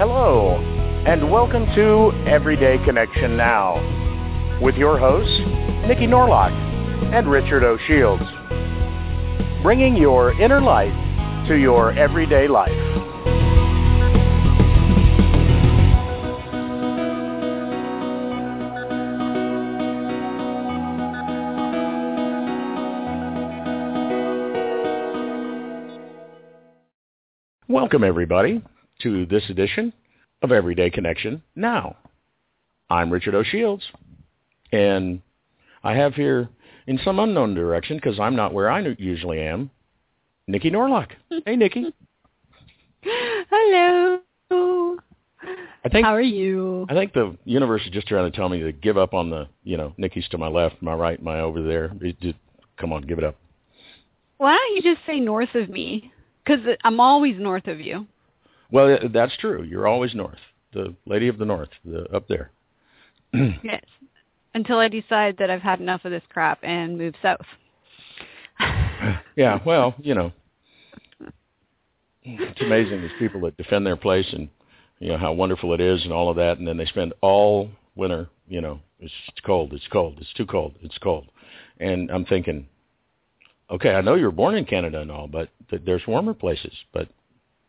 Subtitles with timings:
[0.00, 0.56] Hello,
[1.06, 3.74] and welcome to Everyday Connection Now
[4.62, 5.38] with your hosts,
[5.86, 6.52] Nikki Norlock
[7.12, 8.24] and Richard O'Shields,
[9.62, 10.94] bringing your inner light
[11.48, 12.70] to your everyday life.
[27.68, 28.62] Welcome, everybody,
[29.02, 29.92] to this edition
[30.42, 31.96] of Everyday Connection Now.
[32.88, 33.82] I'm Richard O'Shields,
[34.72, 35.20] and
[35.82, 36.48] I have here,
[36.86, 39.70] in some unknown direction, because I'm not where I usually am,
[40.46, 41.10] Nikki Norlock.
[41.46, 41.94] Hey, Nikki.
[43.02, 44.20] Hello.
[45.82, 46.86] I think How are you?
[46.90, 49.48] I think the universe is just trying to tell me to give up on the,
[49.64, 51.92] you know, Nikki's to my left, my right, my over there.
[52.02, 52.36] It just,
[52.76, 53.36] come on, give it up.
[54.36, 56.12] Why don't you just say north of me?
[56.44, 58.06] Because I'm always north of you.
[58.72, 59.62] Well, that's true.
[59.62, 60.38] You're always north,
[60.72, 62.50] the lady of the north, the, up there.
[63.32, 63.84] yes.
[64.54, 67.46] Until I decide that I've had enough of this crap and move south.
[69.36, 70.32] yeah, well, you know,
[72.22, 74.48] it's amazing these people that defend their place and
[74.98, 77.70] you know how wonderful it is and all of that, and then they spend all
[77.96, 79.12] winter, you know, it's
[79.44, 81.26] cold, it's cold, it's too cold, it's cold,
[81.78, 82.68] and I'm thinking,
[83.70, 86.74] okay, I know you were born in Canada and all, but th- there's warmer places,
[86.92, 87.08] but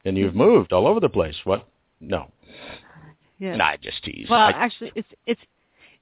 [0.05, 1.35] and you've moved all over the place.
[1.43, 1.67] What?
[1.99, 2.31] No.
[3.39, 3.55] Yeah.
[3.55, 4.27] Nah, just tease.
[4.29, 5.41] Well, I- actually, it's it's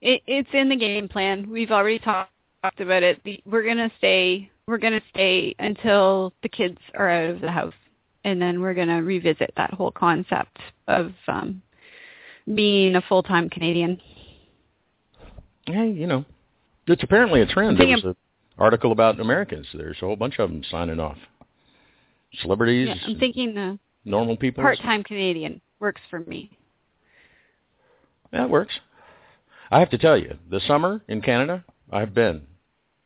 [0.01, 1.49] it, it's in the game plan.
[1.49, 2.31] We've already talked
[2.61, 3.21] talked about it.
[3.23, 4.49] The, we're gonna stay.
[4.67, 7.73] We're gonna stay until the kids are out of the house,
[8.23, 10.57] and then we're gonna revisit that whole concept
[10.87, 11.61] of um,
[12.53, 13.99] being a full time Canadian.
[15.65, 16.25] hey, you know,
[16.87, 17.79] it's apparently a trend.
[17.79, 18.15] There was an
[18.57, 19.67] article about Americans.
[19.73, 21.17] There's a whole bunch of them signing off.
[22.41, 24.63] Celebrities, Yeah, I'm thinking the normal people.
[24.63, 26.51] part time Canadian works for me.
[28.31, 28.73] That works.
[29.71, 32.41] I have to tell you, the summer in Canada, I've been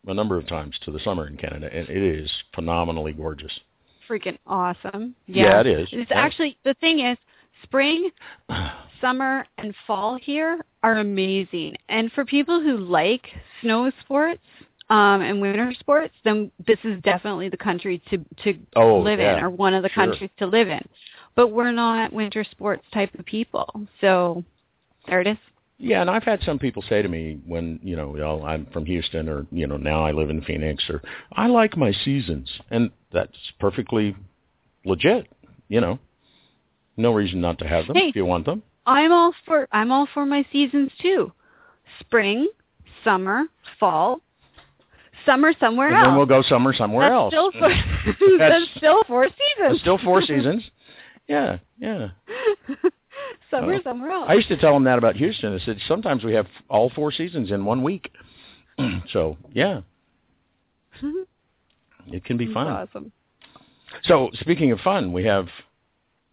[0.07, 3.51] a number of times to the summer in Canada, and it is phenomenally gorgeous.
[4.09, 5.15] Freaking awesome.
[5.27, 5.87] Yeah, it is.
[5.91, 6.17] It's Yeah.
[6.17, 7.17] actually the thing is
[7.63, 8.09] spring,
[9.01, 11.75] summer, and fall here are amazing.
[11.89, 13.27] And for people who like
[13.61, 14.41] snow sports
[14.93, 19.37] um, and winter sports, then this is definitely the country to to Oh, live yeah.
[19.39, 20.05] in, or one of the Sure.
[20.05, 20.87] countries to live in.
[21.35, 23.67] But we're not winter sports type of people,
[23.99, 24.43] so
[25.07, 25.37] there it is.
[25.79, 28.85] Yeah, and I've had some people say to me when, you know, well, I'm from
[28.85, 31.01] Houston or, you know, now I live in Phoenix or
[31.33, 32.49] I like my seasons.
[32.69, 34.15] And that's perfectly
[34.85, 35.27] legit,
[35.69, 35.97] you know.
[36.95, 38.09] No reason not to have them Hey.
[38.09, 38.61] if you want them.
[38.85, 41.33] I'm all for I'm all for my seasons too.
[41.99, 42.47] Spring,
[43.03, 43.45] summer,
[43.79, 44.21] fall,
[45.25, 46.07] summer somewhere And else.
[46.07, 47.33] then we'll go summer somewhere that's else.
[47.33, 49.79] Still four, That's- that's still four seasons.
[49.81, 50.63] still four seasons.
[51.25, 52.09] Yeah, yeah.
[53.49, 53.81] summer Oh.
[53.81, 54.25] somewhere else.
[54.27, 55.53] I used to tell them that about Houston.
[55.53, 58.11] I said sometimes we have all four seasons in one week.
[59.13, 59.81] so yeah,
[62.07, 62.67] it can be That's fun.
[62.67, 63.11] Awesome.
[64.03, 65.47] So speaking of fun, we have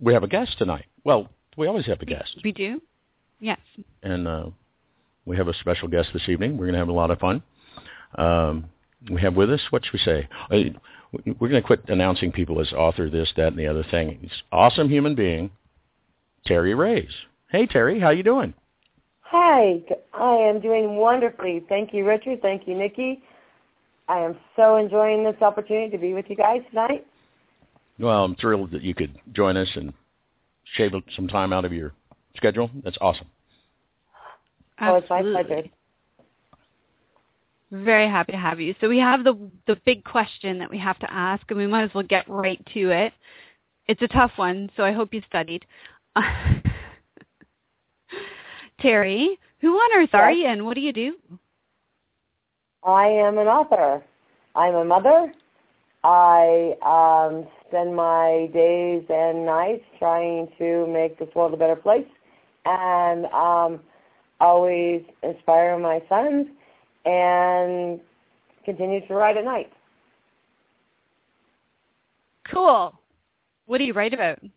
[0.00, 0.86] we have a guest tonight.
[1.04, 2.82] Well, we always have a guest, We do.
[3.38, 3.58] Yes.
[4.02, 4.46] and uh,
[5.24, 6.56] we have a special guest this evening.
[6.56, 7.42] We're going to have a lot of fun.
[8.18, 8.66] Um,
[9.08, 10.28] we have with us what should we say?
[10.50, 10.78] Uh,
[11.38, 14.18] We're going to quit announcing people as author, this, that, and the other thing.
[14.20, 15.50] He's an awesome human being,
[16.46, 17.10] Terry Rays.
[17.50, 18.54] Hey, Terry, how you doing?
[19.22, 19.80] Hi,
[20.12, 21.62] I am doing wonderfully.
[21.68, 22.42] Thank you, Richard.
[22.42, 23.22] Thank you, Nikki.
[24.08, 27.06] I am so enjoying this opportunity to be with you guys tonight.
[27.98, 29.92] Well, I'm thrilled that you could join us and
[30.74, 31.92] shave some time out of your
[32.36, 32.70] schedule.
[32.82, 33.26] That's awesome.
[34.80, 35.44] Oh, it's my Absolutely.
[35.44, 35.68] pleasure.
[37.72, 38.74] Very happy to have you.
[38.80, 41.84] So we have the the big question that we have to ask, and we might
[41.84, 43.12] as well get right to it.
[43.86, 45.64] It's a tough one, so I hope you studied.
[48.80, 51.14] Terry, who on earth are you, and what do you do?
[52.82, 54.02] I am an author.
[54.56, 55.32] I'm a mother.
[56.02, 62.06] I um, spend my days and nights trying to make this world a better place
[62.64, 63.80] and um,
[64.40, 66.46] always inspire my sons
[67.04, 68.00] and
[68.64, 69.72] continue to write at night.
[72.52, 72.94] Cool.
[73.66, 74.38] What do you write about?
[74.42, 74.50] That's,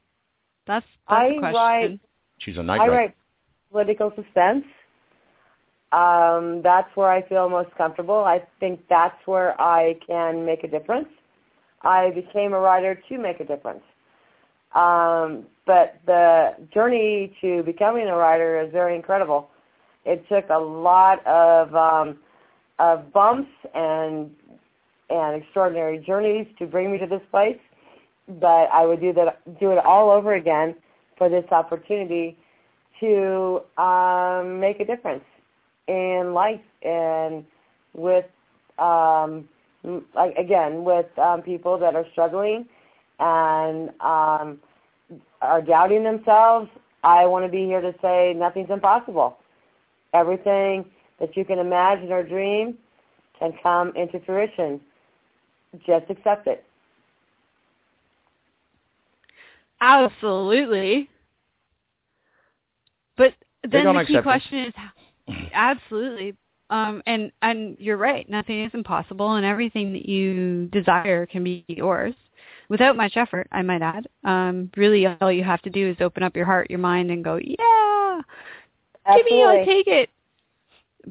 [0.65, 1.53] that's I the question.
[1.53, 1.99] write
[2.39, 2.91] She's a night I writer.
[2.91, 3.15] write
[3.71, 4.65] political suspense.
[5.91, 8.23] Um, that's where I feel most comfortable.
[8.23, 11.07] I think that's where I can make a difference.
[11.83, 13.83] I became a writer to make a difference.
[14.73, 19.49] Um, but the journey to becoming a writer is very incredible.
[20.05, 22.17] It took a lot of um,
[22.79, 24.31] of bumps and
[25.09, 27.59] and extraordinary journeys to bring me to this place.
[28.27, 30.75] But I would do that do it all over again
[31.17, 32.37] for this opportunity
[32.99, 35.23] to um, make a difference
[35.87, 37.45] in life and
[37.93, 38.25] with
[38.79, 39.47] um,
[40.15, 42.65] like again with um, people that are struggling
[43.19, 44.59] and um,
[45.41, 46.69] are doubting themselves.
[47.03, 49.37] I want to be here to say nothing's impossible.
[50.13, 50.85] Everything
[51.19, 52.77] that you can imagine or dream
[53.39, 54.79] can come into fruition.
[55.85, 56.63] Just accept it.
[59.81, 61.09] Absolutely.
[63.17, 63.33] But
[63.69, 64.23] then the key accept it.
[64.23, 64.73] question is
[65.53, 66.35] absolutely.
[66.69, 68.27] Um, and and you're right.
[68.29, 72.13] Nothing is impossible, and everything that you desire can be yours
[72.69, 73.47] without much effort.
[73.51, 74.07] I might add.
[74.23, 77.23] Um, really, all you have to do is open up your heart, your mind, and
[77.23, 78.21] go, "Yeah,
[79.15, 80.09] give me, I'll take it."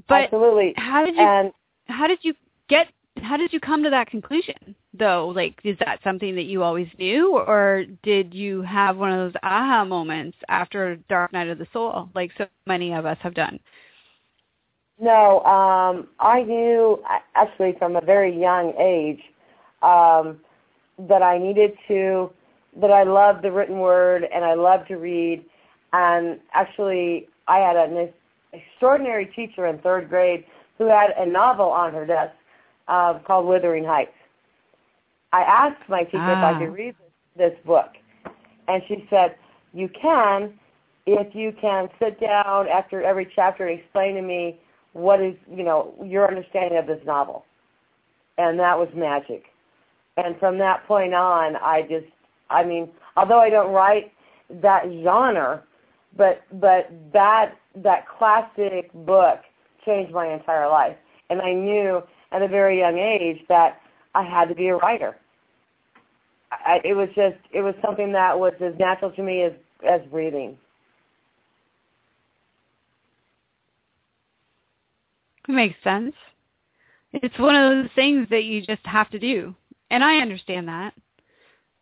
[0.08, 0.74] But Absolutely.
[0.76, 1.52] how did you And
[1.86, 2.34] how did you
[2.68, 2.88] get
[3.22, 6.88] how did you come to that conclusion though like is that something that you always
[6.98, 11.66] knew or did you have one of those aha moments after dark night of the
[11.74, 13.60] soul like so many of us have done
[14.98, 17.02] No, um, I knew
[17.34, 19.20] actually from a very young age
[19.82, 20.38] um,
[21.08, 22.30] that I needed to,
[22.80, 25.44] that I loved the written word and I loved to read.
[25.92, 27.96] And actually, I had an
[28.52, 30.44] extraordinary teacher in third grade
[30.78, 32.34] who had a novel on her desk
[32.88, 34.12] uh, called Wuthering Heights.
[35.32, 36.54] I asked my teacher if Ah.
[36.54, 36.94] I could read
[37.36, 37.90] this, this book,
[38.68, 39.36] and she said,
[39.72, 40.58] "You can,
[41.06, 44.58] if you can sit down after every chapter and explain to me
[44.92, 47.44] what is, you know, your understanding of this novel.
[48.38, 49.44] And that was magic.
[50.16, 52.06] And from that point on, I just,
[52.50, 54.12] I mean, although I don't write
[54.60, 55.62] that genre,
[56.16, 59.40] but but that that classic book
[59.84, 60.96] changed my entire life.
[61.30, 63.80] And I knew at a very young age that
[64.14, 65.16] I had to be a writer.
[66.50, 69.52] I, it was just, it was something that was as natural to me as
[69.88, 70.58] as breathing.
[75.48, 76.14] it makes sense
[77.12, 79.54] it's one of those things that you just have to do
[79.90, 80.94] and i understand that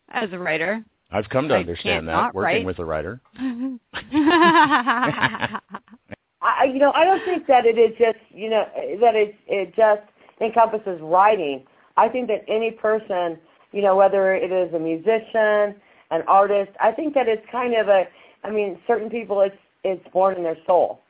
[0.08, 0.82] as a writer
[1.12, 2.66] I've come to understand that not working write.
[2.66, 3.20] with a writer.
[3.36, 3.78] I,
[6.42, 8.64] I- you know, I don't think that it is just, you know,
[9.00, 10.02] that it it just
[10.40, 11.64] encompasses writing.
[11.96, 13.38] I think that any person,
[13.72, 15.80] you know, whether it is a musician,
[16.10, 18.04] an artist, I think that it's kind of a,
[18.44, 21.00] I mean, certain people, it's it's born in their soul,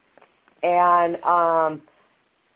[0.62, 1.82] and um,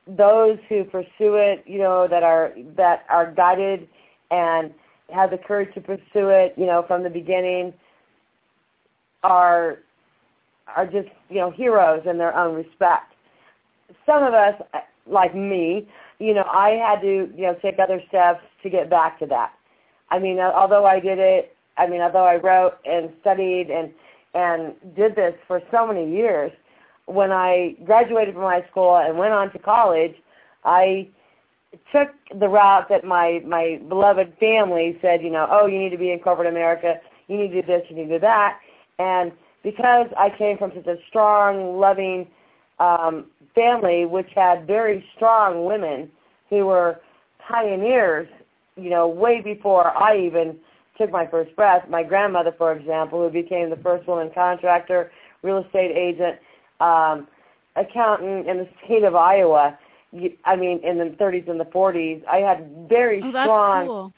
[0.06, 3.88] those who pursue it, you know, that are that are guided
[4.30, 4.72] and
[5.12, 7.72] have the courage to pursue it, you know, from the beginning,
[9.22, 9.78] are
[10.76, 13.14] are just you know heroes in their own respect.
[14.06, 14.54] Some of us,
[15.06, 19.18] like me, you know, I had to you know take other steps to get back
[19.20, 19.52] to that.
[20.10, 23.90] I mean, although I did it, I mean, although I wrote and studied and
[24.34, 26.50] and did this for so many years,
[27.06, 30.14] when I graduated from high school and went on to college,
[30.64, 31.08] I
[31.92, 35.98] took the route that my my beloved family said, you know, oh, you need to
[35.98, 38.58] be in corporate America, you need to do this, you need to do that,
[38.98, 42.28] and because I came from such a strong, loving
[42.78, 46.10] um, family, which had very strong women
[46.50, 47.00] who were
[47.48, 48.28] pioneers,
[48.76, 50.56] you know, way before I even
[50.98, 51.88] took my first breath.
[51.88, 55.10] My grandmother, for example, who became the first woman contractor,
[55.42, 56.38] real estate agent,
[56.80, 57.26] um,
[57.76, 59.78] accountant in the state of Iowa.
[60.44, 63.86] I mean, in the 30s and the 40s, I had very oh that's strong.
[63.86, 64.12] cool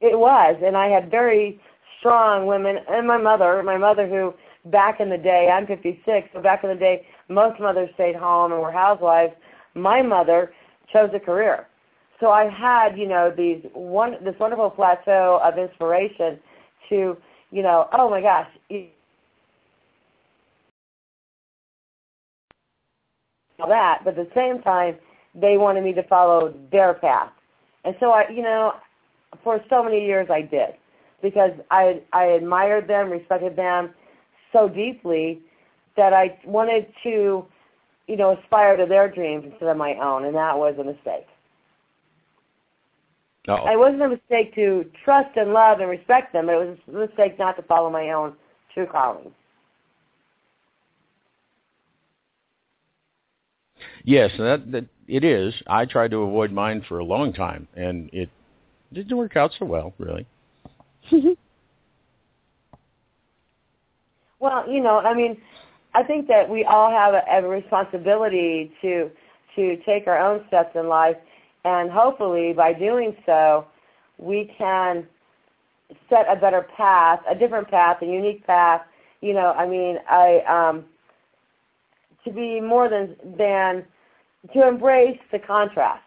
[0.00, 1.60] It was, and I had very
[1.98, 4.34] strong women, and my mother, my mother who
[4.70, 8.52] back in the day, I'm 56, so back in the day, most mothers stayed home
[8.52, 9.32] and were housewives.
[9.74, 10.52] My mother
[10.92, 11.66] chose a career.
[12.20, 16.38] So I had, you know, these one this wonderful plateau of inspiration
[16.88, 17.16] to,
[17.50, 18.48] you know, oh my gosh,
[23.58, 24.96] all that, but at the same time,
[25.34, 27.30] they wanted me to follow their path.
[27.84, 28.74] And so I, you know,
[29.42, 30.74] for so many years I did
[31.22, 33.90] because I I admired them, respected them
[34.52, 35.40] so deeply
[35.96, 37.44] that I wanted to,
[38.06, 41.26] you know, aspire to their dreams instead of my own, and that was a mistake.
[43.48, 43.72] Uh-oh.
[43.72, 47.06] It wasn't a mistake to trust and love and respect them, but it was a
[47.08, 48.34] mistake not to follow my own
[48.72, 49.32] true calling.
[54.04, 55.54] Yes, that, that it is.
[55.66, 58.28] I tried to avoid mine for a long time, and it
[58.92, 60.26] didn't work out so well, really.
[64.40, 65.36] well, you know, I mean,
[65.94, 69.10] I think that we all have a, a responsibility to
[69.54, 71.16] to take our own steps in life,
[71.64, 73.66] and hopefully, by doing so,
[74.16, 75.06] we can
[76.08, 78.80] set a better path, a different path, a unique path.
[79.20, 80.86] You know, I mean, I um,
[82.24, 83.84] to be more than than
[84.52, 86.02] to embrace the contrast.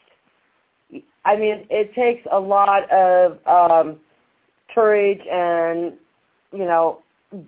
[1.23, 3.97] I mean, it takes a lot of um,
[4.73, 5.93] courage and
[6.51, 6.99] you know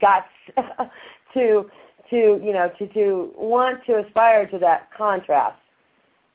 [0.02, 0.28] guts
[1.34, 1.70] to
[2.10, 5.60] to you know to to want to aspire to that contrast,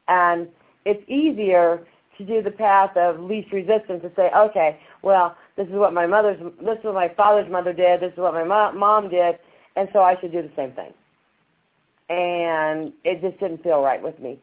[0.09, 0.49] and
[0.85, 1.87] it's easier
[2.19, 6.07] to do the path of least resistance to say, okay, well, this is what my
[6.07, 9.37] mother's, this is what my father's mother did, this is what my mo- mom did,
[9.77, 10.93] and so I should do the same thing.
[12.09, 14.39] And it just didn't feel right with me.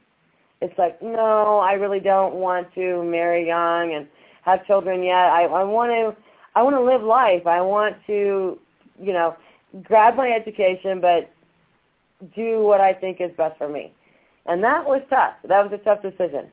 [0.62, 4.08] It's like, no, I really don't want to marry young and
[4.44, 5.14] have children yet.
[5.16, 6.22] I, I want to,
[6.56, 7.48] I want to live life.
[7.48, 8.60] I want to,
[9.02, 9.36] you know,
[9.84, 11.32] grab my education, but
[12.36, 13.94] do what I think is best for me.
[14.46, 15.36] And that was tough.
[15.48, 16.52] That was a tough decision.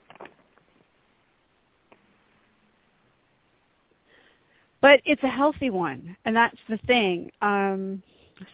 [4.80, 7.32] But it's a healthy one, and that's the thing.
[7.42, 8.02] Um,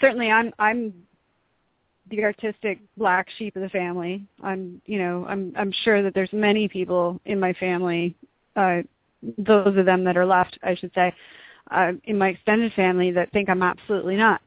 [0.01, 0.95] certainly, I'm I'm
[2.13, 4.23] the artistic black sheep of the family.
[4.43, 8.15] I'm you know I'm I'm sure that there's many people in my family,
[8.55, 8.83] uh,
[9.39, 11.13] those of them that are left, I should say,
[11.71, 14.45] uh, in my extended family that think I'm absolutely nuts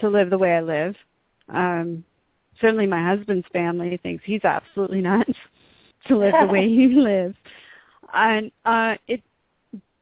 [0.00, 0.96] to live the way I live.
[1.48, 2.04] Um,
[2.60, 5.32] certainly, my husband's family thinks he's absolutely nuts
[6.08, 7.36] to live the way he lives,
[8.12, 9.22] and uh, it.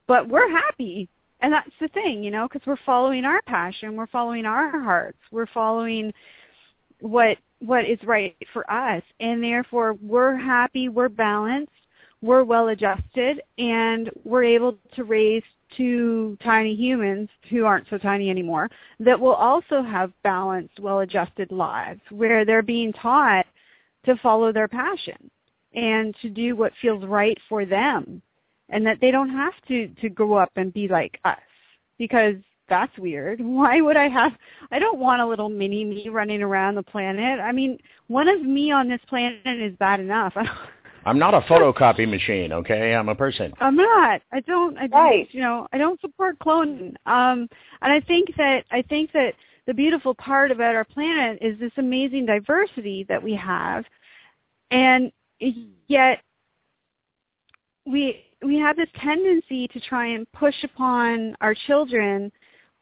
[0.06, 1.08] But we're happy,
[1.40, 5.18] and that's the thing, you know, because we're following our passion, we're following our hearts,
[5.30, 6.12] we're following
[7.04, 11.72] what what is right for us, and therefore we're happy, we're balanced,
[12.22, 15.42] we're well adjusted, and we're able to raise
[15.76, 18.70] two tiny humans who aren't so tiny anymore
[19.00, 23.46] that will also have balanced, well-adjusted lives where they're being taught
[24.06, 25.30] to follow their passion
[25.74, 28.22] and to do what feels right for them
[28.68, 31.38] and that they don't have to to grow up and be like us
[31.98, 32.36] because
[32.68, 33.40] that's weird.
[33.42, 34.32] Why would I have
[34.70, 37.40] I don't want a little mini me running around the planet.
[37.40, 37.78] I mean,
[38.08, 40.34] one of me on this planet is bad enough.
[41.06, 42.94] I'm not a photocopy machine, okay?
[42.94, 43.52] I'm a person.
[43.60, 44.22] I'm not.
[44.32, 44.78] I don't.
[44.78, 45.28] I don't, right.
[45.32, 46.94] you know, I don't support cloning.
[47.06, 47.48] Um,
[47.82, 49.34] and I think that I think that
[49.66, 53.84] the beautiful part about our planet is this amazing diversity that we have,
[54.70, 55.12] and
[55.88, 56.20] yet
[57.86, 62.32] we we have this tendency to try and push upon our children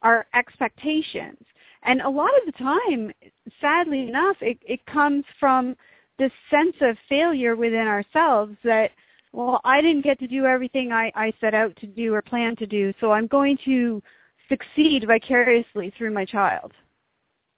[0.03, 1.39] our expectations.
[1.83, 3.11] And a lot of the time,
[3.59, 5.75] sadly enough, it, it comes from
[6.19, 8.91] this sense of failure within ourselves that,
[9.33, 12.55] well, I didn't get to do everything I, I set out to do or plan
[12.57, 14.01] to do, so I'm going to
[14.47, 16.71] succeed vicariously through my child.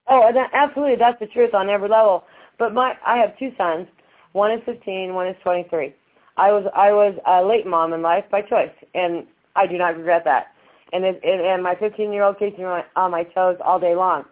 [0.08, 2.24] Oh, that, absolutely, that's the truth on every level.
[2.58, 3.88] But my, I have two sons.
[4.32, 5.94] One is 15, one is 23.
[6.38, 9.26] I was I was a late mom in life by choice, and
[9.56, 10.48] I do not regret that.
[10.96, 14.24] And it, and my 15 year old keeps me on my toes all day long.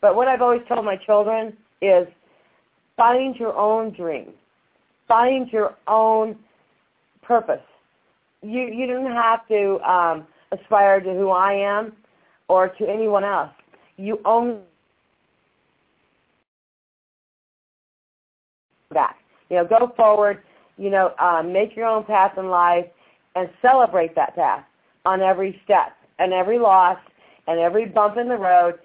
[0.00, 2.08] But what I've always told my children is
[2.96, 4.32] find your own dream,
[5.06, 6.36] find your own
[7.22, 7.62] purpose.
[8.42, 11.92] You you don't have to um, aspire to who I am
[12.48, 13.52] or to anyone else.
[13.96, 14.62] You own
[18.90, 19.14] that.
[19.50, 20.42] You know, go forward.
[20.78, 22.86] You know, um, make your own path in life
[23.36, 24.64] and celebrate that path
[25.04, 26.98] on every step and every loss
[27.46, 28.78] and every bump in the road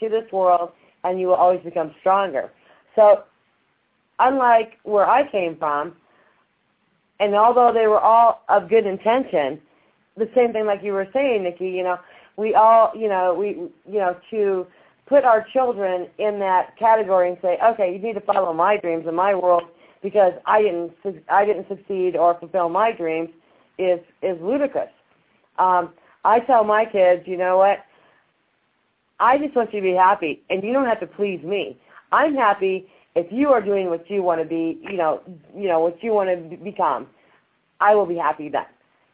[0.00, 0.70] to this world
[1.04, 2.50] and you will always become stronger.
[2.94, 3.24] So
[4.18, 5.94] unlike where I came from,
[7.20, 9.60] and although they were all of good intention,
[10.16, 11.98] the same thing like you were saying, Nikki, you know,
[12.36, 13.48] we all, you know, we,
[13.90, 14.66] you know, to
[15.06, 19.04] put our children in that category and say, okay, you need to follow my dreams
[19.06, 19.64] and my world
[20.02, 20.92] because I didn't,
[21.30, 23.30] I didn't succeed or fulfill my dreams
[23.78, 24.90] is, is ludicrous.
[25.58, 25.90] Um,
[26.24, 27.78] I tell my kids, you know what?
[29.20, 31.76] I just want you to be happy, and you don't have to please me.
[32.12, 35.20] I'm happy if you are doing what you want to be, you know,
[35.56, 37.08] you know what you want to become.
[37.80, 38.66] I will be happy then.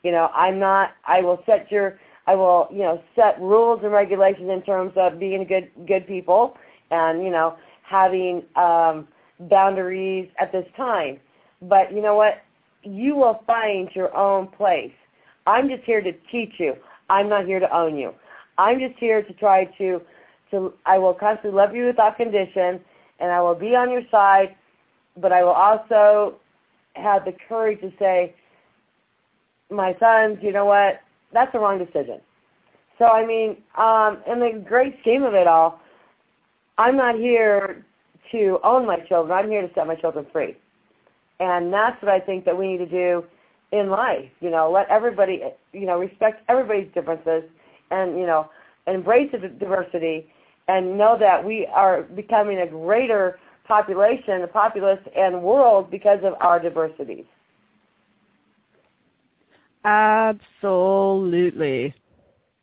[0.02, 0.90] You know, I'm not.
[1.06, 1.98] I will set your.
[2.26, 6.56] I will, you know, set rules and regulations in terms of being good good people,
[6.90, 9.08] and you know, having um,
[9.40, 11.18] boundaries at this time.
[11.62, 12.42] but you know what?
[12.82, 14.92] You will find your own place.
[15.46, 16.74] I'm just here to teach you.
[17.08, 18.12] I'm not here to own you.
[18.58, 20.00] I'm just here to try to
[20.50, 22.80] to I will constantly love you without condition
[23.18, 24.54] and I will be on your side,
[25.16, 26.36] but I will also
[26.94, 28.34] have the courage to say,
[29.70, 31.00] my sons, you know what?
[31.32, 32.20] That's the wrong decision.
[32.98, 35.80] So I mean, um, in the great scheme of it all,
[36.78, 37.84] I'm not here
[38.32, 39.36] to own my children.
[39.36, 40.56] I'm here to set my children free.
[41.40, 43.24] And that's what I think that we need to do
[43.72, 44.28] in life.
[44.40, 47.42] You know, let everybody, you know, respect everybody's differences
[47.90, 48.50] and, you know,
[48.86, 50.26] embrace the diversity
[50.68, 56.34] and know that we are becoming a greater population, a populace and world because of
[56.40, 57.24] our diversities.
[59.84, 60.62] Absolutely.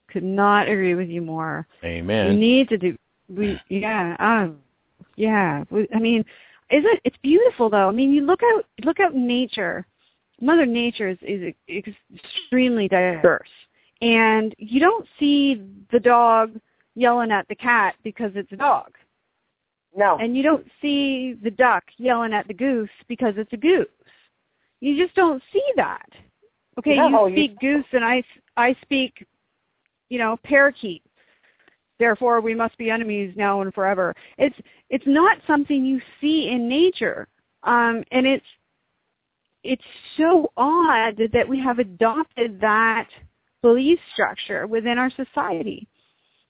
[0.09, 1.67] Could not agree with you more.
[1.83, 2.29] Amen.
[2.29, 2.95] We need to do
[3.29, 4.57] we yeah, um
[5.21, 5.63] yeah.
[5.93, 6.21] I mean,
[6.71, 7.87] is it it's beautiful though.
[7.87, 9.85] I mean, you look out look out nature.
[10.43, 13.49] Mother Nature is, is extremely diverse.
[14.01, 15.61] And you don't see
[15.91, 16.59] the dog
[16.95, 18.95] yelling at the cat because it's a dog.
[19.95, 20.17] No.
[20.19, 23.85] And you don't see the duck yelling at the goose because it's a goose.
[24.79, 26.09] You just don't see that.
[26.79, 27.75] Okay, no, you speak you...
[27.75, 28.23] goose and I
[28.57, 29.23] I speak
[30.11, 31.01] you know, parakeet.
[32.01, 34.15] Therefore we must be enemies now and forever.
[34.39, 34.55] It's
[34.89, 37.27] it's not something you see in nature.
[37.61, 38.45] Um and it's
[39.63, 39.83] it's
[40.17, 43.07] so odd that we have adopted that
[43.61, 45.87] belief structure within our society.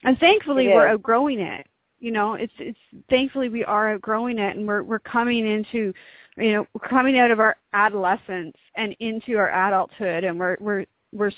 [0.04, 1.66] And thankfully we're outgrowing it.
[2.00, 2.78] You know, it's it's
[3.10, 5.92] thankfully we are outgrowing it and we're we're coming into
[6.38, 10.86] you know, we're coming out of our adolescence and into our adulthood and we're we're
[11.12, 11.32] we're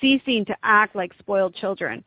[0.00, 2.02] ceasing to act like spoiled children,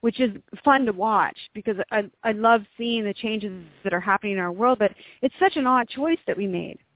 [0.00, 0.30] which is
[0.64, 3.52] fun to watch because I I love seeing the changes
[3.84, 6.78] that are happening in our world, but it's such an odd choice that we made.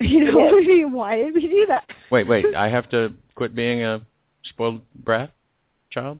[0.00, 0.88] You know, yes.
[0.90, 1.84] why did we do that?
[2.10, 4.04] Wait, wait, I have to quit being a
[4.42, 5.32] spoiled brat
[5.90, 6.18] child?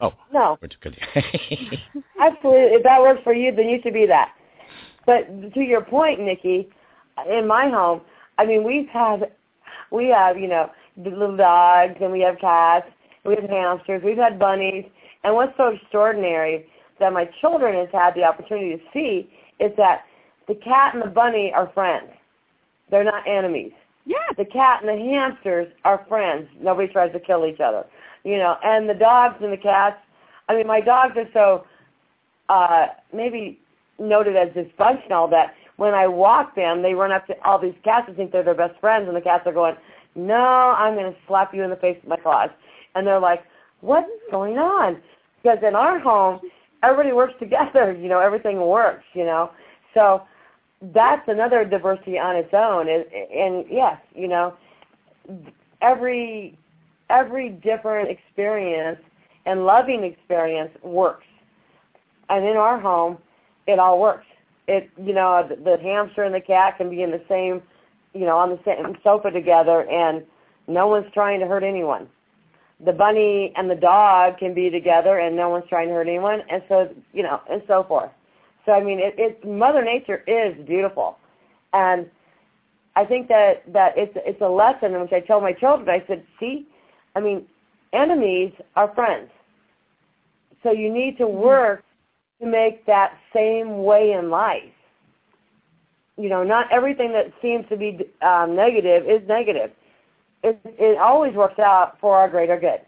[0.00, 0.12] Oh.
[0.32, 0.58] No.
[0.62, 1.06] Absolutely.
[2.20, 4.32] If that works for you, then you should be that.
[5.06, 6.68] But to your point, Nikki,
[7.28, 8.02] in my home,
[8.38, 9.32] I mean, we've had,
[9.90, 12.86] we have, you know, little dogs, and we have cats,
[13.24, 14.84] we have hamsters, we've had bunnies,
[15.24, 16.66] and what's so extraordinary
[17.00, 20.04] that my children has had the opportunity to see is that
[20.46, 22.10] the cat and the bunny are friends.
[22.90, 23.72] They're not enemies.
[24.06, 24.16] Yeah.
[24.36, 26.48] The cat and the hamsters are friends.
[26.60, 27.84] Nobody tries to kill each other.
[28.24, 29.96] You know, and the dogs and the cats,
[30.48, 31.64] I mean, my dogs are so
[32.50, 33.58] uh maybe
[33.98, 38.04] noted as dysfunctional that when I walk them, they run up to all these cats
[38.06, 39.74] and think they're their best friends, and the cats are going,
[40.14, 42.50] no, I'm going to slap you in the face with my claws.
[42.94, 43.42] And they're like,
[43.80, 45.02] what's going on?
[45.44, 46.40] Because in our home,
[46.82, 47.92] everybody works together.
[47.92, 49.52] You know, everything works, you know.
[49.92, 50.24] So
[50.92, 52.88] that's another diversity on its own.
[52.88, 54.56] And, and yes, you know,
[55.80, 56.58] every
[57.10, 58.98] every different experience
[59.46, 61.26] and loving experience works.
[62.30, 63.18] And in our home,
[63.66, 64.26] it all works.
[64.66, 67.62] It you know the, the hamster and the cat can be in the same
[68.14, 70.22] you know, on the same sofa together and
[70.68, 72.08] no one's trying to hurt anyone.
[72.84, 76.42] The bunny and the dog can be together and no one's trying to hurt anyone
[76.50, 78.10] and so, you know, and so forth.
[78.66, 81.18] So I mean, it, it Mother Nature is beautiful.
[81.72, 82.06] And
[82.96, 85.88] I think that that it's it's a lesson which I tell my children.
[85.88, 86.66] I said, "See,
[87.14, 87.44] I mean,
[87.92, 89.30] enemies are friends.
[90.62, 91.84] So you need to work
[92.40, 94.62] to make that same way in life
[96.16, 99.70] you know, not everything that seems to be um, negative is negative.
[100.44, 102.80] It, it always works out for our greater good.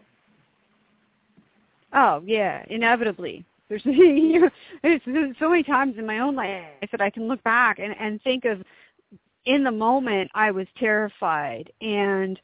[1.91, 3.43] Oh yeah, inevitably.
[3.67, 4.49] There's, you know,
[4.83, 5.01] there's,
[5.39, 8.45] so many times in my own life that I can look back and, and think
[8.45, 8.63] of
[9.45, 12.39] in the moment I was terrified and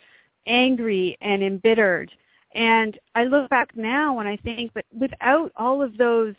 [0.47, 2.11] angry and embittered.
[2.55, 6.35] And I look back now and I think that without all of those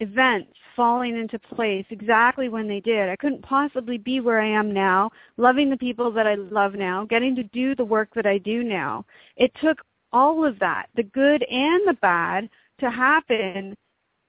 [0.00, 3.08] events falling into place exactly when they did.
[3.08, 7.04] I couldn't possibly be where I am now, loving the people that I love now,
[7.04, 9.04] getting to do the work that I do now.
[9.36, 9.78] It took
[10.12, 12.48] all of that, the good and the bad,
[12.80, 13.76] to happen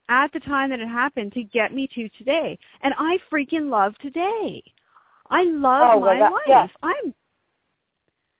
[0.09, 2.57] at the time that it happened to get me to today.
[2.81, 4.63] And I freaking love today.
[5.29, 6.41] I love oh, my that, life.
[6.47, 6.69] Yes.
[6.81, 7.13] I'm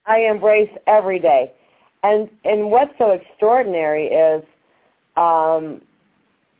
[0.06, 1.52] I embrace every day.
[2.02, 4.42] And and what's so extraordinary is
[5.16, 5.82] um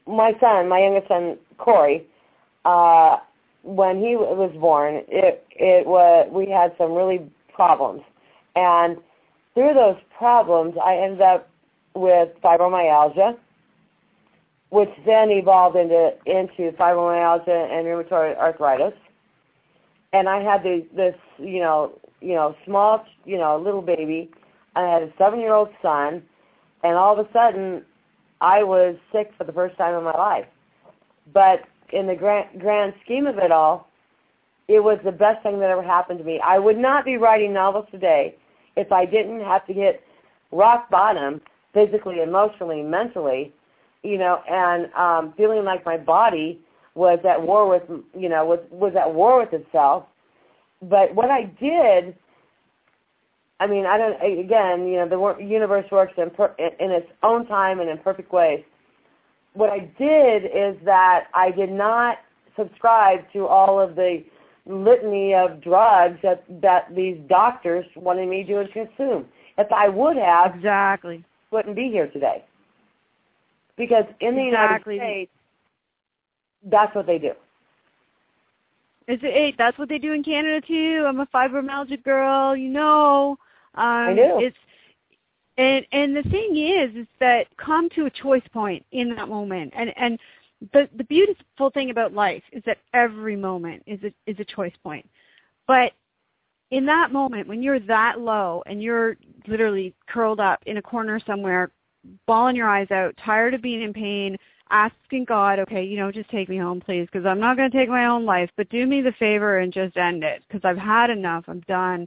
[0.07, 2.07] my son, my youngest son, Corey,
[2.65, 3.19] uh,
[3.63, 7.21] when he was born, it it was we had some really
[7.53, 8.03] problems,
[8.57, 8.97] and
[9.55, 11.49] through those problems, I ended up
[11.95, 13.37] with fibromyalgia,
[14.71, 18.95] which then evolved into into fibromyalgia and rheumatoid arthritis,
[20.13, 24.31] and I had this, this you know, you know, small, you know, little baby.
[24.77, 26.23] I had a seven-year-old son,
[26.85, 27.85] and all of a sudden,
[28.41, 30.47] I was sick for the first time in my life.
[31.33, 33.89] But in the grand, grand scheme of it all,
[34.69, 36.41] it was the best thing that ever happened to me.
[36.45, 38.37] I would not be writing novels today
[38.77, 40.03] if I didn't have to hit
[40.53, 41.41] rock bottom
[41.75, 43.53] physically, emotionally, mentally,
[44.03, 46.61] you know, and um, feeling like my body
[46.95, 47.83] was at war with,
[48.17, 50.05] you know, was was at war with itself.
[50.83, 52.17] But what I did,
[53.61, 54.17] I mean, I don't.
[54.23, 58.33] Again, you know, the universe works in per, in its own time and in perfect
[58.33, 58.65] ways.
[59.53, 62.19] What I did is that I did not
[62.57, 64.25] subscribe to all of the
[64.65, 69.27] litany of drugs that that these doctors wanted me to consume.
[69.59, 72.43] If I would have, exactly, wouldn't be here today.
[73.77, 74.95] Because in the exactly.
[74.95, 75.33] United States,
[76.65, 77.33] that's what they do.
[79.07, 79.35] Is it?
[79.35, 81.05] Hey, that's what they do in Canada too.
[81.07, 83.37] I'm a fibromyalgia girl, you know.
[83.75, 84.41] Um, I do.
[84.41, 84.57] It's
[85.57, 89.73] and and the thing is, is that come to a choice point in that moment,
[89.77, 90.19] and and
[90.73, 94.75] the the beautiful thing about life is that every moment is a is a choice
[94.83, 95.09] point.
[95.67, 95.93] But
[96.71, 101.21] in that moment, when you're that low and you're literally curled up in a corner
[101.27, 101.71] somewhere,
[102.27, 104.37] bawling your eyes out, tired of being in pain,
[104.71, 107.77] asking God, okay, you know, just take me home, please, because I'm not going to
[107.77, 110.79] take my own life, but do me the favor and just end it, because I've
[110.79, 111.45] had enough.
[111.49, 112.07] I'm done.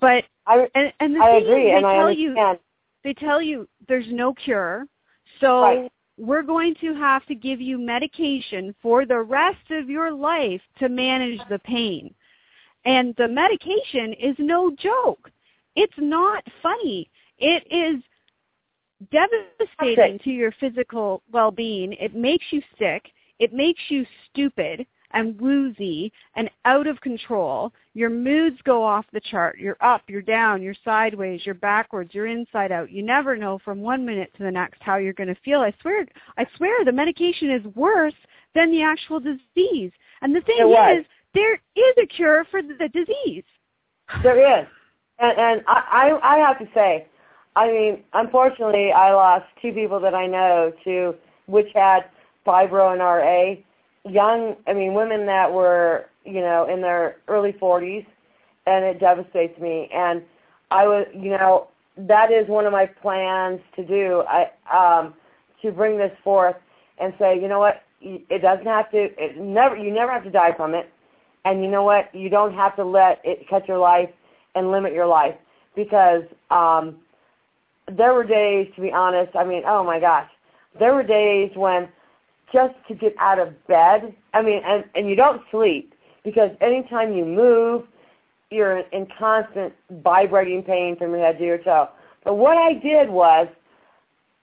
[0.00, 2.58] But I, and, and the I thing agree, is, they and I tell understand.
[2.58, 2.58] you
[3.04, 4.86] they tell you there's no cure,
[5.40, 5.92] so Right.
[6.18, 10.88] we're going to have to give you medication for the rest of your life to
[10.88, 12.14] manage the pain.
[12.84, 15.30] And the medication is no joke.
[15.76, 17.10] It's not funny.
[17.38, 18.02] It is
[19.12, 21.92] devastating to your physical well-being.
[21.94, 23.12] It makes you sick.
[23.38, 27.72] It makes you stupid and woozy and out of control.
[27.94, 29.58] Your moods go off the chart.
[29.58, 32.90] You're up, you're down, you're sideways, you're backwards, you're inside out.
[32.90, 35.60] You never know from one minute to the next how you're going to feel.
[35.60, 38.14] I swear, I swear the medication is worse
[38.54, 39.92] than the actual disease.
[40.20, 40.58] And the thing
[40.98, 43.44] is, there is a cure for the disease.
[44.22, 44.66] There is,
[45.18, 47.06] and and I I I have to say,
[47.54, 51.14] I mean, unfortunately, I lost two people that I know to
[51.46, 52.06] which had
[52.46, 53.62] fibro and RA.
[54.10, 58.06] Young, I mean, women that were you know in their early 40s,
[58.66, 59.88] and it devastates me.
[59.92, 60.22] And
[60.70, 64.22] I was, you know, that is one of my plans to do.
[64.28, 65.14] I um
[65.62, 66.56] to bring this forth
[67.00, 69.08] and say, you know what, it doesn't have to.
[69.16, 69.76] It never.
[69.76, 70.90] You never have to die from it.
[71.44, 72.14] And you know what?
[72.14, 74.10] You don't have to let it cut your life
[74.54, 75.34] and limit your life
[75.74, 76.96] because um,
[77.96, 79.34] there were days, to be honest.
[79.34, 80.28] I mean, oh my gosh,
[80.78, 81.88] there were days when
[82.52, 84.14] just to get out of bed.
[84.34, 87.84] I mean, and and you don't sleep because anytime you move,
[88.50, 91.88] you're in constant vibrating pain from your head to your toe.
[92.24, 93.48] But what I did was,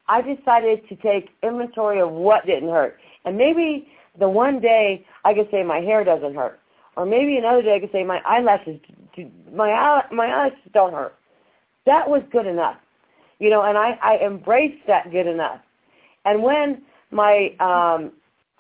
[0.07, 3.87] I decided to take inventory of what didn't hurt, and maybe
[4.19, 6.59] the one day I could say my hair doesn't hurt
[6.95, 8.79] or maybe another day I could say my eyelashes,
[9.53, 11.15] my my eyelashes don't hurt.
[11.85, 12.77] That was good enough,
[13.39, 15.59] you know, and I I embraced that good enough.
[16.23, 16.81] And when
[17.15, 18.12] my um,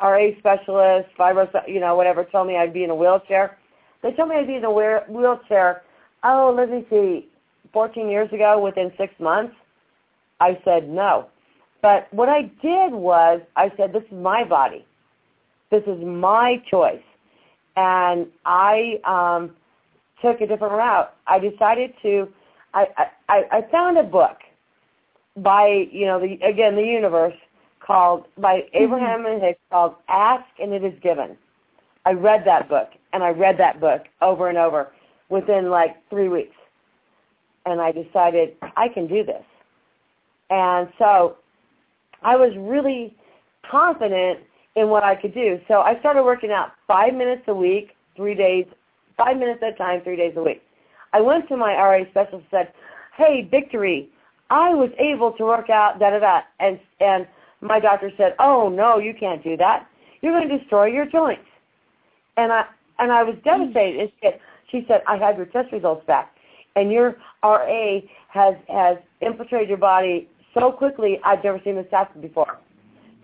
[0.01, 3.57] RA specialist, fibro, you know, whatever, told me I'd be in a wheelchair,
[4.01, 5.83] they told me I'd be in a wheelchair.
[6.23, 7.27] Oh, let me see,
[7.73, 9.53] 14 years ago, within six months,
[10.39, 11.27] I said no.
[11.81, 14.85] But what I did was I said, this is my body.
[15.69, 17.01] This is my choice
[17.75, 19.51] and I um,
[20.21, 21.13] took a different route.
[21.27, 22.27] I decided to.
[22.73, 22.87] I,
[23.29, 24.37] I I found a book
[25.37, 27.35] by you know the again the universe
[27.85, 28.83] called by mm-hmm.
[28.83, 31.37] Abraham and Hicks called Ask and It Is Given.
[32.05, 34.91] I read that book and I read that book over and over
[35.29, 36.55] within like three weeks,
[37.65, 39.43] and I decided I can do this.
[40.49, 41.37] And so
[42.21, 43.15] I was really
[43.69, 44.39] confident
[44.75, 45.59] in what I could do.
[45.67, 48.65] So I started working out five minutes a week, three days,
[49.17, 50.61] five minutes at a time, three days a week.
[51.13, 52.73] I went to my RA specialist and said,
[53.15, 54.09] "Hey, Victory,
[54.49, 57.25] I was able to work out da da da," and and
[57.65, 59.87] my doctor said, "Oh no, you can't do that.
[60.21, 61.47] You're going to destroy your joints."
[62.37, 62.65] And I
[62.99, 63.99] and I was devastated.
[63.99, 64.39] And she said,
[64.71, 66.35] she said, "I had your test results back,
[66.75, 67.99] and your RA
[68.29, 71.19] has has infiltrated your body so quickly.
[71.23, 72.59] I've never seen this happen before."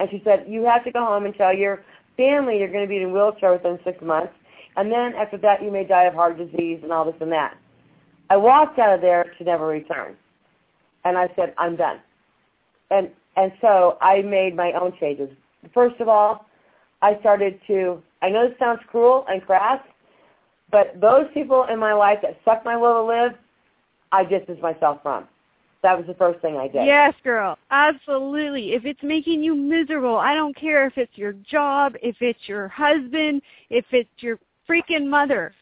[0.01, 1.84] And she said, you have to go home and tell your
[2.17, 4.34] family you're going to be in a wheelchair within six months.
[4.75, 7.56] And then after that, you may die of heart disease and all this and that.
[8.32, 10.15] I walked out of there to never return.
[11.06, 11.99] And I said, I'm done.
[12.89, 15.30] And, and so I made my own changes.
[15.74, 16.46] First of all,
[17.02, 19.80] I started to, I know this sounds cruel and crass,
[20.72, 23.34] But those people in my life that sucked my will to live,
[24.12, 25.28] I distanced myself from.
[25.84, 26.86] That was the first thing I did.
[26.86, 27.58] Yes, girl.
[27.72, 28.74] Absolutely.
[28.74, 32.67] If it's making you miserable, I don't care if it's your job, if it's your
[32.67, 34.38] husband, if it's your
[34.70, 35.54] freaking mother.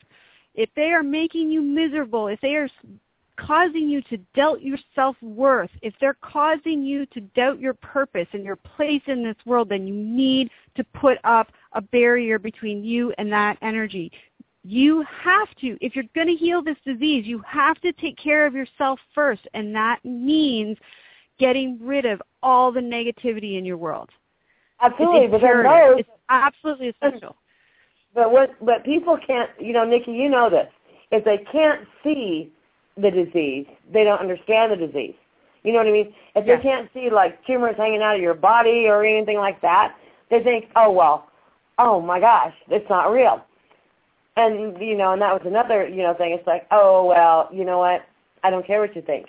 [0.56, 2.70] If they are making you miserable, if they are
[3.46, 8.44] causing you to doubt your self-worth, if they're causing you to doubt your purpose and
[8.44, 13.14] your place in this world, then you need to put up a barrier between you
[13.18, 14.12] and that energy.
[14.64, 18.46] You have to, if you're going to heal this disease, you have to take care
[18.46, 20.78] of yourself first, and that means
[21.40, 24.10] getting rid of all the negativity in your world.
[24.82, 27.36] Absolutely, it's but then those, it's absolutely essential.
[28.14, 30.68] But what, but people can't, you know, Nikki, you know this.
[31.12, 32.52] If they can't see
[33.02, 35.16] the disease, they don't understand the disease.
[35.64, 36.14] You know what I mean?
[36.36, 36.58] If yes.
[36.58, 39.96] they can't see like tumors hanging out of your body or anything like that,
[40.30, 41.30] they think, oh well,
[41.78, 43.44] oh my gosh, it's not real.
[44.38, 46.34] And you know, and that was another you know thing.
[46.34, 48.06] It's like, oh well, you know what?
[48.44, 49.28] I don't care what you think.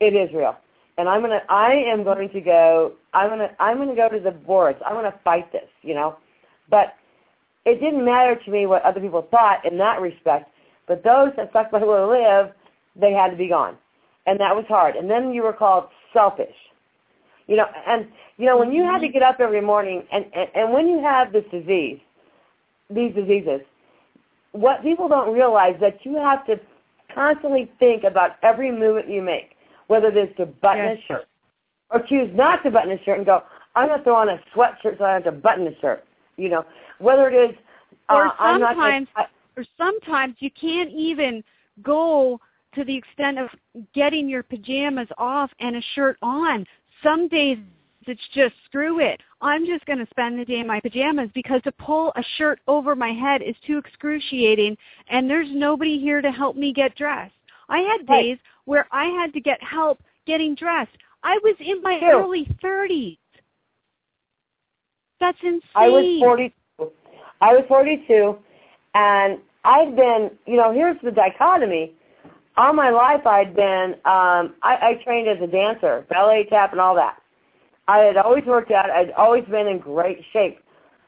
[0.00, 0.56] It is real,
[0.98, 2.94] and I'm gonna, I am going to go.
[3.14, 4.80] I'm gonna, I'm gonna go to the boards.
[4.84, 5.68] I'm gonna fight this.
[5.82, 6.16] You know,
[6.68, 6.94] but
[7.64, 10.50] it didn't matter to me what other people thought in that respect.
[10.88, 12.52] But those that sucked my will to live,
[12.98, 13.76] they had to be gone,
[14.26, 14.96] and that was hard.
[14.96, 16.54] And then you were called selfish.
[17.46, 20.48] You know, and you know when you had to get up every morning, and and,
[20.54, 21.98] and when you have this disease,
[22.88, 23.60] these diseases,
[24.52, 26.60] what people don't realize that you have to
[27.14, 29.56] constantly think about every movement you make,
[29.88, 30.98] whether it is to button yes.
[30.98, 31.28] a shirt
[31.90, 33.42] or choose not to button a shirt and go,
[33.74, 36.04] I'm going to throw on a sweatshirt so I don't have to button a shirt.
[36.36, 36.64] You know,
[36.98, 37.56] whether it is
[38.08, 41.44] or uh, I'm not sometimes gonna, or sometimes you can't even
[41.82, 42.40] go
[42.74, 43.48] to the extent of
[43.94, 46.66] getting your pajamas off and a shirt on.
[47.02, 47.58] Some days
[48.06, 49.20] it's just screw it.
[49.40, 52.60] I'm just going to spend the day in my pajamas because to pull a shirt
[52.66, 54.76] over my head is too excruciating
[55.08, 57.34] and there's nobody here to help me get dressed.
[57.68, 60.96] I had days where I had to get help getting dressed.
[61.22, 63.18] I was in my early 30s.
[65.20, 65.60] That's insane.
[65.74, 66.90] I was 42.
[67.42, 68.36] I was 42,
[68.94, 71.92] and I've been, you know, here's the dichotomy.
[72.60, 76.80] All my life, I'd been, um, I, I trained as a dancer, ballet, tap, and
[76.80, 77.16] all that.
[77.88, 78.90] I had always worked out.
[78.90, 80.58] I'd always been in great shape.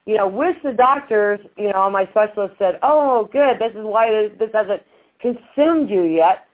[0.07, 3.59] You know, with the doctors, you know, all my specialist said, "Oh, good.
[3.59, 4.81] This is why this, this hasn't
[5.21, 6.47] consumed you yet."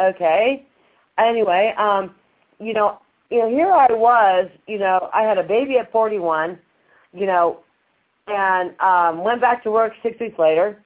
[0.00, 0.64] Okay.
[1.18, 2.14] Anyway, um,
[2.60, 4.48] you know, you know, here I was.
[4.68, 6.56] You know, I had a baby at 41.
[7.12, 7.58] You know,
[8.28, 10.80] and um, went back to work six weeks later.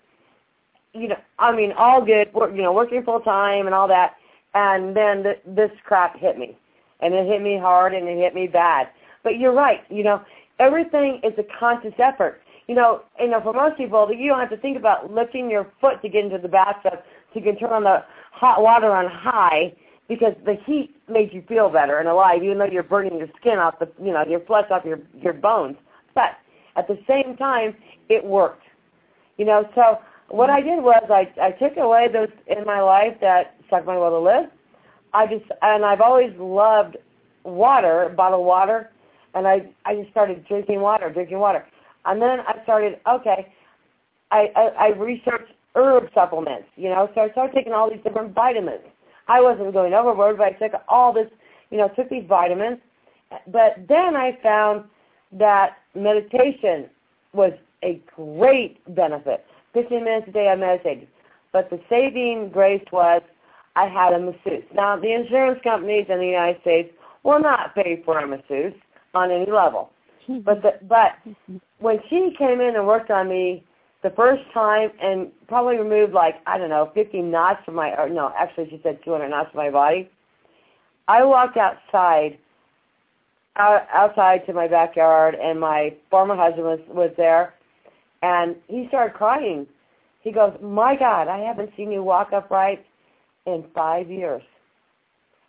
[0.94, 2.32] You know, I mean, all good.
[2.34, 4.16] Work, you know, working full time and all that.
[4.54, 6.56] And then th- this crap hit me,
[7.00, 8.88] and it hit me hard, and it hit me bad.
[9.24, 9.80] But you're right.
[9.88, 10.22] You know,
[10.58, 12.42] everything is a conscious effort.
[12.68, 15.70] You know, you know, for most people, you don't have to think about lifting your
[15.80, 19.10] foot to get into the bathtub, so you can turn on the hot water on
[19.10, 19.74] high
[20.08, 23.58] because the heat makes you feel better and alive, even though you're burning your skin
[23.58, 25.76] off the, you know, your flesh off your your bones.
[26.14, 26.36] But
[26.76, 27.74] at the same time,
[28.08, 28.64] it worked.
[29.38, 29.98] You know, so
[30.32, 30.68] what I mm-hmm.
[30.68, 34.18] did was I I took away those in my life that sucked my will to
[34.18, 34.50] live.
[35.12, 36.96] I just and I've always loved
[37.44, 38.90] water, bottled water,
[39.34, 41.64] and I I just started drinking water, drinking water,
[42.06, 43.52] and then I started okay.
[44.30, 48.34] I I, I researched herb supplements, you know, so I started taking all these different
[48.34, 48.84] vitamins.
[49.28, 51.28] I wasn't going overboard, but I took all this,
[51.70, 52.78] you know, took these vitamins.
[53.46, 54.84] But then I found
[55.32, 56.90] that meditation
[57.32, 59.44] was a great benefit.
[59.74, 61.08] 15 minutes a day I meditated.
[61.52, 63.22] But the saving grace was
[63.76, 64.64] I had a masseuse.
[64.74, 66.90] Now, the insurance companies in the United States
[67.22, 68.74] will not pay for a masseuse
[69.14, 69.90] on any level.
[70.28, 70.40] Mm-hmm.
[70.40, 71.12] But the, but
[71.78, 73.64] when she came in and worked on me
[74.02, 78.08] the first time and probably removed like I don't know 50 knots from my or
[78.08, 80.10] no actually she said 200 knots from my body.
[81.08, 82.38] I walked outside
[83.56, 87.54] out, outside to my backyard and my former husband was was there
[88.22, 89.66] and he started crying.
[90.20, 92.84] He goes, "My God, I haven't seen you walk upright
[93.46, 94.42] in 5 years."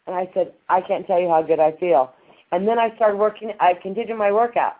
[0.08, 2.14] And I said, "I can't tell you how good I feel."
[2.52, 4.78] And then I started working I continued my workout.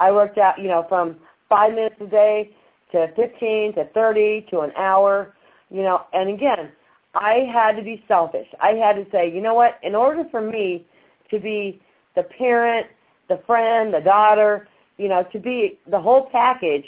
[0.00, 1.16] I worked out, you know, from
[1.48, 2.50] 5 minutes a day
[2.92, 5.34] to 15 to 30 to an hour,
[5.70, 6.72] you know, and again,
[7.14, 8.48] I had to be selfish.
[8.60, 10.84] I had to say, you know what, in order for me
[11.30, 11.80] to be
[12.14, 12.86] the parent,
[13.28, 16.86] the friend, the daughter, you know, to be the whole package,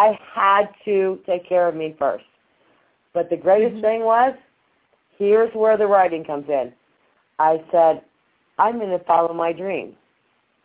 [0.00, 2.24] I had to take care of me first.
[3.12, 3.80] But the greatest Mhm.
[3.82, 4.34] thing was,
[5.18, 6.72] here's where the writing comes in.
[7.38, 8.02] I said,
[8.58, 9.96] I'm going to follow my dream.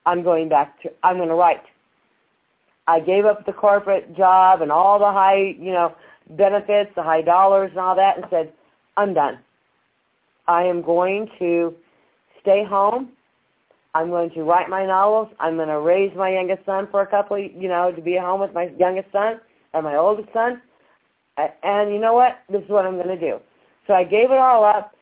[0.06, 1.66] I'm going back to, I'm going to write.
[2.88, 5.94] I gave up the corporate job and all the high, you know,
[6.30, 8.54] benefits, the high dollars and all that and said,
[8.96, 9.40] I'm done.
[10.48, 11.76] I am going to
[12.40, 13.12] stay home.
[13.96, 15.30] I'm going to write my novels.
[15.40, 18.26] I'm going to raise my youngest son for a couple, you know, to be at
[18.26, 19.40] home with my youngest son
[19.74, 20.62] and my oldest son.
[21.64, 22.40] And you know what?
[22.52, 23.40] This is what I'm going to do.
[23.88, 24.94] So I gave it all up,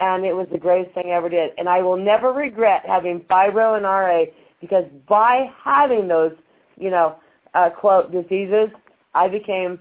[0.00, 1.52] and it was the greatest thing I ever did.
[1.56, 4.24] And I will never regret having fibro and RA
[4.60, 6.32] because by having those,
[6.78, 7.16] you know,
[7.54, 8.68] uh, quote diseases,
[9.14, 9.78] I became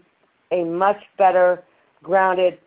[0.54, 1.62] a much better,
[2.04, 2.58] grounded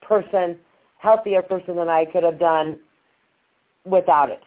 [0.00, 0.56] person,
[0.96, 2.78] healthier person than I could have done
[3.84, 4.40] without it.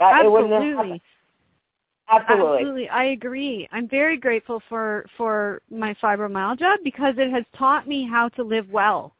[0.00, 0.56] Absolutely.
[0.56, 1.00] It
[2.08, 2.52] Absolutely.
[2.58, 2.88] Absolutely.
[2.88, 3.68] I agree.
[3.72, 8.68] I'm very grateful for for my fibromyalgia because it has taught me how to live
[8.70, 9.14] well.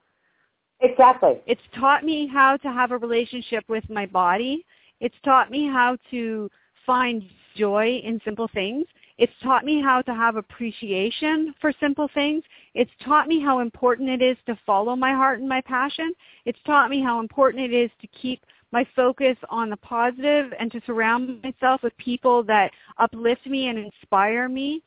[0.81, 1.41] Exactly.
[1.47, 4.65] It's taught me how to have a relationship with my body.
[5.01, 6.51] It's taught me how to
[6.85, 7.23] find
[7.57, 8.87] joy in simple things.
[9.19, 12.45] It's taught me how to have appreciation for simple things.
[12.75, 16.13] It's taught me how important it is to follow my heart and my passion.
[16.45, 18.43] It's taught me how important it is to keep
[18.77, 23.79] my focus on the positive and to surround myself with people that uplift me and
[23.79, 24.83] inspire me.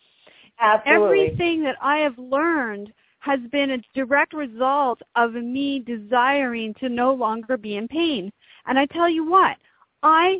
[0.59, 1.21] Absolutely.
[1.21, 7.15] Everything that I have learned has been a direct result of me desiring to no
[7.15, 8.31] longer be in pain.
[8.67, 9.57] And I tell you what,
[10.03, 10.39] I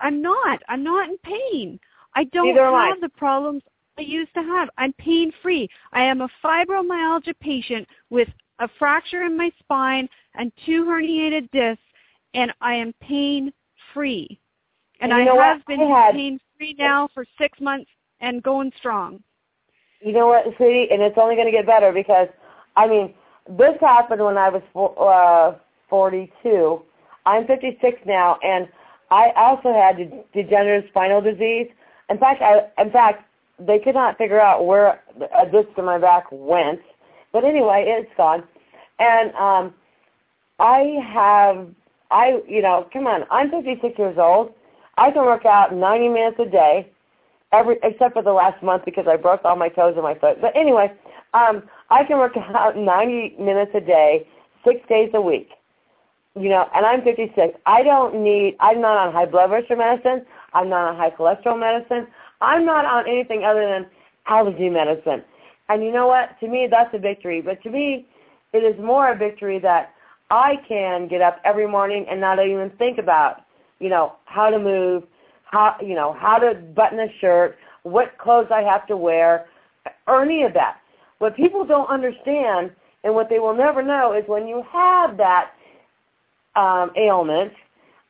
[0.00, 0.60] I'm not.
[0.68, 1.78] I'm not in pain.
[2.16, 3.00] I don't Neither have I.
[3.00, 3.62] the problems
[3.98, 4.68] I used to have.
[4.78, 5.68] I'm pain free.
[5.92, 11.84] I am a fibromyalgia patient with a fracture in my spine and two herniated discs
[12.34, 13.52] and I am pain
[13.94, 14.38] free.
[15.00, 15.66] And, And I you know have what?
[15.66, 17.90] been I had- pain free now for six months
[18.20, 19.22] and going strong.
[20.00, 20.88] You know what, sweetie?
[20.90, 22.28] And it's only going to get better because,
[22.76, 23.14] I mean,
[23.48, 25.58] this happened when I was uh,
[25.90, 26.82] 42.
[27.26, 28.66] I'm 56 now, and
[29.10, 31.66] I also had de- degenerative spinal disease.
[32.08, 33.24] In fact, I, in fact,
[33.58, 35.02] they could not figure out where
[35.38, 36.80] a disc in my back went.
[37.32, 38.42] But anyway, it's gone.
[38.98, 39.74] And um,
[40.58, 41.68] I have,
[42.10, 44.52] I, you know, come on, I'm 56 years old.
[44.98, 46.90] I can work out 90 minutes a day
[47.52, 50.40] every except for the last month because I broke all my toes in my foot.
[50.40, 50.92] But anyway,
[51.34, 54.26] um, I can work out 90 minutes a day,
[54.64, 55.48] six days a week.
[56.36, 57.58] You know, and I'm 56.
[57.66, 58.56] I don't need.
[58.60, 60.24] I'm not on high blood pressure medicine.
[60.54, 62.06] I'm not on high cholesterol medicine.
[62.40, 63.86] I'm not on anything other than
[64.28, 65.24] allergy medicine.
[65.68, 66.38] And you know what?
[66.40, 67.40] To me, that's a victory.
[67.40, 68.06] But to me,
[68.52, 69.92] it is more a victory that
[70.30, 73.44] I can get up every morning and not even think about,
[73.78, 75.04] you know, how to move,
[75.44, 79.46] how you know how to button a shirt, what clothes I have to wear,
[80.06, 80.78] or any of that.
[81.18, 82.70] What people don't understand
[83.04, 85.52] and what they will never know is when you have that
[86.56, 87.52] um, ailment,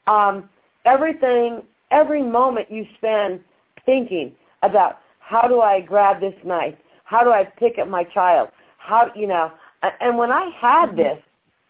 [0.07, 0.49] um,
[0.85, 3.41] everything, every moment you spend
[3.87, 8.49] thinking about how do I grab this knife, how do I pick up my child,
[8.79, 9.53] how you know.
[10.01, 11.19] And when I had this,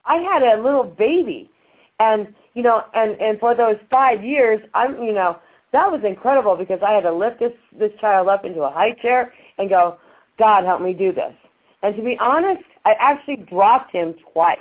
[0.04, 1.50] I had a little baby,
[1.98, 5.38] and you know, and and for those five years, I'm you know
[5.72, 8.92] that was incredible because I had to lift this this child up into a high
[8.92, 9.98] chair and go,
[10.38, 11.34] God help me do this.
[11.82, 14.58] And to be honest, I actually dropped him twice,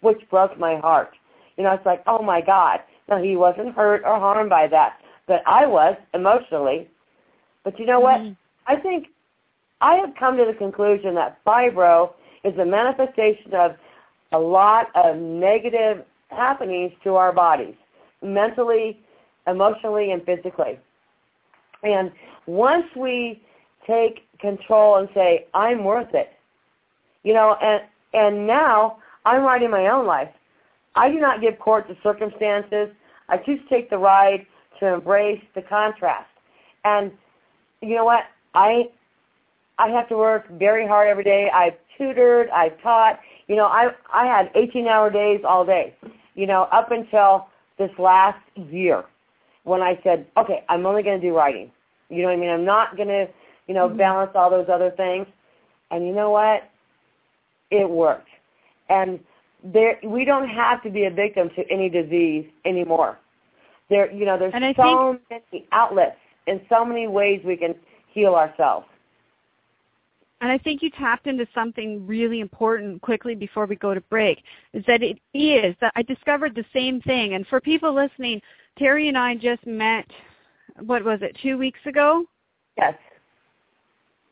[0.00, 1.12] which broke my heart.
[1.56, 2.80] You know, it's like, oh my God.
[3.08, 6.88] Now he wasn't hurt or harmed by that, but I was emotionally.
[7.64, 8.20] But you know what?
[8.20, 8.36] Mhm.
[8.66, 9.08] I think
[9.80, 12.12] I have come to the conclusion that fibro
[12.44, 13.76] is a manifestation of
[14.32, 17.74] a lot of negative happenings to our bodies,
[18.22, 18.98] mentally,
[19.46, 20.78] emotionally, and physically.
[21.82, 22.10] And
[22.46, 23.42] once we
[23.86, 26.30] take control and say, I'm worth it,
[27.22, 30.30] you know, and and now I'm writing my own life.
[30.94, 32.88] I do not give court to circumstances.
[33.28, 34.46] I choose to take the ride
[34.80, 36.30] to embrace the contrast.
[36.84, 37.12] And
[37.82, 38.24] you know what?
[38.54, 38.90] I
[39.78, 41.50] I have to work very hard every day.
[41.52, 43.20] I've tutored, I've taught.
[43.48, 45.94] You know, I I had 18-hour days all day.
[46.34, 49.04] You know, up until this last year
[49.64, 51.70] when I said, okay, I'm only going to do writing.
[52.08, 52.50] You know what I mean?
[52.50, 53.28] I'm not going to,
[53.66, 53.96] you know, Mhm.
[53.96, 55.26] balance all those other things.
[55.90, 56.64] And you know what?
[57.70, 58.28] It worked.
[58.88, 59.18] And
[59.64, 63.18] there, we don't have to be a victim to any disease anymore.
[63.88, 67.74] There, you know, there's I so many outlets and so many ways we can
[68.12, 68.86] heal ourselves.
[70.40, 74.42] And I think you tapped into something really important quickly before we go to break,
[74.74, 77.34] is that it is that I discovered the same thing.
[77.34, 78.42] And for people listening,
[78.78, 80.06] Terry and I just met,
[80.84, 82.24] what was it, two weeks ago?
[82.76, 82.94] Yes.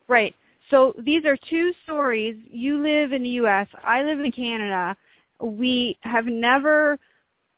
[0.07, 0.35] Right.
[0.69, 2.35] So these are two stories.
[2.49, 3.67] You live in the U.S.
[3.83, 4.95] I live in Canada.
[5.39, 6.99] We have never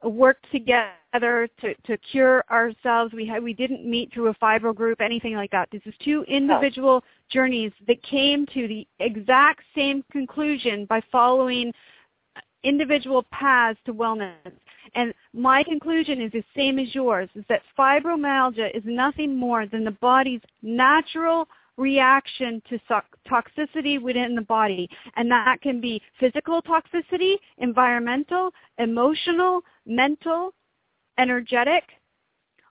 [0.03, 3.13] worked together to, to cure ourselves.
[3.13, 5.69] We had we didn't meet through a fibro group, anything like that.
[5.71, 11.73] This is two individual journeys that came to the exact same conclusion by following
[12.63, 14.51] individual paths to wellness.
[14.95, 19.83] And my conclusion is the same as yours, is that fibromyalgia is nothing more than
[19.83, 21.47] the body's natural
[21.77, 22.79] reaction to
[23.29, 24.89] toxicity within the body.
[25.15, 30.53] And that can be physical toxicity, environmental, emotional, mental,
[31.19, 31.83] energetic.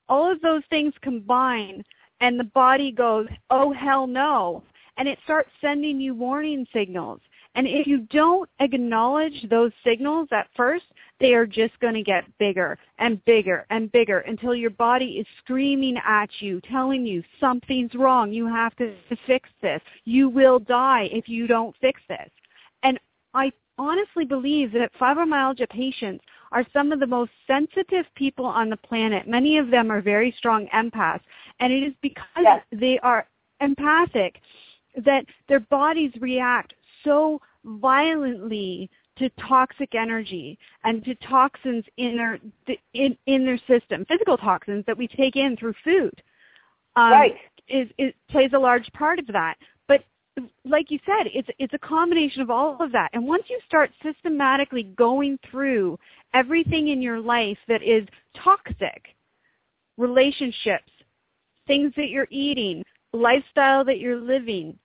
[0.09, 1.85] All of those things combine
[2.21, 4.63] and the body goes, oh hell no.
[4.99, 7.21] And it starts sending you warning signals.
[7.55, 10.85] And if you don't acknowledge those signals at first,
[11.21, 15.27] they are just going to get bigger and bigger and bigger until your body is
[15.43, 18.31] screaming at you, telling you something's wrong.
[18.31, 18.95] You have to
[19.27, 19.81] fix this.
[20.05, 22.29] You will die if you don't fix this.
[22.83, 23.01] And
[23.33, 26.25] I honestly believe that fibromyalgia patients
[26.57, 29.29] are some of the most sensitive people on the planet.
[29.29, 31.21] Many of them are very strong empaths.
[31.61, 32.63] And it is because yes.
[32.73, 33.27] they are
[33.61, 34.41] empathic
[35.05, 36.73] that their bodies react
[37.05, 38.89] so violently
[39.19, 42.39] to toxic energy and to toxins in their
[42.95, 46.23] in, in their system, physical toxins that we take in through food.
[46.97, 47.35] Um, right.
[47.69, 49.57] Is, is plays a large part of that.
[50.65, 53.11] Like you said, it's it's a combination of all of that.
[53.13, 55.99] And once you start systematically going through
[56.35, 58.07] everything in your life that is
[58.43, 59.17] toxic,
[59.97, 60.91] relationships,
[61.67, 64.79] things that you're eating, lifestyle that you're living,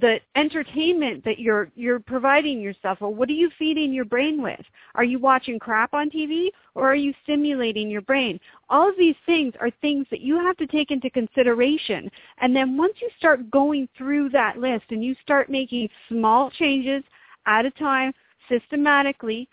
[0.00, 4.60] the entertainment that you're you're providing yourself well what are you feeding your brain with?
[4.94, 8.38] Are you watching crap on tv or are you stimulating your brain?
[8.68, 12.10] All of these things are things that you have to take into consideration.
[12.38, 17.02] And then once you start going through that list and you start making small changes
[17.46, 18.12] at a time
[18.48, 19.48] systematically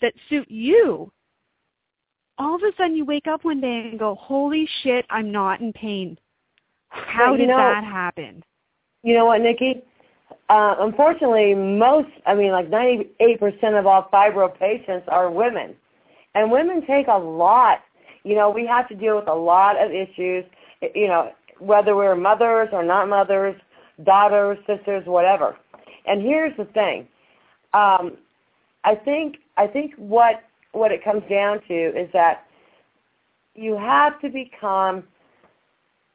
[0.00, 1.10] that suit you
[2.38, 5.60] all of a sudden you wake up one day and go holy shit i'm not
[5.60, 6.18] in pain.
[6.90, 8.42] How did know, that happen
[9.08, 9.80] you know what, Nikki?
[10.50, 15.74] Uh, unfortunately, most, I mean, like 98% of all fibro patients are women.
[16.34, 17.78] And women take a lot.
[18.22, 20.44] You know, we have to deal with a lot of issues,
[20.94, 23.56] you know, whether we're mothers or not mothers,
[24.04, 25.56] daughters, sisters, whatever.
[26.04, 27.08] And here's the thing.
[27.72, 28.18] Um,
[28.84, 30.42] I think I think what
[30.72, 32.44] what it comes down to is that
[33.54, 35.04] you have to become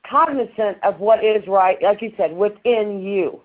[0.10, 3.40] cognizant of what is right, like you said, within you.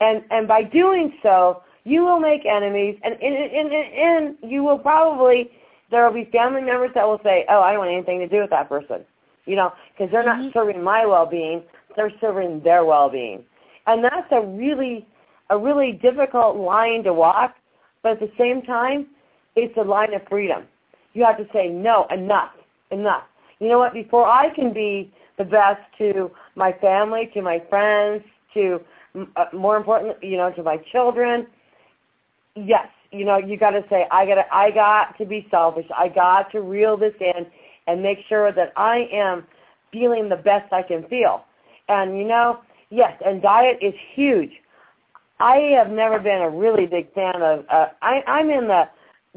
[0.00, 4.62] And and by doing so, you will make enemies, and in in in, in you
[4.62, 5.50] will probably
[5.90, 8.40] there will be family members that will say, "Oh, I don't want anything to do
[8.40, 9.04] with that person,"
[9.46, 10.44] you know, because they're mm-hmm.
[10.44, 11.62] not serving my well-being;
[11.96, 13.42] they're serving their well-being,
[13.86, 15.06] and that's a really
[15.50, 17.54] a really difficult line to walk.
[18.02, 19.06] But at the same time,
[19.56, 20.64] it's a line of freedom.
[21.14, 22.52] You have to say, "No, enough,
[22.90, 23.24] enough."
[23.58, 23.92] You know what?
[23.94, 28.22] Before I can be the best to my family, to my friends,
[28.54, 28.80] to
[29.36, 31.46] uh, more importantly, you know, to my children.
[32.54, 35.86] Yes, you know, you got to say I got to I got to be selfish.
[35.96, 37.46] I got to reel this in
[37.86, 39.46] and make sure that I am
[39.92, 41.44] feeling the best I can feel.
[41.88, 42.60] And you know,
[42.90, 44.52] yes, and diet is huge.
[45.40, 47.64] I have never been a really big fan of.
[47.70, 48.88] Uh, I, I'm in the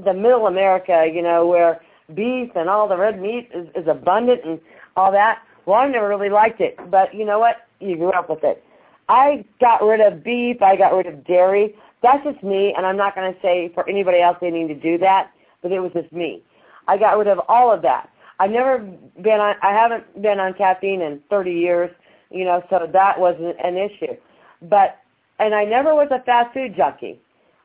[0.04, 1.82] the middle America, you know, where
[2.16, 4.60] beef and all the red meat is, is abundant and
[4.96, 5.40] all that.
[5.66, 7.68] Well, I never really liked it, but you know what?
[7.80, 8.64] You grew up with it.
[9.10, 10.62] I got rid of beef.
[10.62, 11.76] I got rid of dairy.
[12.02, 14.76] That's just me, and I'm not going to say for anybody else they need to
[14.76, 15.32] do that,
[15.62, 16.42] but it was just me.
[16.88, 18.10] I got rid of all of that.
[18.40, 18.80] I've never
[19.22, 19.56] been on.
[19.62, 21.92] I haven't been on caffeine in 30 years,
[22.32, 24.16] you know, so that wasn't an issue.
[24.64, 24.98] But
[25.38, 27.20] and I never was a fast food junkie.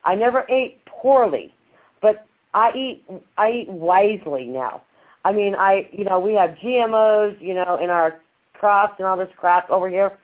[0.05, 1.55] I never ate poorly,
[2.03, 3.05] but I eat
[3.39, 4.83] I eat wisely now.
[5.27, 8.21] I mean, I you know we have GMOs, you know, in our
[8.55, 10.17] crops and all this crap over here.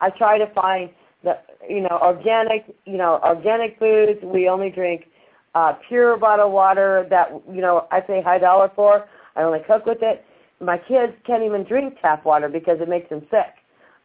[0.00, 0.90] I try to find
[1.22, 1.38] the
[1.68, 4.18] you know organic, you know, organic foods.
[4.20, 5.04] We only drink
[5.54, 9.06] uh, pure bottled water that you know I pay high dollar for.
[9.36, 10.24] I only cook with it.
[10.60, 13.54] My kids can't even drink tap water because it makes them sick.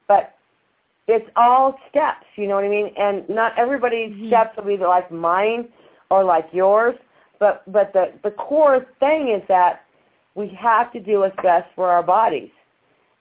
[0.08, 0.36] But
[1.08, 2.92] it's all steps, you know what I mean?
[2.96, 4.28] And not everybody's mm-hmm.
[4.28, 5.70] steps will be like mine
[6.12, 6.94] or like yours.
[7.40, 9.83] But but the the core thing is that
[10.36, 12.50] we have to do what's best for our bodies.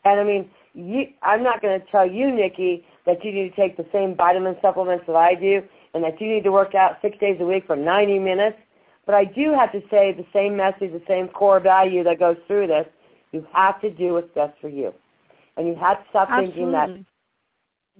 [0.04, 3.56] And I mean, you, I'm not going to tell you, Nikki, that you need to
[3.56, 5.62] take the same vitamin supplements that I do
[5.94, 8.56] and that you need to work out six days a week for 90 minutes.
[9.04, 12.36] But I do have to say the same message, the same core value that goes
[12.46, 12.86] through this.
[13.32, 14.94] You have to do what's best for you.
[15.56, 16.54] And you have to stop Absolutely.
[16.54, 16.88] thinking that,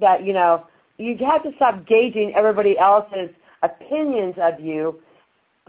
[0.01, 0.67] that, you know,
[0.99, 3.31] you have to stop gauging everybody else's
[3.63, 5.01] opinions of you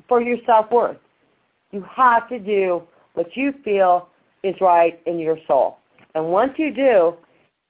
[0.08, 0.98] for your self-worth
[1.72, 2.84] You have to do
[3.14, 4.10] what you feel
[4.44, 5.78] is right in your soul.
[6.16, 7.16] And once you do,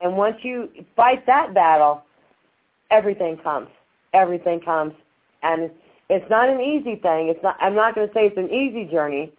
[0.02, 2.04] and once you fight that battle,
[2.92, 3.70] everything comes.
[4.14, 4.94] Everything comes.
[5.44, 5.72] And
[6.10, 7.30] it's not an easy thing.
[7.30, 9.32] It's not I'm not going to say it's an easy journey,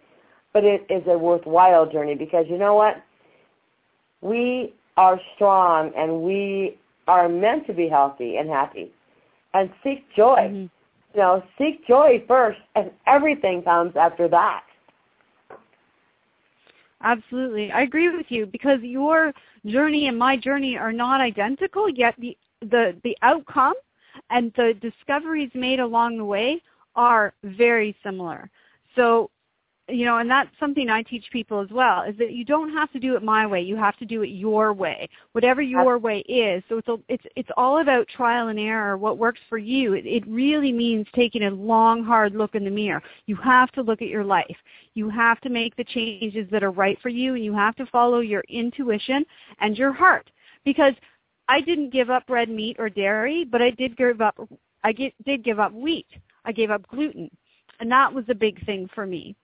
[0.53, 3.01] but it is a worthwhile journey because you know what?
[4.21, 6.77] We are strong and we
[7.07, 8.91] are meant to be healthy and happy.
[9.53, 10.49] And seek joy.
[10.51, 10.69] Mhm.
[11.13, 14.63] You know, seek joy first and everything comes after that.
[17.05, 17.71] Absolutely.
[17.71, 19.33] I agree with you because your
[19.67, 23.75] journey and my journey are not identical, yet the the the outcome
[24.31, 26.61] and the discoveries made along the way
[26.95, 28.49] are very similar.
[28.95, 29.31] So,
[29.87, 32.91] you know, and that's something I teach people as well, is that you don't have
[32.93, 33.61] to do it my way.
[33.61, 36.63] You have to do it your way, whatever your way is.
[36.67, 38.97] So it's a, it's it's all about trial and error.
[38.97, 39.93] What works for you.
[39.93, 43.03] It, it really means taking a long, hard look in the mirror.
[43.27, 44.57] You have to look at your life.
[44.95, 47.85] You have to make the changes that are right for you, and you have to
[47.85, 49.23] follow your intuition
[49.59, 50.31] and your heart.
[50.63, 50.93] Because
[51.47, 54.35] I didn't give up red meat or dairy, but I did give up.
[54.83, 56.07] I get, did give up wheat.
[56.43, 57.29] I gave up gluten,
[57.79, 59.35] and that was a big thing for me.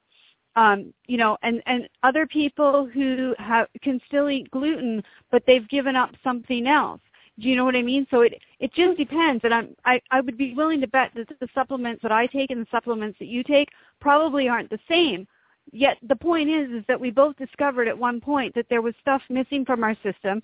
[0.55, 5.67] Um, you know, and and other people who have can still eat gluten, but they've
[5.69, 6.99] given up something else.
[7.39, 8.05] Do you know what I mean?
[8.11, 11.29] So it it just depends, and I'm I I would be willing to bet that
[11.39, 13.69] the supplements that I take and the supplements that you take
[14.01, 15.25] probably aren't the same.
[15.71, 18.93] Yet the point is is that we both discovered at one point that there was
[18.99, 20.41] stuff missing from our system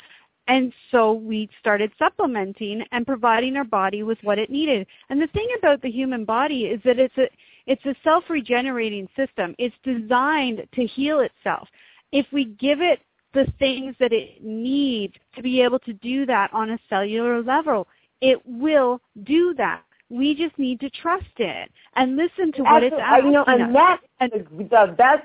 [0.48, 4.88] and so we started supplementing and providing our body with what it needed.
[5.10, 7.28] And the thing about the human body is that it's a
[7.68, 9.54] it's a self-regenerating system.
[9.60, 11.68] It's designed to heal itself.
[12.12, 13.00] If we give it
[13.34, 17.88] the things that it needs to be able to do that on a cellular level,
[18.22, 19.84] it will do that.
[20.10, 23.04] We just need to trust it and listen to what it's Absolutely.
[23.04, 24.00] asking you know, and that
[24.34, 25.24] is the best.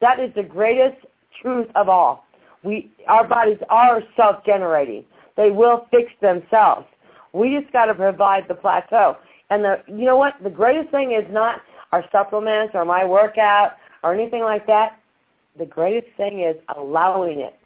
[0.00, 1.06] That is the greatest
[1.40, 2.24] truth of all.
[2.64, 5.04] We our bodies are self-generating.
[5.36, 6.86] They will fix themselves.
[7.32, 9.16] We just got to provide the plateau.
[9.50, 10.34] And the you know what?
[10.42, 11.60] The greatest thing is not
[11.92, 13.72] our supplements or my workout
[14.02, 14.98] or anything like that.
[15.58, 17.56] The greatest thing is allowing it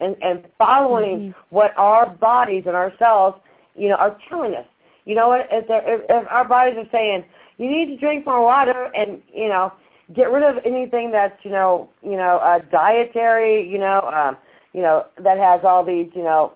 [0.00, 1.34] and and following Mhm.
[1.50, 3.34] what our bodies and our cells,
[3.74, 4.66] you know, are telling us.
[5.04, 5.48] You know what?
[5.50, 7.24] If, if, if our bodies are saying
[7.58, 9.72] you need to drink more water and you know
[10.14, 14.36] get rid of anything that's you know you know uh, dietary, you know, um,
[14.72, 16.52] you know that has all these you know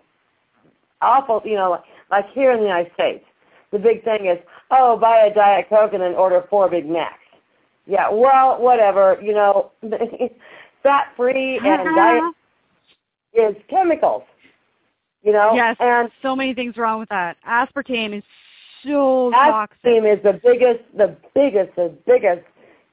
[1.02, 3.24] awful, you know, like here in the United States,
[3.70, 4.38] the big thing is
[4.70, 7.14] oh buy a diet coke and then order four Big Macs.
[7.86, 9.72] Yeah, well, whatever, you know,
[10.82, 12.22] fat free and diet
[13.34, 14.22] is chemicals.
[15.22, 17.36] You know, Yes, and so many things wrong with that.
[17.46, 18.24] Aspartame is
[18.84, 19.76] so toxic.
[19.84, 22.42] aspartame is the biggest, the biggest, the biggest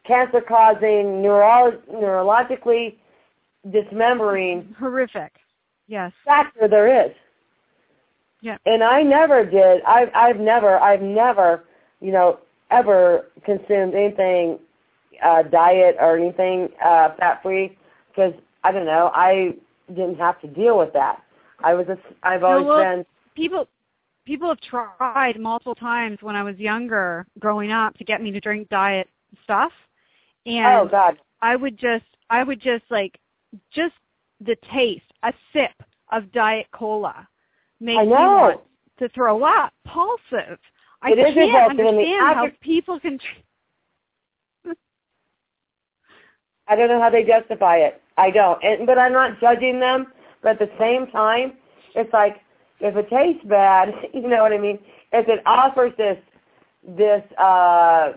[0.06, 2.96] cancer-causing, neuro- neurologically
[3.72, 5.34] dismembering Horrific.
[5.88, 6.12] Yes.
[6.26, 7.12] factor there is.
[8.42, 8.58] Yeah.
[8.66, 9.82] And I never did.
[9.84, 11.64] I've I've never I've never
[12.02, 12.40] you know
[12.72, 14.60] ever consumed anything
[15.24, 17.78] uh, diet or anything uh, fat free
[18.10, 18.34] because
[18.64, 19.56] I don't know I
[19.90, 21.22] didn't have to deal with that.
[21.64, 23.68] I was a, I've No, always well, been People
[24.26, 28.40] people have tried multiple times when I was younger, growing up, to get me to
[28.40, 29.08] drink diet
[29.44, 29.72] stuff.
[30.46, 33.18] And oh god I would just I would just like
[33.74, 33.94] just
[34.42, 37.28] the taste, a sip of diet cola
[37.80, 38.62] makes me want
[39.00, 39.74] to throw up.
[39.86, 40.60] Pulsive.
[41.08, 43.20] I It is can't repulsive, and the understand how after- people can
[46.70, 48.02] I don't know how they justify it.
[48.18, 48.62] I don't.
[48.62, 50.08] And, but I'm not judging them.
[50.44, 51.54] But at the same time,
[51.96, 52.42] it's like
[52.82, 54.80] if it tastes bad, you know what I mean.
[55.14, 56.18] If it offers this
[56.86, 58.14] this uh,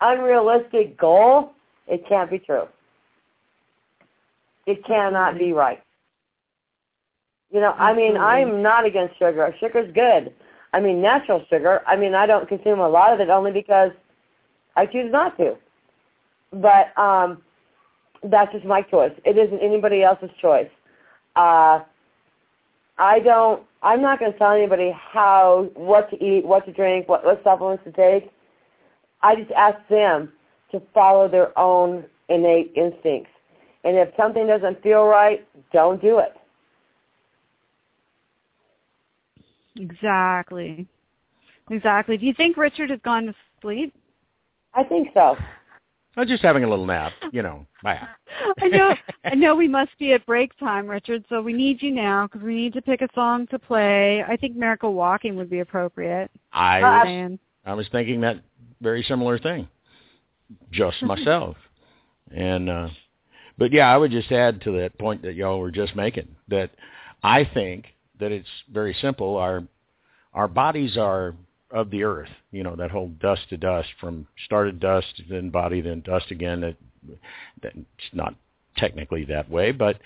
[0.00, 1.52] unrealistic goal,
[1.86, 2.64] it can't be true.
[4.66, 5.82] It cannot be right.
[7.50, 9.54] You know, I mean, I'm not against sugar.
[9.60, 10.32] Sugar's good.
[10.72, 11.82] I mean, natural sugar.
[11.86, 13.90] I mean, I don't consume a lot of it only because
[14.76, 15.56] I choose not to.
[16.52, 17.42] But um
[18.22, 19.12] that's just my choice.
[19.24, 20.68] It isn't anybody else's choice.
[21.36, 21.80] Uh,
[22.98, 23.62] I don't.
[23.82, 27.82] I'm not to tell anybody how, what to eat, what to drink, what, what supplements
[27.84, 28.30] to take.
[29.22, 30.30] I just ask them
[30.70, 33.30] to follow their own innate instincts.
[33.84, 36.36] And if something doesn't feel right, don't do it.
[39.76, 40.86] Exactly.
[41.70, 42.16] Exactly.
[42.16, 43.94] Do you think Richard has gone to sleep?
[44.74, 45.36] I think so.
[46.16, 47.66] I'm just having a little nap, you know.
[47.84, 48.94] I know.
[49.24, 51.24] I know we must be at break time, Richard.
[51.28, 54.22] So we need you now because we need to pick a song to play.
[54.26, 56.30] I think "Miracle Walking" would be appropriate.
[56.52, 57.38] I was, Man.
[57.64, 58.40] I was thinking that
[58.80, 59.68] very similar thing.
[60.70, 61.56] Just myself.
[62.32, 62.88] And uh
[63.58, 66.70] but yeah, I would just add to that point that y'all were just making that
[67.24, 67.86] I think
[68.20, 69.36] that it's very simple.
[69.36, 69.64] Our
[70.32, 71.34] our bodies are
[71.70, 72.28] of the earth.
[72.52, 76.64] You know that whole dust to dust from started dust, then body, then dust again.
[76.64, 76.76] It,
[77.62, 78.34] it's not
[78.76, 79.98] technically that way, but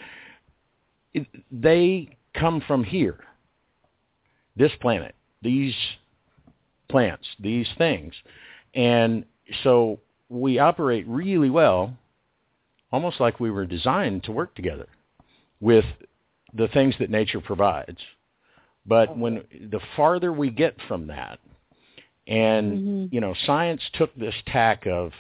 [1.13, 3.19] it, they come from here.
[4.57, 5.75] This planet, these
[6.89, 8.15] plants, these things,
[8.75, 9.25] and
[9.63, 9.99] so
[10.29, 11.97] we operate really well,
[12.93, 14.87] almost like we were designed to work together
[15.61, 15.85] with
[16.55, 17.99] the things that nature provides.
[18.87, 21.39] But when the farther we get from that,
[22.27, 23.15] and Mm-hmm.
[23.15, 25.13] you know, science took this tack of,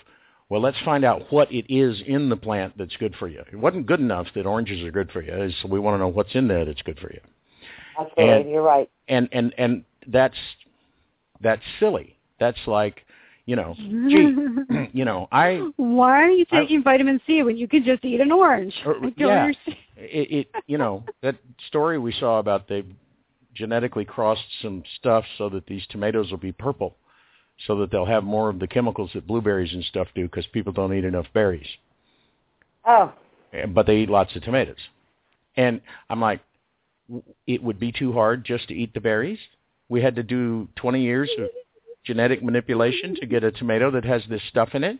[0.48, 3.42] well, let's find out what it is in the plant that's good for you.
[3.52, 5.32] It wasn't good enough that oranges are good for you.
[5.32, 7.20] It's, we want to know what's in there that's good for you.
[7.98, 8.88] Absolutely, And- you're right.
[9.08, 10.36] And and and that's
[11.40, 12.16] that's silly.
[12.40, 13.04] That's like,
[13.46, 14.34] you know, gee,
[14.92, 18.20] you know, I Why are you I- taking vitamin C when you could just eat
[18.20, 18.74] an orange?
[18.86, 19.52] Or- I yeah.
[19.96, 21.36] it, it you know that
[21.68, 22.84] story we saw about they
[23.54, 26.96] genetically crossed some stuff so that these tomatoes will be purple
[27.66, 30.72] so that they'll have more of the chemicals that blueberries and stuff do because people
[30.72, 31.68] don't eat enough berries.
[32.84, 33.12] Oh,
[33.68, 34.76] but they eat lots of tomatoes.
[35.56, 35.80] And
[36.10, 36.40] i'm like
[37.46, 39.38] it would be too hard just to eat the berries?
[39.88, 41.48] We had to do 20 years of
[42.04, 44.98] genetic manipulation to get a tomato that has this stuff in it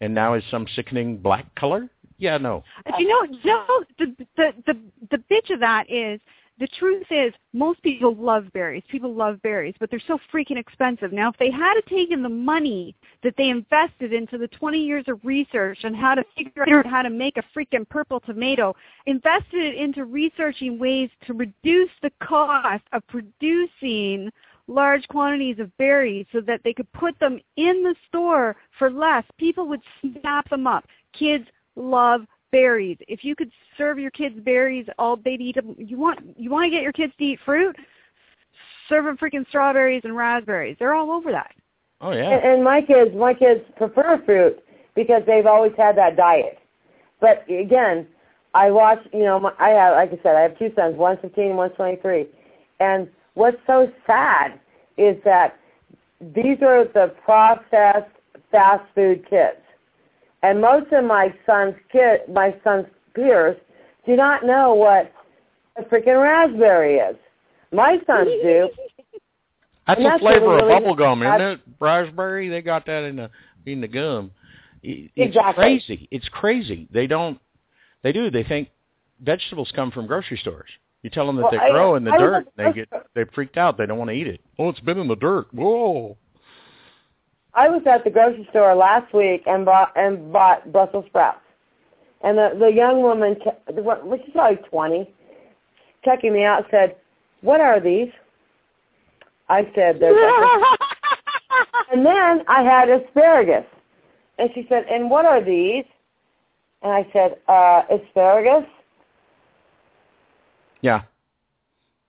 [0.00, 1.88] and now is some sickening black color
[2.18, 2.62] yeah no
[2.98, 4.78] you know, no, the, the the
[5.10, 6.20] the bitch of that is
[6.58, 8.82] the truth is most people love berries.
[8.88, 11.12] People love berries, but they're so freaking expensive.
[11.12, 15.18] Now, if they had taken the money that they invested into the 20 years of
[15.24, 18.76] research on how to figure out how to make a freaking purple tomato,
[19.06, 24.30] invested it into researching ways to reduce the cost of producing
[24.72, 29.24] large quantities of berries so that they could put them in the store for less,
[29.38, 30.84] people would snap them up.
[31.18, 31.44] Kids
[31.76, 32.98] love berries.
[33.08, 35.74] If you could serve your kids berries, all they'd eat them.
[35.78, 37.76] You want you want to get your kids to eat fruit?
[38.88, 40.76] Serve them freaking strawberries and raspberries.
[40.78, 41.52] They're all over that.
[42.00, 44.62] oh yeah and, and my kids, my kids prefer fruit
[44.94, 46.58] because they've always had that diet.
[47.20, 48.06] But again,
[48.54, 48.98] I watch.
[49.12, 50.96] You know, my, I have, like I said, I have two sons.
[50.96, 52.26] One's 15, and one's 23.
[52.80, 54.60] And what's so sad
[54.96, 55.58] is that
[56.34, 58.10] these are the processed
[58.50, 59.58] fast food kids.
[60.42, 63.56] And most of my son's kid, my son's peers,
[64.06, 65.12] do not know what
[65.76, 67.16] a freaking raspberry is.
[67.72, 68.68] My sons do.
[69.86, 71.60] That's that's what flavor we of really- bubble gum, isn't it?
[71.80, 72.48] Raspberry.
[72.48, 73.30] They got that in the
[73.66, 74.30] in the gum.
[74.82, 75.54] It- It's Exactly.
[75.62, 76.08] crazy.
[76.12, 76.86] It's crazy.
[76.92, 77.40] They don't.
[78.04, 78.30] They do.
[78.30, 78.68] They think
[79.20, 80.68] vegetables come from grocery stores.
[81.02, 82.72] You tell them that Well, they I- grow in the I was dirt, at- they
[82.72, 83.76] get they freaked out.
[83.76, 84.40] They don't want to eat it.
[84.58, 85.52] Oh, it's been in the dirt.
[85.52, 86.16] Whoa.
[87.54, 91.40] I was at the grocery store last week and bought and bought Brussels sprouts,
[92.22, 95.10] and the the young woman, ke- the one- well, she's probably twenty,
[96.04, 96.96] checking me out, said,
[97.42, 98.10] "What are these?"
[99.48, 100.14] I said, "They're."
[101.92, 103.66] and then I had asparagus,
[104.38, 105.84] and she said, "And what are these?"
[106.82, 108.64] And I said, uh, "Asparagus."
[110.82, 111.02] Yeah.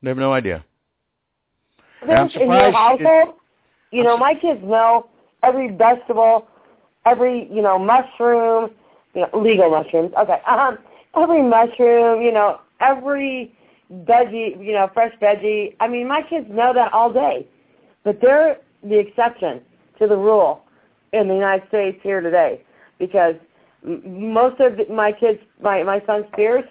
[0.01, 0.63] They have no idea.
[2.01, 3.36] I'm in your household,
[3.91, 5.07] you know, my kids know
[5.41, 6.47] every vegetable,
[7.05, 8.71] every you know mushroom,
[9.13, 10.11] you know, legal mushrooms.
[10.19, 10.78] Okay, um,
[11.15, 13.55] every mushroom, you know, every
[13.91, 15.76] veggie, you know, fresh veggie.
[15.80, 17.47] I mean, my kids know that all day,
[18.03, 19.61] but they're the exception
[19.99, 20.63] to the rule
[21.13, 22.61] in the United States here today
[22.99, 23.36] because
[23.86, 26.65] m- most of my kids, my my son's peers,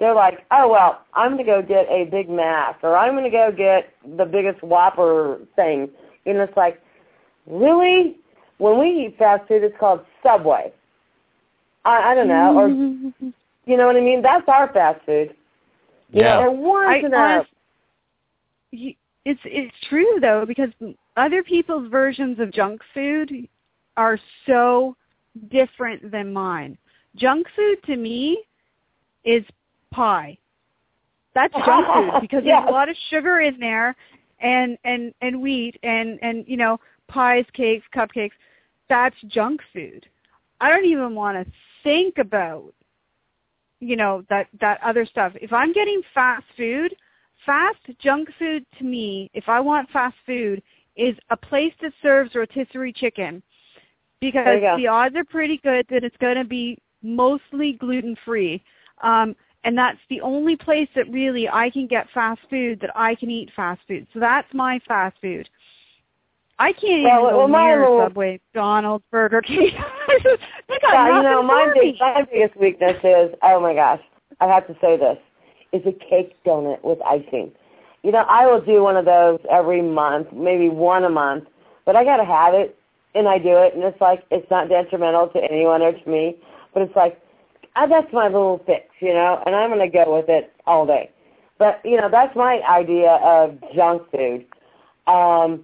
[0.00, 3.52] they're like, oh well, I'm gonna go get a Big Mac or I'm gonna go
[3.56, 5.88] get the biggest Whopper thing.
[6.26, 6.82] And it's like,
[7.46, 8.16] really?
[8.58, 10.72] When we eat fast food, it's called Subway.
[11.84, 12.68] I, I don't know, or
[13.66, 14.22] you know what I mean?
[14.22, 15.34] That's our fast food.
[16.10, 16.40] You Yeah.
[16.40, 17.44] know, or once I in a
[18.72, 18.94] You-
[19.26, 20.70] it's it's true though because
[21.18, 23.30] other people's versions of junk food
[23.98, 24.96] are so
[25.50, 26.78] different than mine.
[27.16, 28.42] Junk food to me
[29.24, 29.44] is
[29.90, 30.38] pie.
[31.34, 32.60] That's junk food because Yes.
[32.60, 33.94] there's a lot of sugar in there
[34.40, 36.78] and and and wheat and and you know
[37.08, 38.32] pies, cakes, cupcakes.
[38.88, 40.06] That's junk food.
[40.60, 42.72] I don't even want to think about
[43.80, 45.32] you know that that other stuff.
[45.40, 46.94] If I'm getting fast food,
[47.46, 50.62] fast junk food to me, if I want fast food,
[50.96, 53.42] is a place that serves rotisserie chicken
[54.20, 54.76] because There you go.
[54.76, 58.62] the odds are pretty good that it's going to be mostly gluten free.
[59.02, 59.34] Um,
[59.64, 63.30] and that's the only place that really I can get fast food that I can
[63.30, 64.06] eat fast food.
[64.12, 65.48] So that's my fast food.
[66.58, 69.70] I can't Well, even go well, near little- Subway, McDonald's, Burger King.
[69.78, 70.18] I
[70.68, 74.00] they got yeah, you know, my big, my biggest weakness is, oh my gosh,
[74.40, 75.16] I have to say this,
[75.72, 77.52] is a cake donut with icing.
[78.02, 81.44] You know, I will do one of those every month, maybe one a month,
[81.86, 82.76] but I got to have it,
[83.14, 86.36] and I do it, and it's like it's not detrimental to anyone or to me,
[86.74, 87.18] but it's like
[87.86, 91.10] that's my little fix, you know, and I'm going to go with it all day.
[91.58, 94.46] But you know, that's my idea of junk food.
[95.06, 95.62] Um,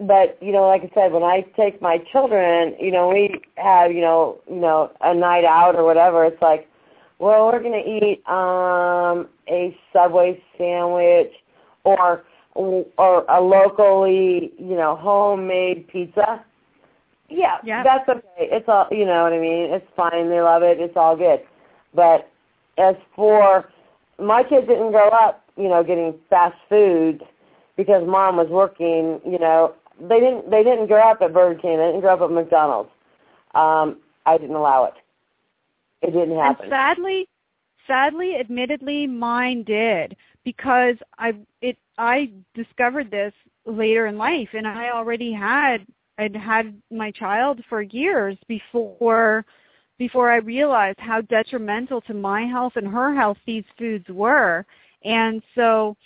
[0.00, 3.92] but you know, like I said, when I take my children, you know, we have
[3.92, 6.24] you know, you know, a night out or whatever.
[6.24, 6.68] It's like,
[7.18, 11.32] well, we're going to eat um a Subway sandwich
[11.84, 12.24] or
[12.54, 16.44] or a locally, you know, homemade pizza.
[17.30, 17.82] Yeah, Yeah.
[17.82, 18.22] that's okay.
[18.38, 19.72] It's all, you know what I mean.
[19.72, 20.28] It's fine.
[20.28, 20.80] They love it.
[20.80, 21.40] It's all good.
[21.94, 22.28] But
[22.78, 23.70] as for
[24.18, 27.22] my kids didn't grow up, you know, getting fast food
[27.76, 29.20] because mom was working.
[29.24, 30.50] You know, they didn't.
[30.50, 31.78] They didn't grow up at Burger King.
[31.78, 32.90] They didn't grow up at McDonald's.
[33.54, 34.94] Um, I didn't allow it.
[36.02, 36.68] It didn't And happen.
[36.70, 37.28] sadly,
[37.86, 43.32] sadly, admittedly, mine did because I it I discovered this
[43.66, 45.86] later in life, and I already had
[46.20, 49.44] I'd had my child for years before
[49.98, 54.64] before I realized how detrimental to my health and her health these foods were,
[55.04, 55.96] and so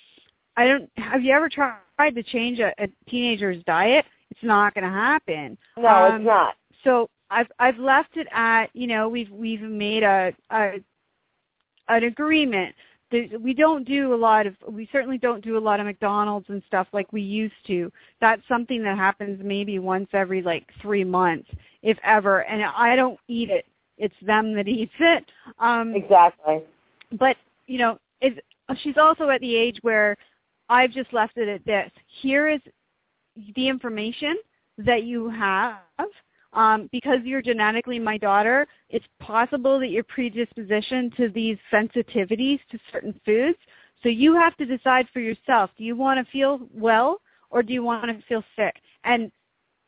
[0.57, 0.91] I don't.
[0.97, 4.05] Have you ever tried to change a, a teenager's diet?
[4.31, 5.59] It's not going to happen.
[5.77, 6.55] no, Um, it's not.
[6.85, 10.81] so I've I've left it at you know we've we've made a, a
[11.89, 12.75] an agreement
[13.13, 16.63] we don't do a lot of we certainly don't do a lot of McDonald's and
[16.67, 17.93] stuff like we used to.
[18.21, 21.49] That's something that happens maybe once every like three months,
[21.83, 22.41] if ever.
[22.45, 23.67] And I don't eat it.
[23.99, 25.25] It's them that eats it.
[25.59, 26.61] Um, Exactly.
[27.13, 27.37] but
[27.67, 28.33] you know, is
[28.83, 30.17] she's also at the age where
[30.69, 31.91] I've just left it at this.
[32.23, 32.61] Here is
[33.55, 34.37] the information
[34.79, 35.79] that you have.
[36.55, 42.79] Um, because you're genetically my daughter, it's possible that you're predisposition to these sensitivities to
[42.93, 43.59] certain foods.
[44.05, 45.71] So you have to decide for yourself.
[45.77, 48.75] Do you want to feel well or do you want to feel sick?
[49.03, 49.33] And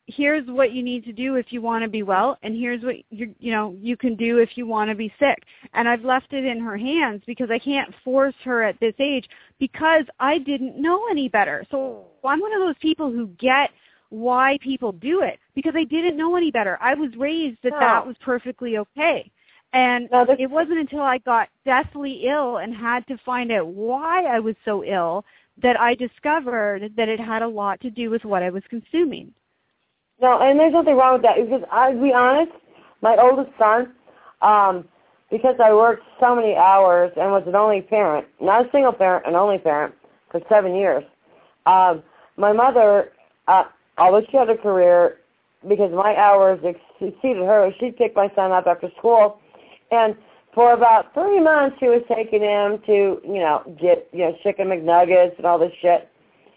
[0.07, 2.95] here's what you need to do if you want to be well and here's what
[3.09, 5.43] you you know you can do if you want to be sick
[5.73, 9.27] and i've left it in her hands because i can't force her at this age
[9.59, 13.69] because i didn't know any better so i'm one of those people who get
[14.09, 17.79] why people do it because i didn't know any better i was raised that No.
[17.79, 19.29] that was perfectly okay
[19.73, 24.23] and No, it wasn't until i got deathly ill and had to find out why
[24.23, 25.25] i was so ill
[25.61, 29.33] that i discovered that it had a lot to do with what i was consuming
[30.21, 32.51] No, and there's nothing wrong with that because I'll be honest,
[33.01, 33.93] my oldest son,
[34.41, 34.87] um,
[35.29, 39.27] because I worked so many hours and was an only parent, not a single parent,
[39.27, 39.93] an only parent
[40.31, 41.03] for seven years.
[41.65, 42.01] Um,
[42.37, 43.11] my mother,
[43.47, 43.65] uh,
[43.97, 45.17] although she had a career,
[45.67, 49.39] because my hours exceeded hers, she'd pick my son up after school,
[49.91, 50.15] and
[50.53, 54.67] for about three months she was taking him to, you know, get, you know, chicken
[54.67, 56.09] McNuggets and all this shit.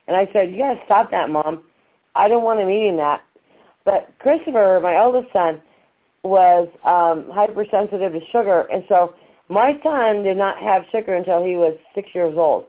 [0.07, 1.65] And I said, you gotta stop that, mom.
[2.15, 3.23] I don't want him eating that.
[3.85, 5.61] But Christopher, my oldest son,
[6.23, 9.15] was um, hypersensitive to sugar, and so
[9.49, 12.67] my son did not have sugar until he was six years old.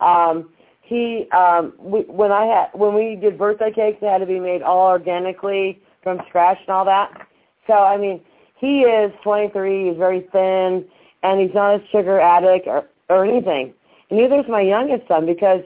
[0.00, 0.50] Um,
[0.92, 4.40] he, um, we, when I had, when we did birthday cakes, they had to be
[4.40, 7.26] made all organically from scratch and all that.
[7.66, 8.20] So I mean,
[8.56, 9.88] he is 23.
[9.88, 10.84] He's very thin,
[11.22, 13.74] and he's not a sugar addict or or anything.
[14.10, 15.62] And neither is my youngest son because,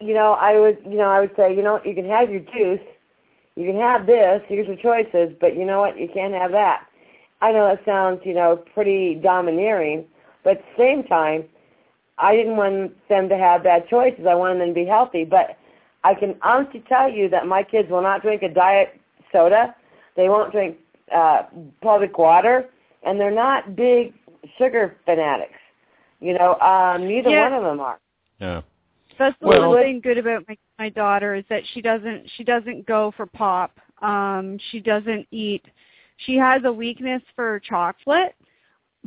[0.00, 2.40] you know, I would, you know, I would say, you know, you can have your
[2.40, 2.80] juice
[3.56, 6.86] you can have this, here's your choices, but you know what, you can't have that.
[7.40, 10.06] I know that sounds, you know, pretty domineering,
[10.42, 11.44] but at the same time,
[12.18, 14.26] I didn't want them to have bad choices.
[14.28, 15.24] I wanted them to be healthy.
[15.24, 15.56] But
[16.04, 19.00] I can honestly tell you that my kids will not drink a diet
[19.32, 19.74] soda.
[20.16, 20.76] They won't drink
[21.14, 21.42] uh,
[21.82, 22.68] public water,
[23.02, 24.14] and they're not big
[24.58, 25.58] sugar fanatics.
[26.20, 27.50] You know, um, neither Yeah.
[27.50, 27.98] one of them are.
[28.40, 28.62] Yeah.
[29.18, 32.42] That's the Well- one thing good about my my daughter is that she doesn't she
[32.42, 33.78] doesn't go for pop.
[34.02, 35.64] Um she doesn't eat
[36.16, 38.34] she has a weakness for chocolate,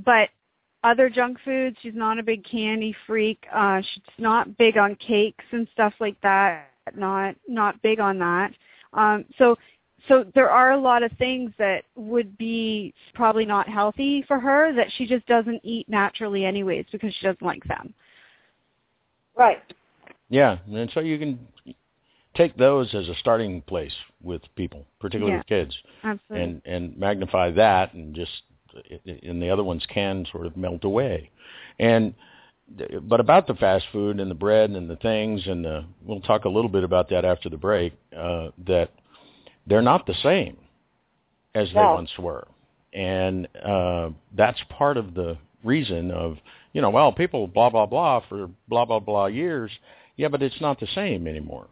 [0.06, 0.30] but
[0.88, 3.46] other junk foods, she's not a big candy freak.
[3.54, 6.70] Uh she's not big on cakes and stuff like that.
[6.96, 8.52] Not not big on that.
[8.94, 9.58] Um so
[10.08, 14.74] so there are a lot of things that would be probably not healthy for her
[14.74, 17.94] that she just doesn't eat naturally anyways because she doesn't like them.
[19.36, 19.62] Right.
[20.30, 21.40] Yeah, and so you can
[22.36, 25.40] take those as a starting place with people, particularly Yeah.
[25.40, 26.44] with kids, Absolutely.
[26.44, 28.44] and and magnify that, and just
[29.24, 31.30] and the other ones can sort of melt away.
[31.80, 32.14] And
[33.04, 36.46] but about the fast food and the bread and the things, and the, we'll talk
[36.46, 37.94] a little bit about that after the break.
[38.16, 38.90] Uh, that
[39.66, 40.58] they're not the same,
[41.56, 42.48] as they once were.
[42.94, 46.38] And uh, that's part of the reason of,
[46.74, 49.72] you know, well, people blah, blah, blah for blah, blah, blah years.
[50.16, 51.68] Yeah, but it's not the same anymore.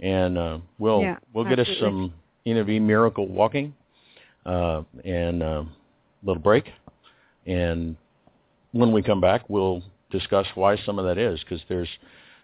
[0.00, 2.08] And uh, we'll Yeah, we'll get us absolutely.
[2.08, 2.14] some
[2.46, 3.74] Ina V miracle walking
[4.46, 5.66] uh, and a
[6.22, 6.70] little break.
[7.46, 7.96] And
[8.72, 11.88] when we come back, we'll discuss why some of that is because there's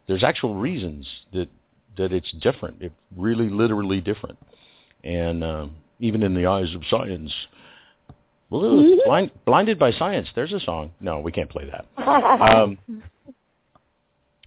[0.06, 1.48] there's actual reasons that
[1.96, 2.76] that it's different.
[2.80, 4.38] It's really literally different.
[5.04, 5.66] And uh,
[6.00, 7.32] even in the eyes of science,
[8.52, 10.28] Ooh, blind, blinded by science.
[10.34, 10.92] There's a song.
[11.00, 11.86] No, we can't play that.
[12.06, 12.78] Um,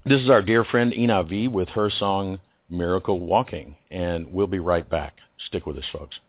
[0.05, 4.59] this is our dear friend Ina V with her song Miracle Walking, and we'll be
[4.59, 5.13] right back.
[5.47, 6.19] Stick with us, folks.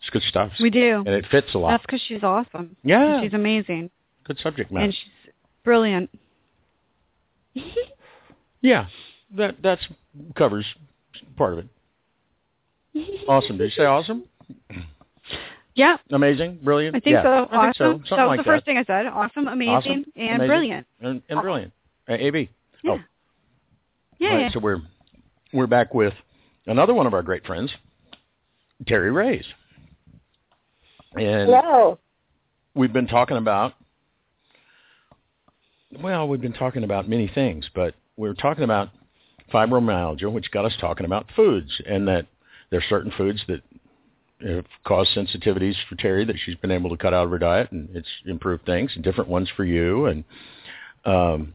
[0.01, 0.51] It's good stuff.
[0.61, 0.97] We do.
[0.97, 1.71] And it fits a lot.
[1.71, 2.75] That's because she's awesome.
[2.83, 3.23] Yeah.
[3.23, 3.89] She's amazing.
[4.25, 4.85] Good subject matter.
[4.85, 5.31] And she's
[5.63, 6.11] brilliant.
[8.61, 8.87] Yeah,
[9.35, 9.81] that that's
[10.35, 10.65] covers
[11.35, 11.67] part of it.
[13.27, 13.57] Awesome.
[13.57, 14.23] Did you say awesome?
[15.75, 16.95] Yeah, Amazing, brilliant.
[16.95, 17.29] I think yeah, so.
[17.29, 17.63] I awesome.
[17.63, 17.83] think so.
[17.83, 18.65] Something that was like the first that.
[18.71, 19.07] thing I said.
[19.07, 20.87] Awesome, amazing, Awesome, and amazing, brilliant.
[21.01, 21.73] and, and brilliant.
[22.07, 22.49] Uh, AB.
[22.83, 22.91] Yeah.
[22.91, 22.99] Oh,
[24.19, 24.49] Yeah, Right, yeah.
[24.51, 24.81] So we're
[25.51, 26.13] we're back with
[26.67, 27.73] another one of our great friends,
[28.87, 29.45] Terry Rays,
[31.15, 31.97] and Hello.
[32.75, 33.73] we've been talking about.
[36.01, 38.89] Well, we've been talking about many things, but we're talking about
[39.53, 42.25] fibromyalgia, which got us talking about foods, and that
[42.69, 43.61] there are certain foods that
[44.45, 47.71] have caused sensitivities for Terry that she's been able to cut out of her diet,
[47.71, 50.23] and it's improved things, and different ones for you, and
[51.05, 51.53] um,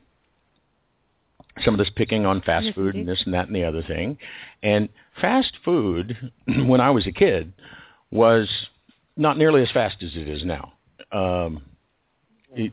[1.64, 4.16] some of this picking on fast food and this and that and the other thing.
[4.62, 4.88] And
[5.20, 6.16] fast food,
[6.46, 7.52] when I was a kid,
[8.10, 8.48] was
[9.16, 10.72] not nearly as fast as it is now.
[11.10, 11.62] Um,
[12.54, 12.72] it,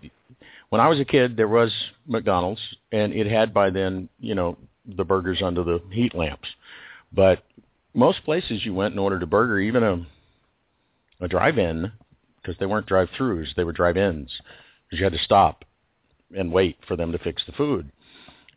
[0.70, 1.72] when I was a kid, there was
[2.07, 2.61] McDonald's,
[2.91, 4.57] and it had by then, you know,
[4.97, 6.47] the burgers under the heat lamps.
[7.11, 7.43] But
[7.93, 10.05] most places you went and ordered a burger, even a
[11.22, 11.91] a drive-in,
[12.41, 14.30] because they weren't drive-throughs, they were drive-ins,
[14.86, 15.63] because you had to stop
[16.38, 17.89] and wait for them to fix the food.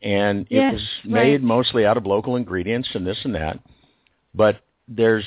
[0.03, 1.13] And it Yes, was right.
[1.13, 3.61] made mostly out of local ingredients and this and that.
[4.35, 5.25] But there's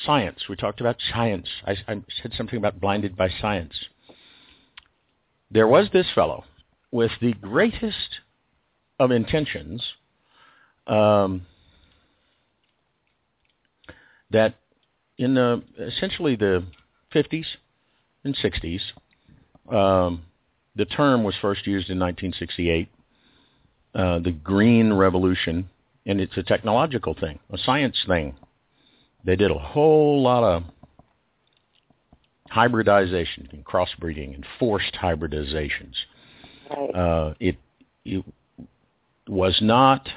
[0.00, 0.48] science.
[0.48, 1.48] We talked about science.
[1.64, 3.74] I, I said something about blinded by science.
[5.50, 6.44] There was this fellow
[6.90, 8.20] with the greatest
[8.98, 9.82] of intentions
[10.86, 11.46] um,
[14.30, 14.54] that
[15.18, 16.64] in the essentially the
[17.14, 17.46] 50s
[18.24, 18.80] and 60s,
[19.74, 20.22] um,
[20.74, 22.88] the term was first used in 1968,
[23.94, 25.68] uh, the Green Revolution,
[26.04, 28.34] and it's a technological thing, a science thing.
[29.24, 30.64] They did a whole lot of
[32.56, 35.94] hybridization and crossbreeding and forced hybridizations.
[36.70, 36.94] Right.
[36.94, 37.56] Uh, it,
[38.04, 38.24] it
[39.28, 40.08] was not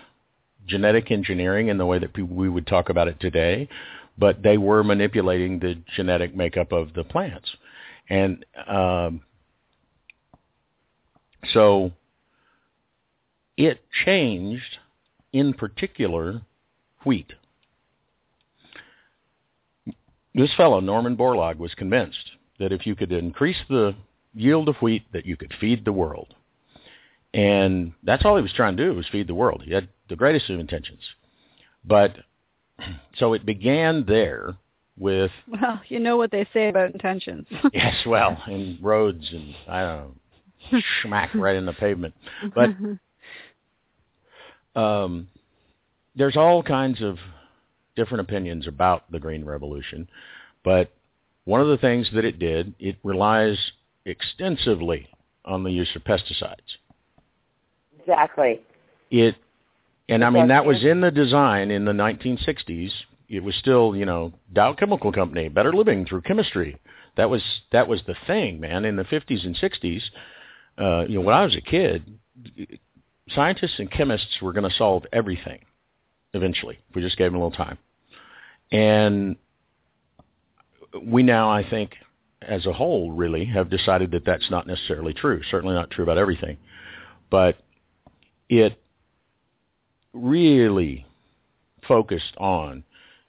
[0.65, 3.67] genetic engineering in the way that we would talk about it today,
[4.17, 7.49] but they were manipulating the genetic makeup of the plants.
[8.09, 9.21] And um,
[11.53, 11.91] so
[13.57, 14.77] it changed,
[15.33, 16.41] in particular,
[17.05, 17.33] wheat.
[20.39, 23.93] This fellow, Norman Borlaug, was convinced that if you could increase the
[24.33, 26.33] yield of wheat, that you could feed the world.
[27.33, 29.63] And that's all he was trying to do was feed the world.
[29.65, 31.01] He had the greatest of intentions.
[31.83, 32.15] But
[33.17, 34.55] so it began there
[34.97, 35.29] with
[35.61, 37.45] Well, you know what they say about intentions.
[37.73, 40.15] yes, well, and roads and I don't
[40.71, 42.13] know, smack right in the pavement.
[42.55, 42.69] But
[44.81, 45.27] um,
[46.15, 47.17] there's all kinds of
[47.95, 50.07] different opinions about the Green Revolution,
[50.63, 50.91] but
[51.45, 53.57] one of the things that it did, it relies
[54.05, 55.07] extensively
[55.45, 56.77] on the use of pesticides.
[57.99, 58.61] Exactly.
[59.09, 59.35] It,
[60.07, 62.91] and I mean that was in the design in the 1960s.
[63.27, 66.77] It was still, you know, Dow Chemical Company, better living through chemistry.
[67.17, 68.85] That was that was the thing, man.
[68.85, 70.01] In the 50s and 60s,
[70.77, 72.03] uh, you know, when I was a kid,
[73.29, 75.59] scientists and chemists were going to solve everything
[76.33, 76.79] eventually.
[76.89, 77.77] if We just gave them a little time,
[78.71, 79.35] and
[81.03, 81.95] we now, I think,
[82.41, 85.41] as a whole, really have decided that that's not necessarily true.
[85.51, 86.57] Certainly not true about everything,
[87.29, 87.57] but
[88.49, 88.79] it
[90.13, 91.05] really
[91.87, 92.83] focused on,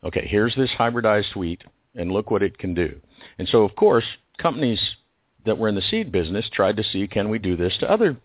[0.05, 1.63] okay, here's this hybridized wheat,
[1.95, 3.01] and look what it can do.
[3.39, 4.05] And so, of course,
[4.39, 4.81] companies
[5.45, 8.17] that were in the seed business tried to see, can we do this to other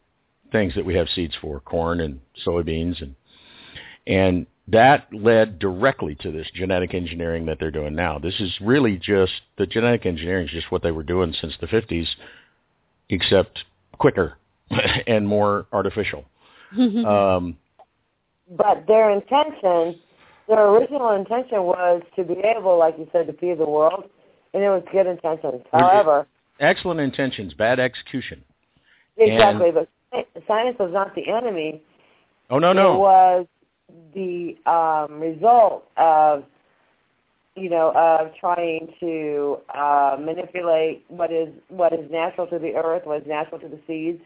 [0.51, 3.15] things that we have seeds for, corn and soybeans, and
[4.07, 8.17] and that led directly to this genetic engineering that they're doing now.
[8.17, 11.67] This is really just the genetic engineering is just what they were doing since the
[11.67, 12.07] 50s,
[13.09, 13.63] except
[13.99, 14.37] quicker
[15.07, 16.25] and more artificial.
[16.77, 17.57] Um,
[18.57, 19.99] But their intention,
[20.47, 24.09] their original intention was to be able, like you said, to feed the world,
[24.53, 25.61] and it was good intentions.
[25.71, 26.27] However,
[26.59, 28.43] excellent intentions, bad execution.
[29.17, 29.87] exactly, but
[30.47, 31.81] science was not the enemy.
[32.49, 33.47] Oh no, no, It was
[34.13, 36.43] the um, result of
[37.55, 43.05] you know of trying to uh, manipulate what is what is natural to the earth,
[43.05, 44.21] what is natural to the seeds,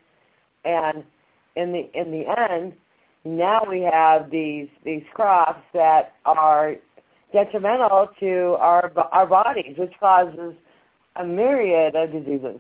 [0.66, 1.03] and
[1.55, 2.74] in the in the end,
[3.26, 6.76] now we have these these crops that are
[7.34, 10.53] detrimental to our our bodies, which causes
[11.16, 12.60] a myriad of diseases,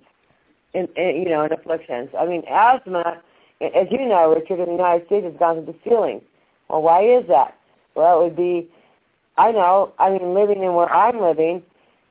[0.73, 2.09] in you know, and afflictions.
[2.17, 3.21] I mean, asthma,
[3.61, 6.21] as you know, Richard, in the United States has gone to the ceiling.
[6.69, 7.55] Well, why is that?
[7.95, 8.69] Well, it would be,
[9.37, 11.63] I know, I mean, living in where I'm living,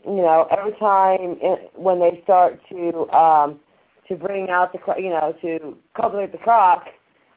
[0.05, 3.61] you know, every time it, when they start to um,
[4.09, 6.87] to bring out the, you know, to cultivate the crop,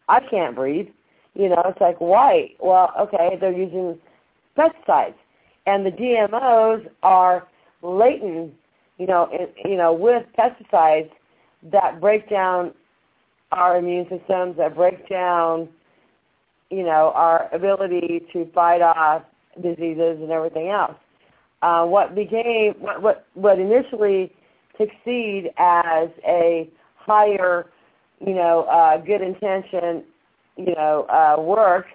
[0.08, 0.88] I can't breathe.
[1.34, 2.52] You know, it's like why?
[2.60, 3.98] Well, okay, they're using
[4.58, 5.16] pesticides,
[5.66, 7.48] and the GMOs are
[7.82, 8.54] latent,
[8.98, 11.10] you know, in, you know, with pesticides
[11.72, 12.74] that break down
[13.52, 15.68] our immune systems, that break down,
[16.72, 19.24] you know, our ability to fight off
[19.62, 20.96] diseases and everything else.
[21.62, 24.34] Uh, what became what what what initially
[25.06, 27.68] seed as a higher,
[28.20, 30.04] you know, uh, good intention,
[30.58, 31.86] you know, uh, work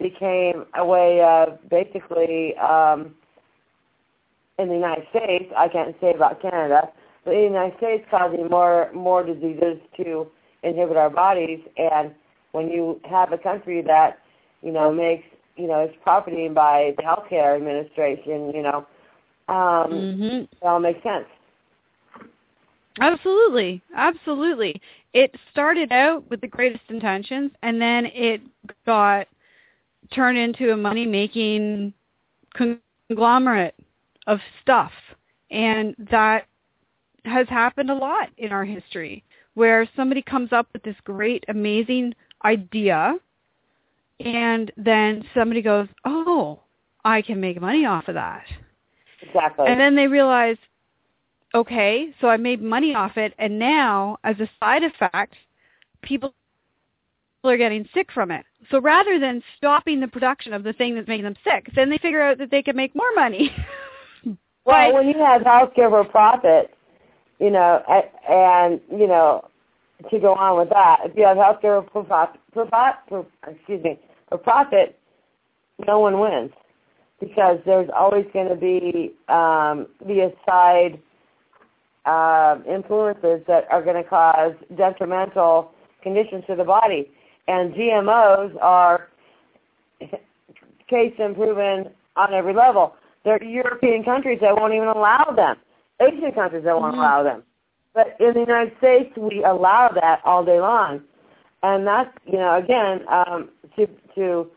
[0.00, 3.14] became a way of basically um,
[4.58, 5.52] in the United States.
[5.56, 6.90] I can't say about Canada,
[7.24, 10.26] but in the United States, causing more more diseases to
[10.64, 11.60] inhibit our bodies.
[11.76, 12.12] And
[12.52, 14.18] when you have a country that
[14.62, 15.24] you know makes
[15.56, 18.86] you know is profiting by the healthcare administration, you know,
[19.48, 20.42] um, Mhm.
[20.42, 21.26] it all makes sense.
[23.00, 23.80] Absolutely.
[23.94, 24.80] Absolutely.
[25.14, 28.42] It started out with the greatest intentions and then it
[28.84, 29.26] got
[30.12, 31.94] turned into a money making
[32.54, 33.74] conglomerate
[34.26, 34.92] of stuff.
[35.50, 36.46] And that
[37.24, 39.24] has happened a lot in our history
[39.54, 42.14] where somebody comes up with this great, amazing
[42.44, 43.16] idea
[44.20, 46.60] and then somebody goes, oh,
[47.04, 48.44] I can make money off of that.
[49.20, 49.66] Exactly.
[49.66, 50.56] And then they realize,
[51.54, 55.34] okay, so I made money off it, and now, as a side effect,
[56.02, 56.34] people
[57.44, 58.44] are getting sick from it.
[58.70, 61.98] So rather than stopping the production of the thing that's making them sick, then they
[61.98, 63.50] figure out that they can make more money.
[64.64, 64.94] Well, Right.
[64.94, 66.72] when you have healthcare for profit,
[67.40, 67.82] you know,
[68.30, 69.48] and you know,
[70.10, 72.68] to go on with that, if you have healthcare for profit, for,
[73.08, 73.98] for excuse me,
[74.28, 74.98] for profit,
[75.86, 76.50] no one wins
[77.20, 80.98] because there's always going to be um, the side
[82.04, 85.70] uh, influences that are going to cause detrimental
[86.02, 87.08] conditions to the body,
[87.46, 89.08] and GMOs are
[90.90, 92.94] case proven on every level.
[93.24, 95.56] There are European countries that won't even allow them.
[96.00, 96.98] Asian countries that won't Mhm.
[96.98, 97.44] allow them.
[97.94, 101.02] But in the United States, we allow that all day long.
[101.62, 104.50] And that's, you know, again, um, to, to,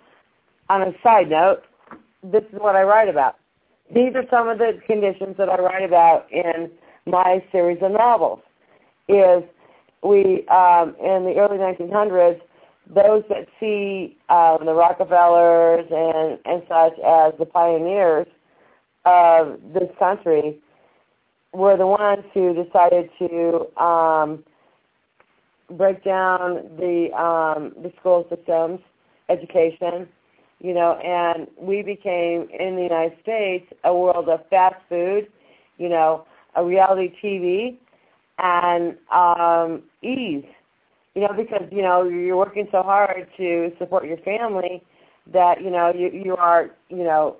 [0.70, 1.64] on a side note,
[2.24, 3.38] this is what I write about.
[3.94, 6.72] These are some of the conditions that I write about in
[7.06, 8.40] my series of novels.
[9.08, 9.44] Is
[10.02, 12.42] we, um, in the early 1900s,
[12.88, 18.28] those that see um, the Rockefellers and, and such as the pioneers
[19.06, 20.60] of this country
[21.56, 24.44] were the ones who decided to um,
[25.72, 28.80] break down the um, the school systems,
[29.30, 30.08] education,
[30.60, 35.28] you know, and we became in the United States a world of fast food,
[35.78, 36.26] you know,
[36.56, 37.78] a reality TV,
[38.38, 40.46] and um, ease.
[41.14, 44.84] You know, because you know you're working so hard to support your family
[45.32, 47.38] that you know you you are you know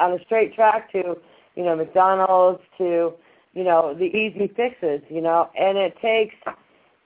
[0.00, 1.16] on a straight track to
[1.54, 3.12] you know McDonald's to
[3.52, 6.34] you know the easy fixes, you know, and it takes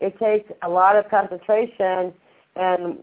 [0.01, 2.13] it takes a lot of concentration
[2.57, 3.03] and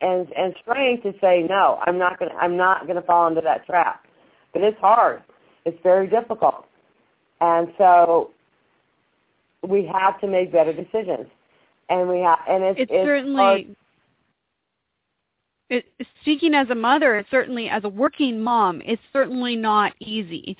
[0.00, 3.66] and and strength to say no, I'm not gonna I'm not gonna fall into that
[3.66, 4.04] trap.
[4.52, 5.22] But it's hard.
[5.64, 6.66] It's very difficult,
[7.40, 8.30] and so
[9.62, 11.26] we have to make better decisions
[11.90, 13.76] and we have and it's, it's it's certainly hard.
[15.70, 15.86] It,
[16.20, 20.56] speaking as a mother, certainly as a working mom, it's certainly not easy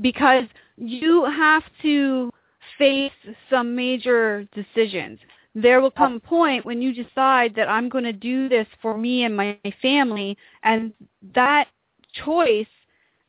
[0.00, 0.44] because
[0.76, 2.30] you have to
[2.78, 3.12] face
[3.50, 5.18] some major decisions.
[5.54, 8.98] There will come a point when you decide that I'm going to do this for
[8.98, 10.92] me and my family, and
[11.34, 11.68] that
[12.24, 12.66] choice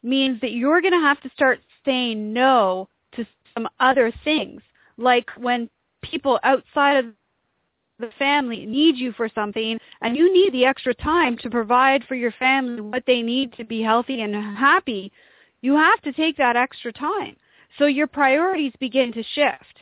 [0.02, 4.62] means that you're going to have to start saying no to some other things.
[4.98, 5.70] Like when
[6.02, 7.06] people outside of
[8.00, 12.16] the family need you for something and you need the extra time to provide for
[12.16, 15.12] your family what they need to be healthy and happy,
[15.62, 17.36] you have to take that extra time.
[17.78, 19.80] So your priorities begin to shift.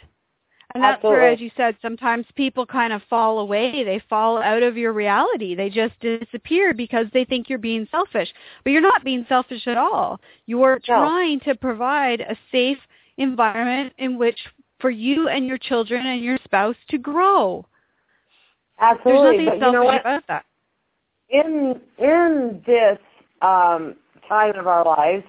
[0.73, 3.83] And that's where, as you said, sometimes people kind of fall away.
[3.83, 5.53] They fall out of your reality.
[5.53, 8.29] They just disappear because they think you're being selfish.
[8.63, 10.19] But you're not being selfish at all.
[10.47, 10.95] You're No.
[10.95, 12.79] trying to provide a safe
[13.17, 14.39] environment in which
[14.79, 17.65] for you and your children and your spouse to grow.
[18.79, 19.45] Absolutely.
[19.45, 20.01] There's but nothing you know what?
[20.01, 20.45] about that.
[21.29, 22.97] in in this
[23.41, 23.95] um,
[24.27, 25.25] time of our lives,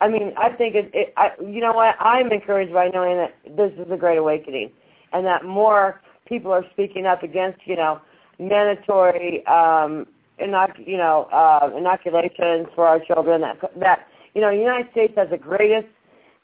[0.00, 1.14] I mean, I think it, it.
[1.16, 1.94] I, you know what?
[2.00, 4.70] I'm encouraged by knowing that this is a great awakening,
[5.12, 8.00] and that more people are speaking up against, you know,
[8.38, 10.06] mandatory, um,
[10.42, 13.42] inoc- you know, uh, inoculations for our children.
[13.42, 15.88] That that you know, the United States has the greatest,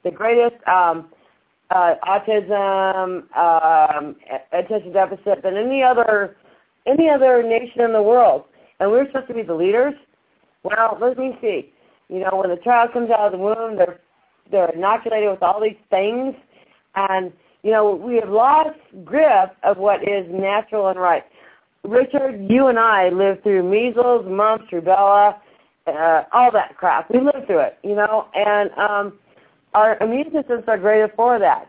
[0.04, 1.08] the greatest um,
[1.70, 4.16] uh, autism, um,
[4.52, 6.36] attention deficit than any other
[6.86, 8.44] any other nation in the world.
[8.80, 9.94] And we're supposed to be the leaders.
[10.62, 11.72] Well, let me see.
[12.08, 14.00] You know, when the child comes out of the womb, they're
[14.50, 16.34] they're inoculated with all these things,
[16.96, 17.32] and
[17.62, 21.22] you know we have lost grip of what is natural and right.
[21.84, 25.36] Richard, you and I lived through measles, mumps, rubella,
[25.86, 27.10] uh, all that crap.
[27.10, 29.18] We lived through it, you know, and um,
[29.74, 31.68] our immune systems are greater for that.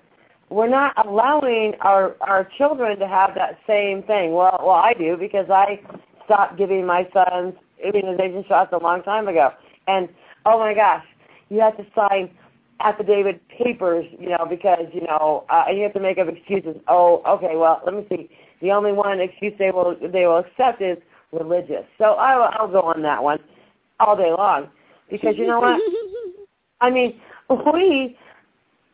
[0.49, 4.33] We're not allowing our our children to have that same thing.
[4.33, 5.79] Well, well, I do because I
[6.25, 7.53] stopped giving my sons
[7.83, 9.51] immunization shots a long time ago.
[9.87, 10.09] And
[10.45, 11.05] oh my gosh,
[11.49, 12.29] you have to sign
[12.81, 16.81] affidavit papers, you know, because you know, uh, and you have to make up excuses.
[16.87, 18.29] Oh, okay, well, let me see.
[18.61, 20.97] The only one excuse they will they will accept is
[21.31, 21.85] religious.
[21.97, 23.39] So I will, I'll go on that one
[23.99, 24.69] all day long
[25.09, 25.79] because you know what?
[26.81, 27.21] I mean,
[27.73, 28.17] we,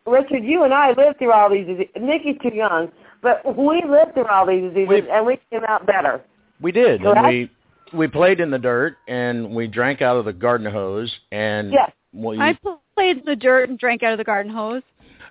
[0.06, 1.88] Richard, you and I lived through all these diseases.
[2.00, 5.86] Nikki's too young, but we lived through all these diseases, We've- and we came out
[5.86, 6.22] better.
[6.62, 7.18] We did, Correct?
[7.18, 7.50] and we
[7.94, 11.90] we played in the dirt, and we drank out of the garden hose, and Yes.
[12.12, 12.58] well, you, I
[12.96, 14.82] played in the dirt and drank out of the garden hose.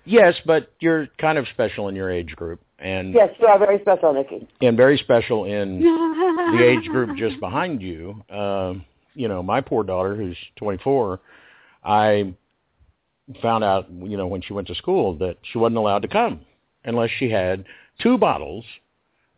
[0.07, 3.79] yes, but you're kind of special in your age group, and Yes, you are very
[3.81, 4.49] special, Nikki.
[4.63, 8.23] and very special in the the age group just behind you.
[8.31, 8.85] Um,
[9.15, 11.21] you know, my poor daughter, who's 24,
[11.85, 12.33] I
[13.43, 16.41] found out, you know, when she went to school that she wasn't allowed to come
[16.85, 17.65] unless she had
[18.01, 18.65] two bottles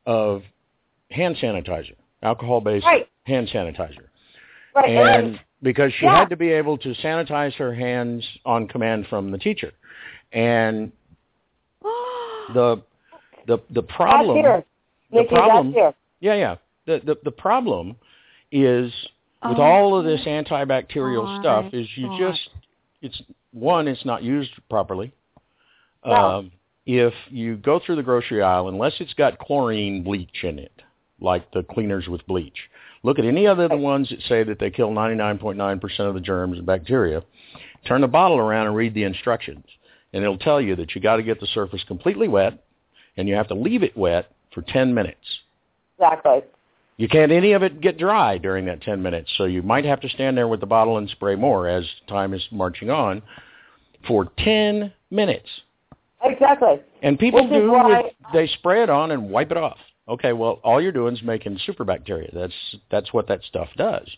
[0.06, 0.42] of
[1.10, 3.08] hand sanitizer, alcohol-based Right.
[3.24, 4.04] hand sanitizer.
[4.74, 4.90] Right.
[4.90, 6.18] And because she Yeah.
[6.18, 9.72] had to be able to sanitize her hands on command from the teacher.
[10.32, 10.92] And
[12.54, 12.82] the
[13.46, 14.62] the the problem
[15.10, 15.94] the problem- here.
[16.20, 16.56] yeah, yeah.
[16.84, 17.96] The the the problem
[18.52, 18.92] is
[19.48, 22.18] with Oh, all of this antibacterial stuff is you God.
[22.18, 22.50] just
[23.02, 23.22] it's
[23.52, 25.12] one it's not used properly.
[26.04, 26.12] No.
[26.12, 26.52] Um,
[26.86, 30.72] if you go through the grocery aisle, unless it's got chlorine bleach in it,
[31.20, 32.56] like the cleaners with bleach,
[33.02, 36.20] look at any other of the ones that say that they kill 99.9% of the
[36.20, 37.22] germs and bacteria.
[37.86, 39.64] Turn the bottle around and read the instructions,
[40.14, 42.64] and it'll tell you that you got to get the surface completely wet,
[43.18, 45.40] and you have to leave it wet for 10 minutes.
[45.98, 46.40] Exactly.
[46.98, 50.00] You can't any of it get dry during that 10 minutes, so you might have
[50.00, 53.22] to stand there with the bottle and spray more as time is marching on
[54.06, 55.48] for 10 minutes.
[56.24, 56.80] Exactly.
[57.02, 59.78] And people Which do why- with, they spray it on and wipe it off.
[60.08, 62.30] Okay, well, all you're doing is making super bacteria.
[62.32, 64.08] That's that's what that stuff does.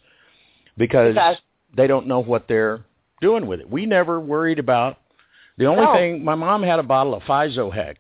[0.78, 1.34] Because Okay.
[1.76, 2.80] they don't know what they're
[3.20, 3.68] doing with it.
[3.68, 4.96] We never worried about
[5.58, 5.92] the only No.
[5.92, 7.96] thing my mom had a bottle of pHisoHex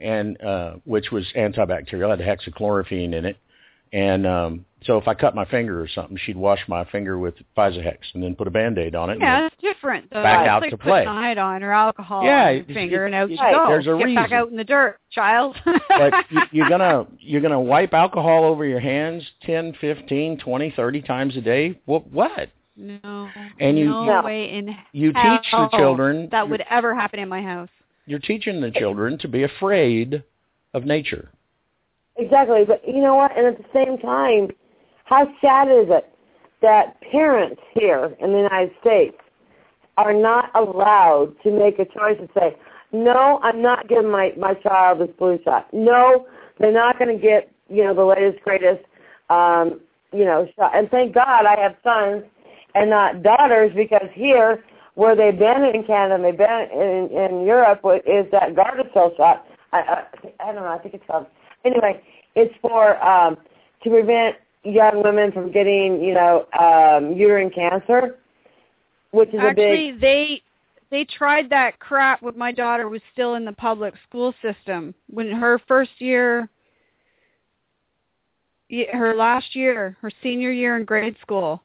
[0.00, 3.36] and uh which was antibacterial, had hexachlorophene in it.
[3.92, 7.34] And um so if I cut my finger or something, she'd wash my finger with
[7.56, 9.14] pHisoHex and then put a band-aid on it.
[9.14, 10.10] and Yeah, it's different.
[10.10, 10.22] Though.
[10.22, 11.06] Back It's out like to putting play.
[11.06, 13.52] iodine or alcohol Yeah, on your it's- finger, it- and out you Right.
[13.54, 13.66] go.
[13.68, 15.56] There's a Get back out in the dirt, child.
[15.64, 21.02] but you, you're gonna you're gonna wipe alcohol over your hands 10, 15, 20, 30
[21.02, 21.80] times a day.
[21.86, 22.06] What?
[22.12, 22.50] What?
[22.76, 24.22] no, And you- no No.
[24.22, 27.70] way in You hell teach the children that would ever happen in my house.
[28.04, 30.22] You're teaching the children to be afraid
[30.74, 31.30] of nature.
[32.18, 32.64] Exactly.
[32.64, 33.36] But you know what?
[33.36, 34.48] And at the same time,
[35.04, 36.12] how sad is it
[36.62, 39.16] that parents here in the United States
[39.96, 42.56] are not allowed to make a choice and say,
[42.92, 45.72] no, I'm not giving my, my child this flu shot.
[45.72, 46.26] No,
[46.58, 48.84] they're not going to get, you know, the latest, greatest,
[49.28, 49.80] um,
[50.12, 50.76] you know, shot.
[50.76, 52.24] And thank God I have sons
[52.74, 54.64] and not daughters because here,
[54.94, 59.46] where they've been in Canada they've been in, in Europe, is that Gardasil shot.
[59.72, 60.04] I, I,
[60.40, 61.26] I don't know, I think it's called.
[61.66, 62.00] Anyway,
[62.36, 63.36] it's for um,
[63.82, 68.16] to prevent young women from getting, you know, um, uterine cancer,
[69.10, 70.00] which is a Actually, big.
[70.00, 70.42] they
[70.90, 74.94] they tried that crap when my daughter was still in the public school system.
[75.08, 76.48] When her first year,
[78.92, 81.62] her last year, her senior year in grade school,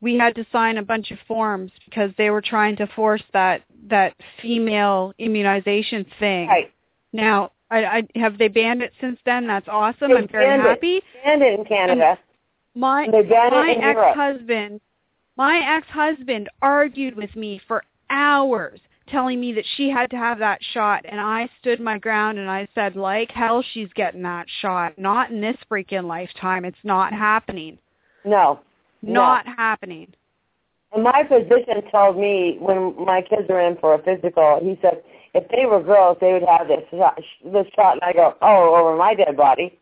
[0.00, 3.62] we had to sign a bunch of forms because they were trying to force that
[3.88, 6.48] that female immunization thing.
[6.48, 6.72] Right.
[7.12, 9.46] Now, I, I have they banned it since then.
[9.46, 10.10] That's awesome.
[10.10, 10.68] They I'm very banned it.
[10.68, 11.02] happy.
[11.24, 12.18] Banned it in Canada.
[12.74, 14.16] My my Europe.
[14.16, 14.80] ex-husband,
[15.36, 20.60] my ex-husband argued with me for hours, telling me that she had to have that
[20.72, 24.98] shot, and I stood my ground and I said, like hell, she's getting that shot.
[24.98, 26.64] Not in this freaking lifetime.
[26.64, 27.78] It's not happening.
[28.24, 28.60] No.
[29.02, 30.12] Not happening.
[30.92, 35.02] And my physician told me when my kids were in for a physical, he said
[35.34, 37.94] if they were girls, they would have this shot, this shot.
[37.94, 39.78] And I go, oh, over my dead body,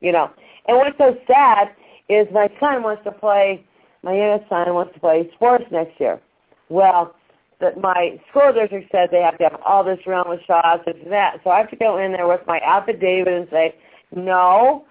[0.00, 0.30] you know.
[0.68, 1.68] And what's so sad
[2.08, 3.64] is my son wants to play.
[4.02, 6.20] My youngest son wants to play sports next year.
[6.68, 7.14] Well,
[7.60, 10.94] that my school district said they have to have all this round of shots this
[11.02, 11.40] and that.
[11.42, 13.74] So I have to go in there with my affidavit and say,
[14.14, 14.84] no,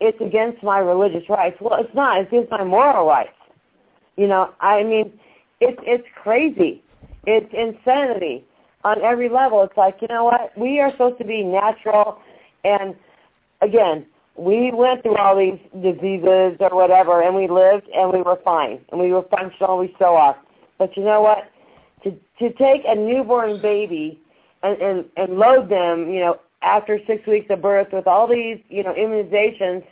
[0.00, 1.56] it's against my religious rights.
[1.60, 2.20] Well, it's not.
[2.20, 3.30] It's against my moral rights.
[4.16, 5.12] You know, I mean,
[5.60, 6.82] it's it's crazy.
[7.26, 8.44] It's insanity
[8.84, 9.62] on every level.
[9.62, 10.56] It's like, you know what?
[10.56, 12.20] We are supposed to be natural
[12.64, 12.94] and
[13.62, 18.38] again, we went through all these diseases or whatever and we lived and we were
[18.44, 20.36] fine and we were functional, we still are.
[20.78, 21.50] But you know what?
[22.04, 24.18] To to take a newborn baby
[24.62, 28.58] and, and, and load them, you know, after six weeks of birth with all these,
[28.68, 29.84] you know, immunizations,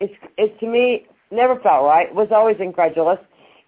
[0.00, 2.12] it's it's to me never felt right.
[2.12, 3.18] Was always incredulous.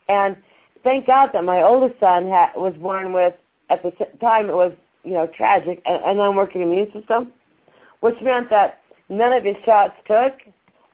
[0.08, 0.36] And
[0.82, 3.34] thank God that my oldest son ha- was born with,
[3.70, 4.72] at the time it was,
[5.04, 7.32] you know, tragic, an, an unworking immune system,
[8.00, 10.34] which meant that none of his shots took,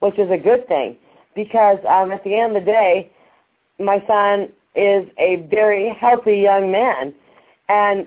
[0.01, 0.97] which is a good thing
[1.35, 3.11] because um, at the end of the day,
[3.79, 7.15] my son is a very healthy young man,
[7.69, 8.07] and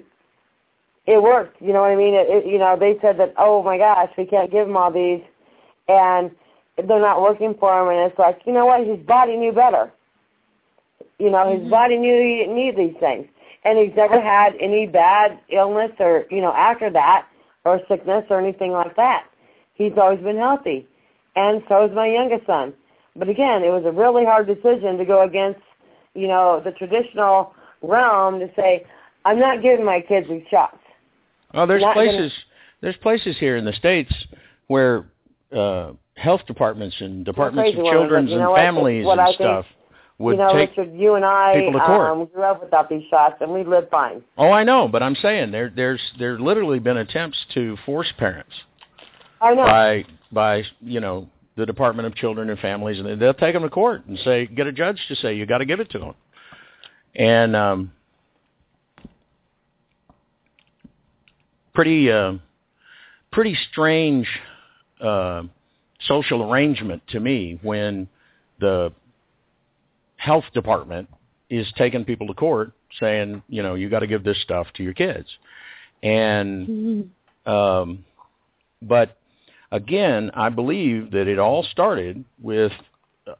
[1.05, 1.61] it worked.
[1.61, 2.13] You know what I mean?
[2.13, 4.91] It, it, you know, they said that, oh my gosh, we can't give him all
[4.91, 5.21] these,
[5.87, 6.31] and
[6.77, 8.85] they're not working for him, and it's like, you know what?
[8.85, 9.91] His body knew better.
[11.19, 13.27] You know, his body knew he didn't need these things.
[13.65, 17.27] And he's never had any bad illness or, you know, after that
[17.65, 19.25] or sickness or anything like that.
[19.73, 20.87] He's always been healthy.
[21.35, 22.73] And so is my youngest son.
[23.15, 25.61] But again, it was a really hard decision to go against,
[26.13, 28.85] you know, the traditional realm to say,
[29.25, 30.77] I'm not giving my kids these shots.
[31.53, 32.31] Oh, there's Not gonna- places
[32.81, 34.13] there's places here in the states
[34.67, 35.05] where
[35.55, 38.59] uh health departments and departments of children's and know what?
[38.59, 39.65] It's families what and stuff
[40.17, 42.11] would you know, take Richard, you and I people to court.
[42.11, 44.23] um, grew up without these shots, and we lived fine.
[44.37, 48.53] Oh, I know, but I'm saying there there's there's literally been attempts to force parents
[49.41, 49.65] I know.
[49.65, 51.27] by by you know
[51.57, 54.67] the Department of Children and Families, and they'll take them to court and say get
[54.67, 56.13] a judge to say you got to give it to them,
[57.15, 57.91] and um,
[61.73, 62.33] pretty uh,
[63.33, 64.27] pretty strange
[65.01, 65.43] uh,
[66.07, 68.07] social arrangement to me when
[68.61, 68.93] the
[70.25, 71.07] health department
[71.49, 74.83] is taking people to court saying you know you got to give this stuff to
[74.83, 75.27] your kids,
[76.01, 77.09] and
[77.45, 78.03] um,
[78.81, 79.17] but
[79.71, 82.71] again, I believe that it all started with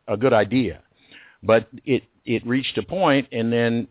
[0.08, 0.82] a good idea,
[1.42, 3.88] but it it reached a point, and then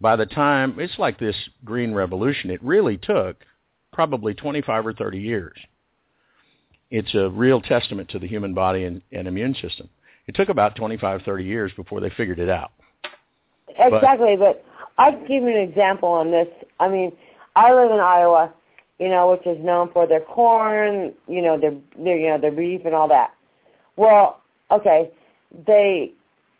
[0.00, 3.44] by the time it's like this green revolution, it really took
[3.92, 5.58] probably 25 or 30 years.
[6.90, 9.88] It's a real testament to the human body and, and immune system.
[10.28, 12.70] It took about 25, 30 years before they figured it out.
[13.78, 14.62] Exactly, but
[14.98, 16.48] I can give you an example on this.
[16.78, 17.12] I mean,
[17.56, 18.52] I live in Iowa,
[18.98, 22.52] you know, which is known for their corn, you know, their, their you know, their
[22.52, 23.30] beef and all that.
[23.96, 25.10] Well, okay,
[25.66, 26.12] they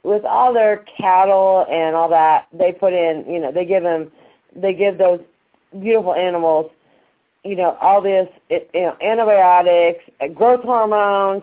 [0.02, 4.10] with all their cattle and all that, they put in, you know, they give them,
[4.56, 5.20] they give those
[5.78, 6.70] beautiful animals,
[7.44, 10.04] you know, all this, you know, antibiotics,
[10.34, 11.42] growth hormones,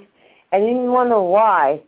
[0.52, 1.80] and you wonder why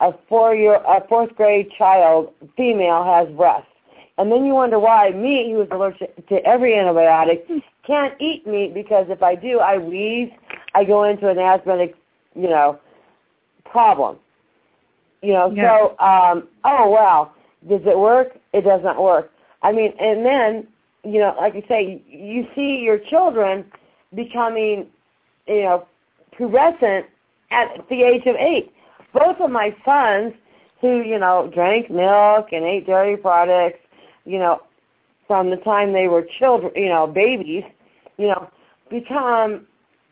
[0.00, 3.68] a four year a fourth grade child female has breasts.
[4.16, 8.72] And then you wonder why me, who is allergic to every antibiotic, can't eat meat
[8.74, 10.30] because if I do, I wheeze,
[10.74, 11.94] I go into an asthmatic,
[12.34, 12.78] you know,
[13.64, 14.16] problem.
[15.22, 15.78] You know, Yeah.
[15.78, 17.30] so um oh wow,
[17.68, 18.36] does it work?
[18.52, 19.30] It does not work.
[19.62, 20.66] I mean, and then,
[21.04, 23.64] you know, like you say, you see your children
[24.14, 24.86] becoming,
[25.46, 25.86] you know,
[26.38, 27.04] pubescent
[27.50, 28.73] at the age of eight.
[29.14, 30.34] Both of my sons,
[30.80, 33.78] who you know drank milk and ate dairy products,
[34.24, 34.60] you know,
[35.26, 37.64] from the time they were children, you know, babies,
[38.18, 38.50] you know,
[38.90, 39.66] become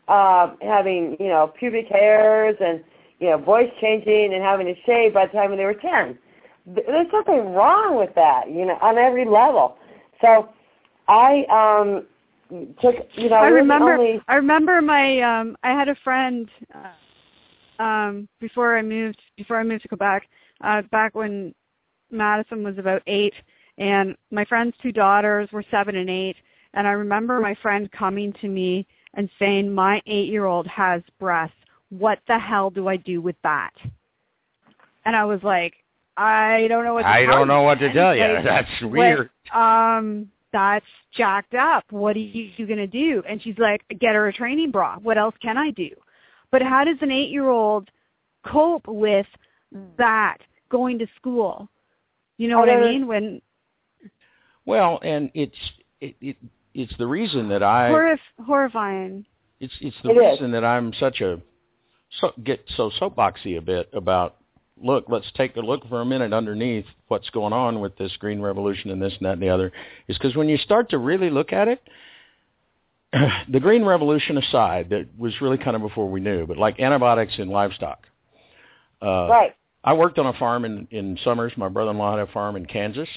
[0.07, 2.83] uh, having you know pubic hairs and
[3.19, 6.17] you know voice changing and having to shave by the time they were ten.
[6.65, 9.77] There's something wrong with that, you know, on every level.
[10.21, 10.49] So
[11.07, 12.05] I um
[12.81, 13.93] took, you know, I remember.
[13.93, 15.19] only I remember my.
[15.21, 16.89] Um, I had a friend uh,
[17.79, 19.21] um, before I moved.
[19.37, 20.27] Before I moved to Quebec,
[20.61, 21.53] uh, back when
[22.11, 23.33] Madison was about eight,
[23.77, 26.35] and my friend's two daughters were seven and eight.
[26.73, 31.01] And I remember my friend coming to me and saying my eight year old has
[31.19, 31.55] breasts.
[31.89, 33.73] What the hell do I do with that?
[35.05, 35.75] And I was like,
[36.17, 38.23] I don't know what to I don't know what to tell you.
[38.23, 39.29] Like, That's weird.
[39.45, 40.85] like, um, that's
[41.15, 41.83] jacked up.
[41.89, 43.23] What are you, you going to do?
[43.27, 44.97] And she's like, get her a training bra.
[44.99, 45.89] What else can I do?
[46.53, 47.89] But how does an eight-year-old
[48.45, 49.25] cope with
[49.97, 50.37] that
[50.69, 51.67] going to school?
[52.37, 53.07] You know I what I mean?
[53.07, 53.41] When
[54.63, 55.57] Well, and it's
[55.99, 56.37] it, it
[56.75, 59.25] it's the reason that I horrif- horrifying.
[59.59, 60.31] it's it's the It is.
[60.33, 61.41] reason that I'm such a
[62.21, 64.35] so get so soapboxy a bit about
[64.79, 68.39] look, let's take a look for a minute underneath what's going on with this green
[68.39, 69.71] revolution and this and that and the other
[70.07, 71.81] is because when you start to really look at it
[73.49, 77.33] the green revolution aside that was really kind of before we knew but like antibiotics
[77.37, 78.07] in livestock
[79.01, 79.55] uh right.
[79.83, 81.53] I worked on a farm in in Summers.
[81.57, 83.09] My brother-in-law had a farm in Kansas,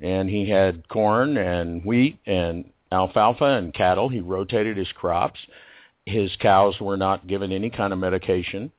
[0.00, 4.08] and he had corn and wheat and alfalfa and cattle.
[4.08, 5.38] He rotated his crops.
[6.06, 8.72] His cows were not given any kind of medication,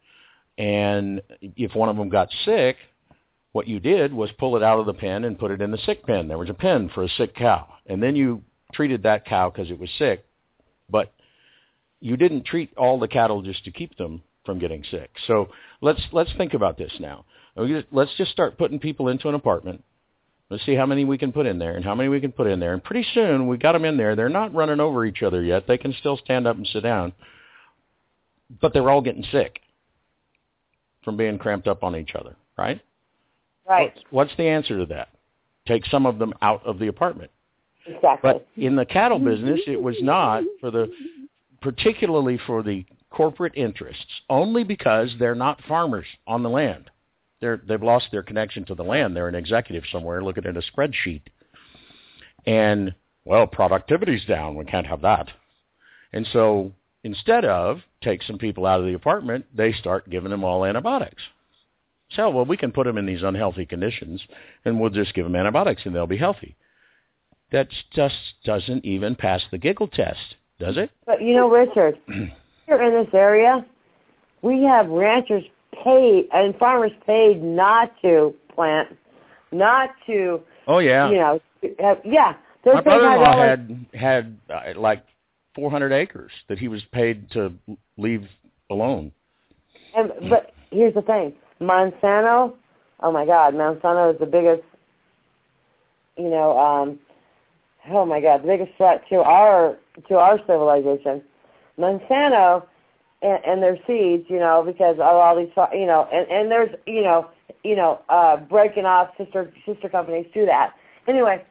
[0.58, 2.78] and if one of them got sick,
[3.52, 5.78] what you did was pull it out of the pen and put it in the
[5.86, 6.28] sick pen.
[6.28, 8.42] There was a pen for a sick cow, and then you
[8.74, 10.26] treated that cow because it was sick,
[10.90, 11.14] but
[12.00, 15.12] you didn't treat all the cattle just to keep them from getting sick.
[15.28, 15.50] So
[15.82, 17.26] let's let's think about this now.
[17.92, 19.84] Let's just start putting people into an apartment.
[20.50, 22.48] Let's see how many we can put in there and how many we can put
[22.48, 22.74] in there.
[22.74, 24.16] And pretty soon we got them in there.
[24.16, 25.68] They're not running over each other yet.
[25.68, 27.14] They can still stand up and sit down,
[28.62, 29.60] but they're all getting sick
[31.04, 32.82] from being cramped up on each other, right?
[33.68, 33.94] Right.
[33.94, 35.10] What's, what's the answer to that?
[35.68, 37.30] Take some of them out of the apartment.
[37.86, 38.20] Exactly.
[38.22, 40.92] But in the cattle business, it was not for the,
[41.62, 46.90] particularly for the corporate interests, only because they're not farmers on the land.
[47.42, 49.16] They're, they've lost their connection to the land.
[49.16, 51.22] They're an executive somewhere looking at a spreadsheet.
[52.46, 52.94] And,
[53.26, 54.56] well, productivity's down.
[54.56, 55.30] We can't have that.
[56.14, 56.72] And so
[57.04, 61.22] instead of take some people out of the apartment, they start giving them all antibiotics.
[62.12, 64.22] So, well, we can put them in these unhealthy conditions,
[64.66, 66.56] and we'll just give them antibiotics, and they'll be healthy.
[67.52, 68.16] That just
[68.46, 70.92] doesn't even pass the giggle test, does it?
[71.06, 71.98] But you know, Richard,
[72.68, 73.66] here in this area,
[74.42, 75.44] we have ranchers
[75.84, 78.90] paid and farmers paid not to plant,
[79.52, 81.42] not to, Oh yeah, you know,
[81.80, 82.34] have, yeah.
[82.66, 83.60] My brother-in-law dollars.
[83.60, 85.04] had had uh, like
[85.56, 87.54] 400 acres that he was paid to
[87.98, 88.28] leave
[88.70, 89.12] alone.
[89.96, 92.54] And, but here's the thing, Monsanto.
[93.00, 94.62] Oh my God, Monsanto is the biggest.
[96.18, 97.00] You know, um,
[97.90, 99.78] oh my God, the biggest threat to our
[100.08, 101.22] to our civilization.
[101.78, 102.66] Monsanto
[103.22, 106.74] and, and their seeds, you know, because of all these, you know, and and there's,
[106.86, 107.30] you know,
[107.64, 110.74] you know, uh, breaking off sister sister companies to that.
[111.08, 111.44] Anyway,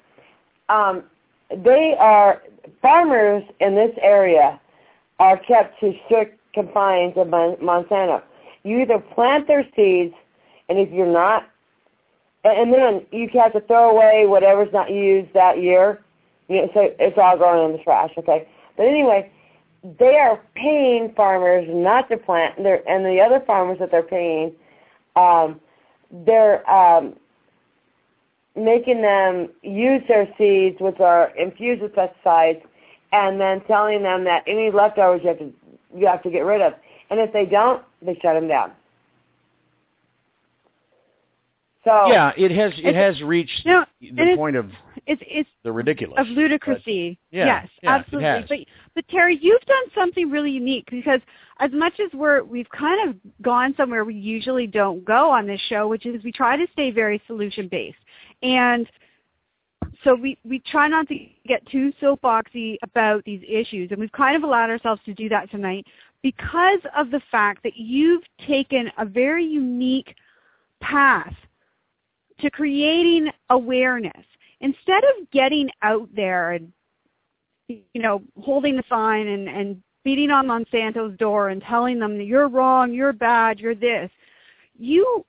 [0.68, 1.02] um,
[1.50, 2.42] they are
[2.82, 4.60] farmers in this area
[5.18, 8.22] are kept to strict confines of Mon- Monsanto.
[8.64, 10.14] You either plant their seeds,
[10.68, 11.48] and if you're not,
[12.44, 16.00] and then you have to throw away whatever's not used that year.
[16.48, 18.10] You know, so it's all going in the trash.
[18.18, 19.30] Okay, but anyway,
[19.98, 22.62] they are paying farmers not to plant.
[22.62, 24.52] They're, and the other farmers that they're paying,
[25.16, 25.60] um,
[26.10, 27.14] they're um,
[28.56, 32.62] making them use their seeds, which are infused with pesticides,
[33.12, 35.52] and then telling them that any leftovers you have to
[35.96, 36.74] you have to get rid of.
[37.10, 38.72] And if they don't, they shut them down.
[41.84, 44.70] So Yeah, it has it has reached No, the point of
[45.08, 46.18] It's it's the ridiculous.
[46.18, 47.16] of ludicrousy.
[47.30, 48.44] yeah, yes, yeah, absolutely.
[48.46, 48.58] But
[48.94, 51.20] but Terry, you've done something really unique because
[51.60, 55.60] as much as we're we've kind of gone somewhere we usually don't go on this
[55.70, 57.96] show, which is we try to stay very solution based.
[58.42, 58.86] And
[60.04, 61.16] so we, we try not to
[61.46, 65.50] get too soapboxy about these issues and we've kind of allowed ourselves to do that
[65.50, 65.86] tonight
[66.22, 70.14] because of the fact that you've taken a very unique
[70.80, 71.34] path
[72.40, 74.24] to creating awareness
[74.60, 76.72] instead of getting out there and
[77.68, 82.24] you know holding the sign and and beating on Monsanto's door and telling them that
[82.24, 84.10] you're wrong, you're bad, you're this.
[84.78, 85.24] You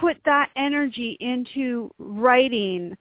[0.00, 2.96] put that energy into writing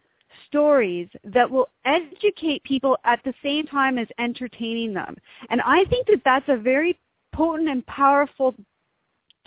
[0.48, 5.16] stories that will educate people at the same time as entertaining them.
[5.50, 7.00] And I think that that's a very
[7.34, 8.54] potent and powerful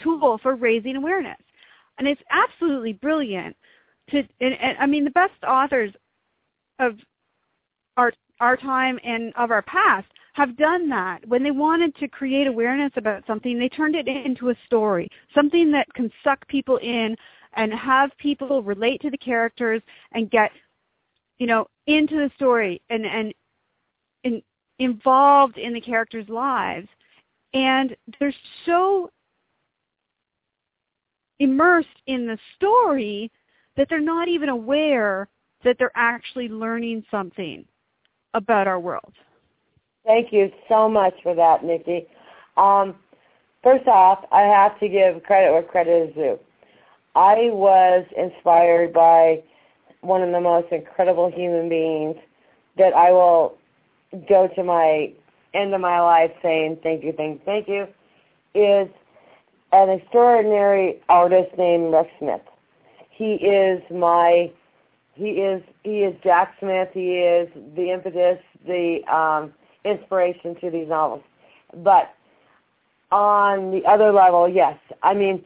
[0.03, 1.39] tool for raising awareness.
[1.99, 3.57] And it's absolutely brilliant
[4.11, 5.93] to and, and I mean the best authors
[6.79, 6.95] of
[7.97, 11.27] our our time and of our past have done that.
[11.27, 15.73] When they wanted to create awareness about something, they turned it into a story, something
[15.73, 17.17] that can suck people in
[17.55, 19.81] and have people relate to the characters
[20.13, 20.51] and get,
[21.39, 23.33] you know, into the story and and
[24.25, 24.43] and
[24.79, 26.89] involved in the characters' lives
[27.55, 28.35] and they're
[28.67, 29.09] so
[31.39, 33.31] immersed in the story
[33.77, 35.29] that they're not even aware
[35.65, 37.65] that they're actually learning something
[38.35, 39.13] about our world.
[40.05, 42.07] Thank you so much for that, Nikki.
[42.57, 42.95] Um,
[43.63, 46.39] first off, I have to give credit where credit is due.
[47.15, 49.43] I was inspired by
[50.03, 52.17] one of the most incredible human beings
[52.79, 53.57] that I will
[54.29, 55.13] go to my
[55.55, 57.87] end of my life saying thank you, thank you, thank you,
[58.55, 58.89] is
[59.73, 62.43] an extraordinary artist named Rex Smith.
[63.17, 64.53] He is my
[65.15, 70.89] he is he is Jack Smith, he is the impetus, the um inspiration to these
[70.89, 71.23] novels.
[71.75, 72.15] But
[73.11, 74.79] on the other level, yes.
[75.03, 75.43] I mean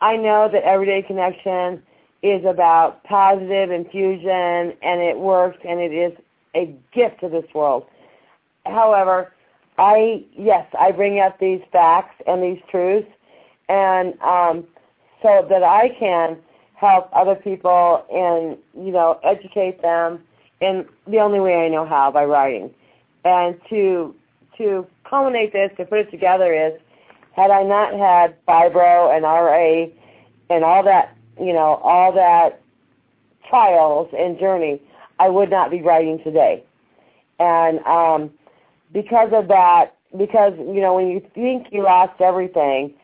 [0.00, 1.82] I know that Everyday Connection
[2.22, 6.12] is about positive infusion and it works and it is
[6.54, 7.86] a gift to this world.
[8.64, 9.34] However,
[9.76, 13.10] I yes, I bring up these facts and these truths
[13.68, 14.66] and um
[15.22, 16.38] so that I can
[16.74, 20.20] help other people and, you know, educate them
[20.60, 22.70] in the only way I know how, by writing.
[23.24, 24.14] And to
[24.58, 26.72] to culminate this, to put it together is
[27.34, 29.86] had I not had fibro and RA
[30.50, 32.60] and all that, you know, all that
[33.48, 34.82] trials and journey,
[35.20, 36.64] I would not be writing today.
[37.38, 38.30] And um,
[38.92, 42.94] because of that, because, you know, when you think you lost everything,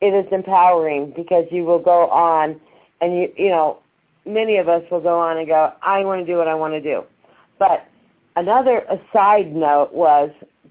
[0.00, 2.60] it is empowering because you will go on
[3.00, 3.78] and you, you know,
[4.26, 6.74] many of us will go on and go, I want to do what I want
[6.74, 7.02] to do.
[7.58, 7.86] But
[8.36, 10.30] another aside note was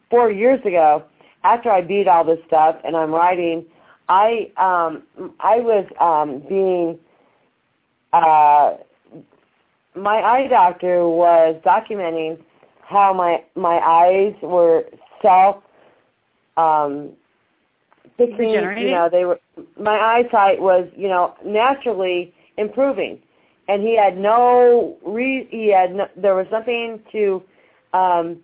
[0.10, 1.04] four years ago,
[1.44, 3.66] after I beat all this stuff and I'm writing,
[4.10, 5.04] I um
[5.40, 6.98] I was um being
[8.14, 8.78] uh
[9.96, 12.40] my eye doctor was documenting
[12.82, 14.86] how my my eyes were
[15.22, 15.58] self
[16.56, 17.12] um
[18.18, 19.40] fixing you know they were
[19.80, 23.20] my eyesight was you know naturally improving
[23.68, 27.42] and he had no re he had no, there was nothing to
[27.94, 28.38] um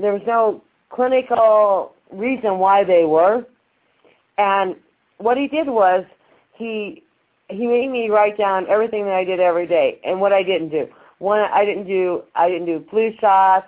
[0.00, 3.44] there was no clinical reason why they were
[4.38, 4.74] and
[5.18, 6.04] what he did was
[6.56, 7.02] he
[7.48, 10.70] he made me write down everything that I did every day and what I didn't
[10.70, 10.86] do.
[11.18, 13.66] One I didn't do I didn't do flu shots.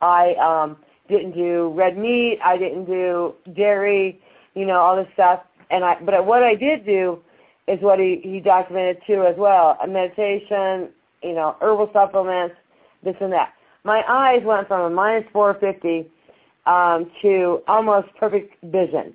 [0.00, 0.76] I um
[1.08, 2.38] didn't do red meat.
[2.44, 4.20] I didn't do dairy.
[4.54, 5.40] You know all this stuff.
[5.70, 7.20] And I but what I did do
[7.68, 9.78] is what he he documented too as well.
[9.82, 10.88] A meditation.
[11.22, 12.56] You know herbal supplements.
[13.02, 13.54] This and that.
[13.84, 16.10] My eyes went from a minus 450
[16.66, 19.14] um, to almost perfect vision.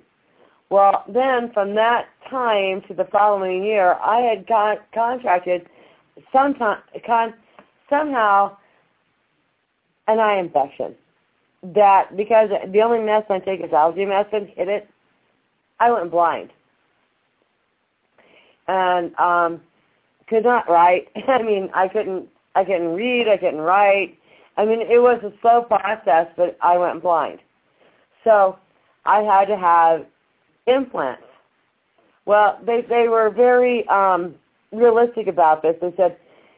[0.70, 5.68] Well, then from that time to the following year, I had con- contracted
[6.32, 7.34] sometime, con-
[7.88, 8.56] somehow
[10.08, 10.94] an eye infection.
[11.62, 14.88] That because the only medicine I take is algae medicine, hit it,
[15.78, 16.50] I went blind,
[18.68, 19.60] and um,
[20.28, 21.08] could not write.
[21.28, 24.18] I mean, I couldn't, I couldn't read, I couldn't write.
[24.56, 27.40] I mean, it was a slow process, but I went blind.
[28.24, 28.58] So
[29.04, 30.06] I had to have
[30.66, 31.22] implants.
[32.24, 34.34] Well, they they were very um,
[34.72, 35.76] realistic about this.
[35.80, 36.16] They said,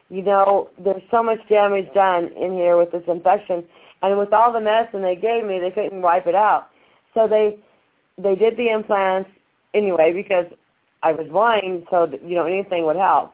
[0.09, 3.63] you know, there's so much damage done in here with this infection,
[4.01, 6.69] and with all the medicine they gave me, they couldn't wipe it out.
[7.13, 7.59] So they
[8.19, 9.29] they did the implants
[9.73, 10.45] anyway because
[11.01, 13.33] I was blind, so you know anything would help.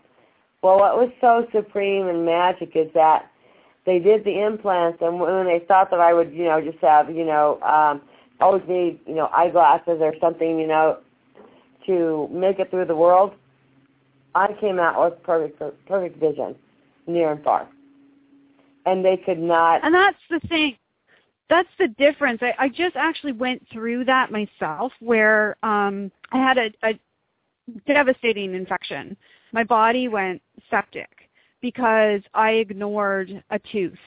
[0.62, 3.30] Well, what was so supreme and magic is that
[3.86, 7.16] they did the implants, and when they thought that I would, you know, just have,
[7.16, 8.02] you know, um,
[8.40, 11.00] always need, you know, eyeglasses or something, you know,
[11.86, 13.34] to make it through the world,
[14.34, 16.56] I came out with perfect perfect vision,
[17.08, 17.68] near and far.
[18.86, 20.78] And they could not And that's the thing.
[21.50, 22.42] That's the difference.
[22.42, 27.00] I, I just actually went through that myself where um I had a, a
[27.88, 29.16] devastating infection.
[29.52, 31.10] My body went septic
[31.62, 33.98] because I ignored a tooth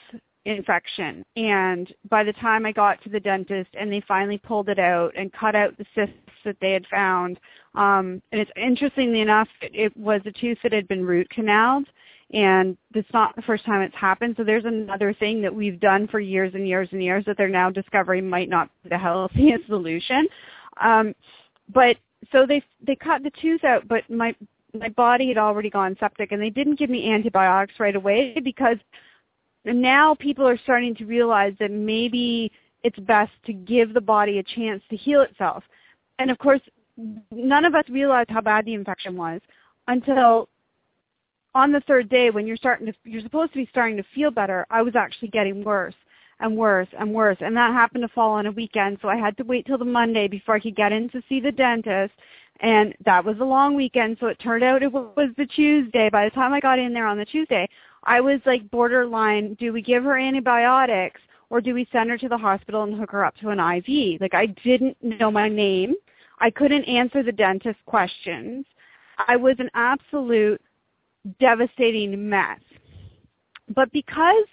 [0.44, 1.24] infection.
[1.36, 5.12] And by the time I got to the dentist and they finally pulled it out
[5.16, 7.39] and cut out the cysts that they had found,
[7.74, 11.86] um, and it's interestingly enough, it, it was a tooth that had been root canaled.
[12.32, 14.34] And it's not the first time it's happened.
[14.36, 17.48] So there's another thing that we've done for years and years and years that they're
[17.48, 20.28] now discovering might not be the healthiest solution.
[20.80, 21.14] Um,
[21.72, 21.96] but
[22.32, 24.34] so they they cut the tooth out, but my
[24.78, 28.76] my body had already gone septic, and they didn't give me antibiotics right away because
[29.64, 32.52] now people are starting to realize that maybe
[32.84, 35.64] it's best to give the body a chance to heal itself.
[36.18, 36.60] And of course,
[37.30, 39.40] none of us realized how bad the infection was
[39.86, 40.48] until
[41.59, 44.30] on the third day when you're starting to you're supposed to be starting to feel
[44.30, 45.98] better, I was actually getting worse.
[46.40, 47.39] and worse and worse.
[47.40, 49.85] And that happened to fall on a weekend, so I had to wait till the
[50.01, 52.14] Monday before I could get in to see the dentist.
[52.60, 56.09] And that was a long weekend, so it turned out it was the Tuesday.
[56.10, 57.68] By the time I got in there on the Tuesday,
[58.05, 61.20] I was like borderline, do we give her antibiotics
[61.51, 64.20] or do we send her to the hospital and hook her up to an IV?
[64.20, 65.94] Like I didn't know my name.
[66.40, 68.64] I couldn't answer the dentist questions.
[69.26, 70.60] I was an absolute
[71.40, 72.60] devastating mess.
[73.74, 74.44] But because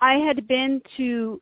[0.00, 1.40] I had been to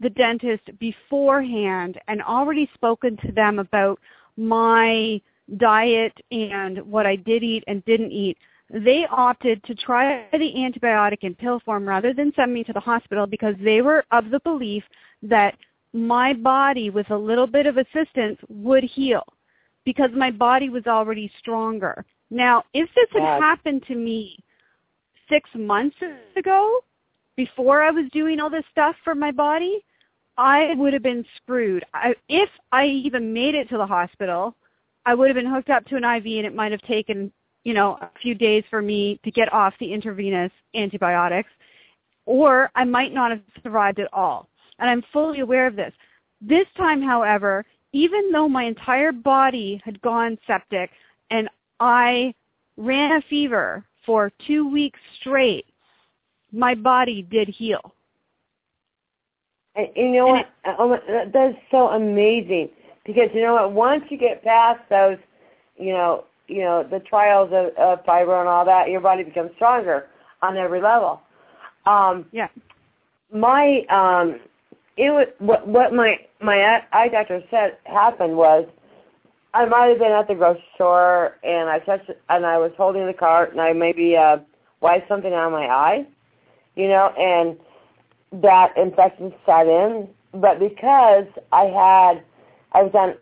[0.00, 3.98] the dentist beforehand and already spoken to them about
[4.36, 5.20] my
[5.56, 8.36] diet and what I did eat and didn't eat,
[8.70, 12.80] they opted to try the antibiotic in pill form rather than send me to the
[12.80, 14.82] hospital because they were of the belief
[15.22, 15.54] that
[15.92, 19.22] my body with a little bit of assistance would heal
[19.84, 22.04] because my body was already stronger.
[22.30, 23.40] Now, if this had Yes.
[23.40, 24.38] happened to me
[25.28, 25.96] six months
[26.36, 26.84] ago,
[27.36, 29.84] before I was doing all this stuff for my body,
[30.36, 31.84] I would have been screwed.
[31.94, 34.54] I, if I even made it to the hospital,
[35.06, 37.32] I would have been hooked up to an IV and it might have taken,
[37.64, 41.50] you know, a few days for me to get off the intravenous antibiotics,
[42.26, 44.48] or I might not have survived at all.
[44.78, 45.92] And I'm fully aware of this.
[46.40, 50.90] This time, however, even though my entire body had gone septic
[51.30, 51.48] and
[51.84, 52.34] I
[52.78, 55.66] ran a fever for two weeks straight,
[56.50, 57.94] my body did heal.
[59.76, 60.46] And you know what?
[60.78, 62.70] Oh, my- That's so amazing
[63.04, 63.72] because you know what?
[63.72, 65.18] Once you get past those,
[65.76, 69.50] you know, you know the trials of, of fiber and all that, your body becomes
[69.56, 70.06] stronger
[70.40, 71.20] on every level.
[71.84, 72.48] Um, Yeah.
[73.30, 74.40] my um,
[74.96, 78.66] it was what what my my eye doctor said happened was
[79.54, 83.06] I might have been at the grocery store and I touched and I was holding
[83.06, 84.38] the cart and I maybe uh,
[84.80, 86.04] wiped something on my eye,
[86.74, 87.56] you know, and
[88.42, 90.08] that infection set in.
[90.32, 92.24] But because I had,
[92.72, 93.14] I was on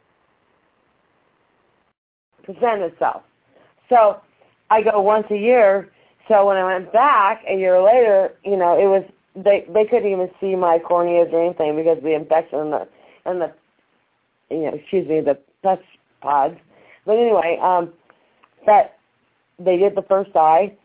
[2.45, 3.23] present itself.
[3.91, 4.21] So
[4.71, 5.91] I go once a year.
[6.29, 9.05] So when I went back a year later, you know, it was
[9.37, 12.89] they they couldn't even see my corneas or anything because the infection and the
[13.27, 13.53] and the
[14.51, 15.79] you know, excuse me, the pus
[16.23, 16.57] pods.
[17.05, 17.93] But anyway, um
[18.67, 18.99] that
[19.59, 20.77] they did the first eye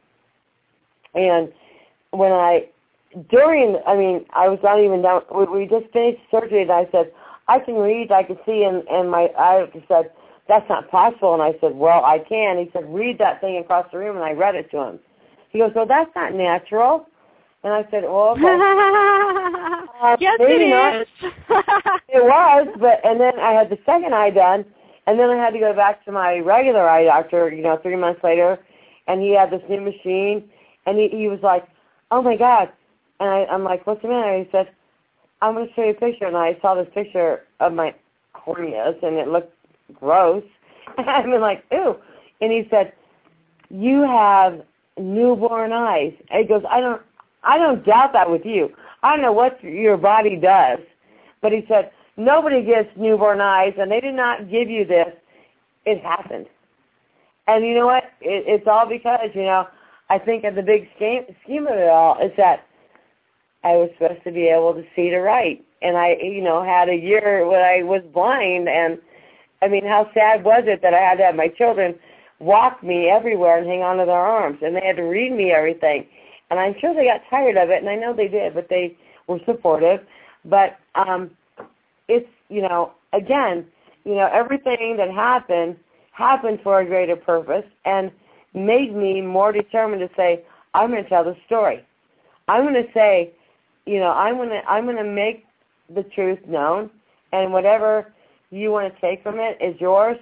[1.14, 1.52] and
[2.12, 2.70] when I
[3.30, 6.88] during I mean, I was not even done we, we just finished surgery and I
[6.92, 7.12] said,
[7.48, 10.12] I can read, I can see and, and my eye said,
[10.48, 12.58] That's not possible and I said, Well, I can.
[12.58, 15.00] He said, Read that thing across the room and I read it to him.
[15.50, 17.08] He goes, Well that's not natural
[17.64, 19.84] and I said, Well okay.
[20.00, 21.02] Uh, yes, maybe it not.
[21.02, 21.08] is.
[22.10, 24.64] It was, but and then I had the second eye done,
[25.08, 27.96] and then I had to go back to my regular eye doctor, you know, three
[27.96, 28.60] months later,
[29.08, 30.44] and he had this new machine,
[30.86, 31.66] and he he was like,
[32.12, 32.70] "Oh my God,"
[33.20, 34.70] and I I'm like, "What's the matter?" He said,
[35.42, 37.96] "I'm going to show you a picture," and I saw this picture of my
[38.34, 39.54] corneas, and it looked
[39.94, 40.44] gross.
[40.98, 41.96] I'm like, "Ew,"
[42.42, 42.92] and he said,
[43.70, 44.62] "You have
[45.00, 47.02] newborn eyes." And he goes, "I don't
[47.44, 48.76] I don't doubt that with you.
[49.04, 50.80] I don't know what your body does."
[51.40, 55.14] But he said, nobody gets newborn eyes, and they did not give you this.
[55.86, 56.48] It happened.
[57.48, 58.04] And you know what?
[58.20, 59.68] It, it's all because, you know,
[60.10, 62.66] I think of the big scheme, scheme of it all is that
[63.64, 65.64] I was supposed to be able to see to write.
[65.82, 68.68] And I, you know, had a year when I was blind.
[68.68, 68.98] And,
[69.62, 71.96] I mean, how sad was it that I had to have my children
[72.40, 74.60] walk me everywhere and hang onto their arms.
[74.62, 76.06] And they had to read me everything.
[76.50, 78.96] And I'm sure they got tired of it, and I know they did, but they
[79.28, 80.00] were supportive.
[80.46, 81.32] But um,
[82.08, 83.66] it's you know again,
[84.04, 85.76] you know everything that happened
[86.12, 88.12] happened for a greater purpose and
[88.54, 90.44] made me more determined to say
[90.74, 91.86] I'm going to tell the story.
[92.48, 93.32] I'm going to say,
[93.86, 95.46] you know, I'm going to I'm going to make
[95.94, 96.90] the truth known,
[97.32, 98.14] and whatever
[98.50, 100.18] you want to take from it is yours.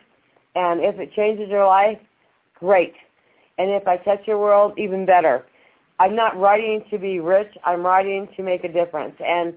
[0.55, 1.99] And if it changes your life,
[2.59, 2.93] great.
[3.57, 5.45] And if I touch your world, even better.
[5.99, 7.51] I'm not writing to be rich.
[7.63, 9.15] I'm writing to make a difference.
[9.19, 9.53] And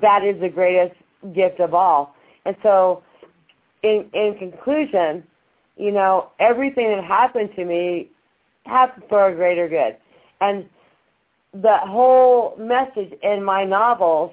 [0.00, 0.94] that is the greatest
[1.32, 2.14] gift of all.
[2.44, 3.02] And so,
[3.82, 5.24] in in conclusion,
[5.76, 8.10] you know, everything that happened to me
[8.66, 9.96] happened for a greater good.
[10.40, 10.68] And
[11.52, 14.32] the whole message in my novels,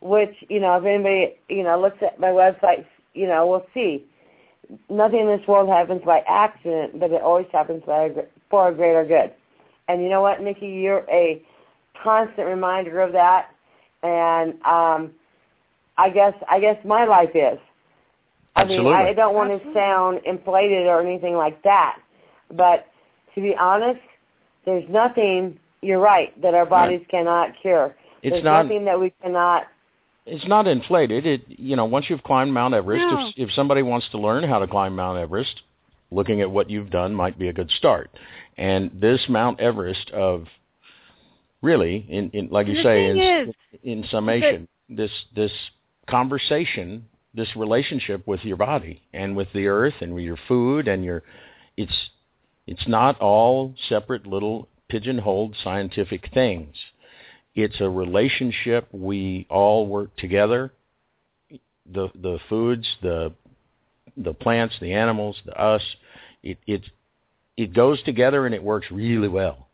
[0.00, 4.04] which you know, if anybody you know looks at my website, you know, will see
[4.88, 8.10] nothing in this world happens by accident, but it always happens by a,
[8.50, 9.32] for a greater good.
[9.88, 11.42] And you know what, Nikki, you're a
[12.02, 13.50] constant reminder of that.
[14.02, 15.12] And um,
[15.98, 17.58] I guess I guess my life is.
[18.54, 18.92] I mean, Absolutely.
[18.92, 21.98] I don't want to sound inflated or anything like that,
[22.50, 22.86] but
[23.34, 24.00] to be honest,
[24.64, 25.58] there's nothing.
[25.80, 27.96] You're right that our bodies cannot cure.
[28.22, 28.64] It's there's not.
[28.64, 29.64] nothing that we cannot
[30.26, 31.26] it's not inflated.
[31.26, 33.28] It you know once you've climbed Mount Everest, No.
[33.36, 35.62] if if somebody wants to learn how to climb Mount Everest,
[36.10, 38.10] looking at what you've done might be a good start.
[38.56, 40.46] And this Mount Everest of
[41.60, 45.52] really, in, in like you The say, thing in, is, in summation, this this
[46.08, 51.04] conversation, this relationship with your body and with the earth and with your food and
[51.04, 51.22] your,
[51.76, 52.10] it's
[52.66, 56.74] it's not all separate little pigeonholed scientific things.
[57.54, 58.88] It's a relationship.
[58.92, 60.72] We all work together.
[61.50, 63.32] The the foods, the
[64.16, 65.82] the plants, the animals, the us.
[66.42, 66.82] It it
[67.56, 69.68] it goes together and it works really well.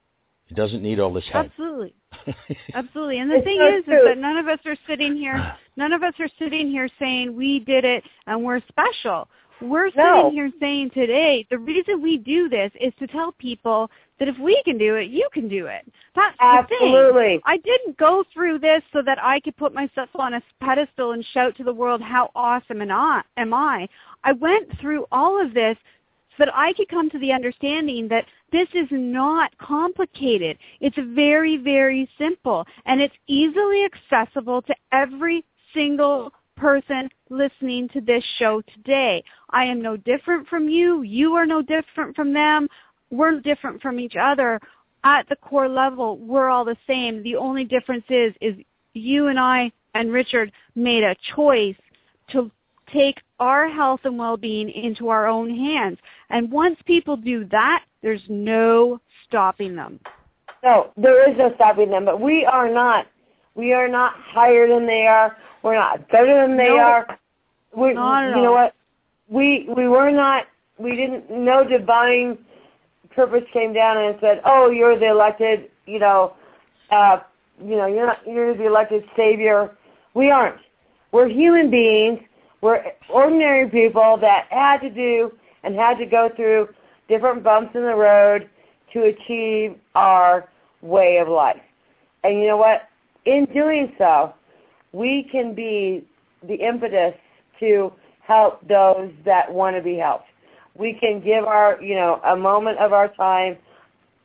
[0.49, 1.47] It doesn't need all this help.
[1.47, 1.95] Absolutely.
[2.75, 3.19] Absolutely.
[3.19, 3.99] And the It's thing so is, true.
[3.99, 5.57] is that none of us are sitting here.
[5.77, 9.29] None of us are sitting here saying we did it and we're special.
[9.61, 10.31] We're sitting No.
[10.31, 13.91] here saying today the reason we do this is to tell people
[14.21, 15.85] that if we can do it, you can do it.
[16.15, 16.95] That's the thing.
[16.95, 17.41] Absolutely.
[17.45, 21.25] I didn't go through this so that I could put myself on a pedestal and
[21.33, 23.89] shout to the world how awesome and I, am I.
[24.25, 25.77] I went through all of this
[26.37, 30.59] so that I could come to the understanding that this is not complicated.
[30.81, 35.45] It's very, very simple and it's easily accessible to every
[35.75, 39.23] single person listening to this show today.
[39.51, 41.03] I am no different from you.
[41.03, 42.69] You are no different from them.
[43.11, 44.61] We're different from each other.
[45.05, 47.23] At the core level, we're all the same.
[47.23, 48.57] The only difference is, is
[48.95, 51.77] you and I and Richard made a choice
[52.33, 52.51] to
[52.93, 55.99] take our health and well-being into our own hands.
[56.31, 60.01] And once people do that, there's no stopping them.
[60.63, 62.05] No, there is no stopping them.
[62.05, 63.07] But we are not.
[63.55, 65.37] We are not higher than they are.
[65.63, 66.79] We're not better than they No.
[66.79, 67.19] are.
[67.75, 68.65] We, Not at you know all.
[68.65, 68.75] what?
[69.29, 70.47] We we were not.
[70.79, 71.31] We didn't.
[71.31, 72.39] No divine
[73.11, 75.71] purpose came down and said, "Oh, you're the elected.
[75.87, 76.35] You know,
[76.91, 77.21] uh,
[77.63, 78.21] you know, you're not.
[78.27, 79.71] You're the elected savior."
[80.15, 80.57] We aren't.
[81.13, 82.21] We're human beings.
[82.61, 85.33] We're ordinary people that had to do
[85.65, 86.69] and had to go through
[87.09, 88.49] different bumps in the road
[88.93, 90.49] to achieve our
[90.83, 91.61] way of life.
[92.25, 92.89] And you know what?
[93.25, 94.35] In doing so,
[94.93, 96.05] we can be
[96.47, 97.15] the impetus
[97.61, 100.27] to help those that want to be helped.
[100.75, 103.57] We can give our, you know, a moment of our time,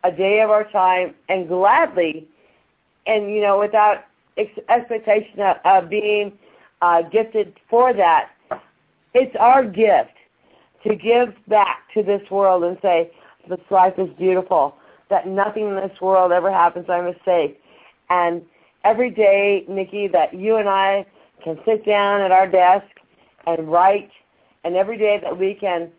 [0.03, 2.27] a day of our time, and gladly,
[3.07, 4.05] and you know, without
[4.37, 6.33] ex- expectation of, of being
[6.81, 8.29] uh, gifted for that,
[9.13, 10.11] it's our gift
[10.87, 13.11] to give back to this world and say,
[13.49, 14.75] this life is beautiful,
[15.09, 17.61] that nothing in this world ever happens by mistake.
[18.09, 18.41] And
[18.83, 21.05] every day, Nikki, that you and I
[21.43, 22.85] can sit down at our desk
[23.45, 24.11] and write,
[24.63, 25.89] and every day that we can,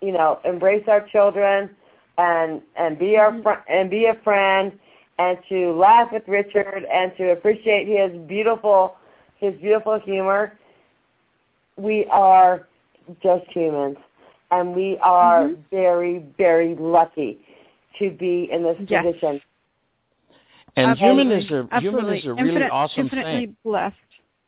[0.00, 1.70] you know, embrace our children
[2.18, 3.42] and and be our mm-hmm.
[3.42, 4.72] fr- and be a friend
[5.18, 8.96] and to laugh with Richard and to appreciate his beautiful
[9.38, 10.58] his beautiful humor.
[11.76, 12.66] We are
[13.22, 13.98] just humans,
[14.50, 15.56] and we are Mhm.
[15.70, 17.38] very very lucky
[17.98, 19.04] to be in this Yes.
[19.04, 19.40] position.
[20.76, 21.22] And Absolutely.
[21.24, 22.18] human is a human Absolutely.
[22.18, 23.56] is a really Infinite- awesome infinitely thing.
[23.64, 23.96] blessed.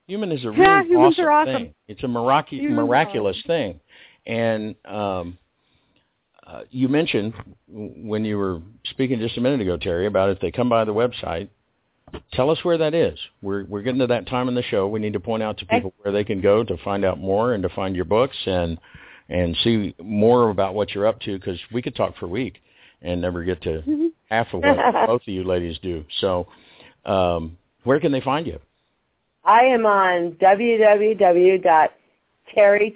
[0.07, 1.55] Human is a really Yeah, humans awesome, are awesome.
[1.55, 1.75] thing.
[1.89, 3.81] It's a miracu- Humans are miraculous thing.
[4.27, 5.39] And um,
[6.47, 7.33] uh, you mentioned
[7.66, 10.93] when you were speaking just a minute ago, Terry, about if they come by the
[10.93, 11.49] website,
[12.33, 13.19] tell us where that is.
[13.41, 14.87] We're we're getting to that time in the show.
[14.87, 17.55] We need to point out to people where they can go to find out more
[17.55, 18.79] and to find your books and
[19.29, 22.63] and see more about what you're up to because we could talk for a week
[23.03, 24.13] and never get to Mhm.
[24.31, 24.77] half of what
[25.07, 26.05] both of you ladies do.
[26.21, 26.47] So,
[27.05, 28.59] um, where can they find you?
[29.45, 31.61] I am on www.terry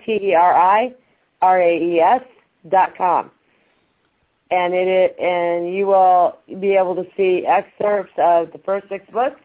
[0.04, 0.92] t e r i
[1.40, 2.22] r a e s
[2.68, 3.30] dot com,
[4.50, 9.40] and it and you will be able to see excerpts of the first six books,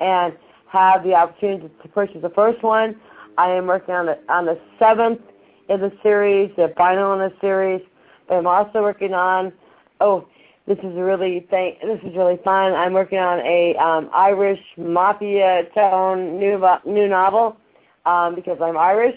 [0.00, 0.36] and
[0.68, 2.96] have the opportunity to purchase the first one.
[3.38, 5.20] I am working on the on the seventh
[5.68, 7.82] in the series, the final in the series.
[8.28, 9.52] But I'm also working on
[10.00, 10.26] oh
[10.66, 12.72] this is really th- this is really fun.
[12.74, 17.56] I'm working on a um, Irish mafia tone new new novel
[18.04, 19.16] um, because I'm Irish,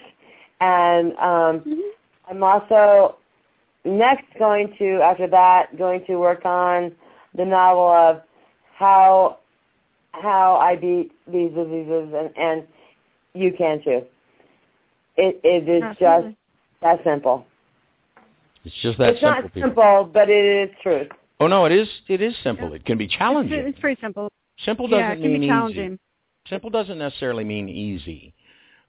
[0.60, 1.92] and um, Mhm.
[2.28, 3.16] I'm also
[3.84, 6.92] next going to after that going to work on
[7.34, 8.22] the novel of
[8.74, 9.38] how
[10.12, 12.66] how I beat these diseases and and
[13.34, 14.02] you can too.
[15.16, 15.98] It it is Absolutely.
[15.98, 16.28] just
[16.82, 17.46] that simple.
[18.64, 19.36] It's just that it's simple.
[19.36, 19.68] It's not people.
[19.68, 21.08] simple, but it is truth.
[21.40, 21.88] Oh no, it is.
[22.08, 22.72] It is simple.
[22.74, 23.58] It can be challenging.
[23.58, 24.30] It's, it's pretty simple.
[24.64, 25.86] simple doesn't yeah, it can mean be challenging.
[25.92, 25.98] easy.
[26.48, 28.34] Simple doesn't necessarily mean easy,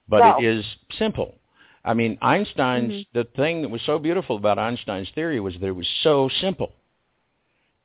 [0.08, 0.38] but No.
[0.38, 0.64] it is
[0.98, 1.34] simple.
[1.84, 3.06] I mean, Einstein's Mhm.
[3.12, 6.72] the thing that was so beautiful about Einstein's theory was that it was so simple,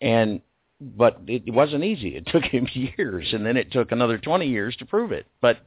[0.01, 0.41] and
[0.79, 2.15] but it wasn't easy.
[2.15, 5.25] It took him years, and then it took another twenty years to prove it.
[5.41, 5.59] But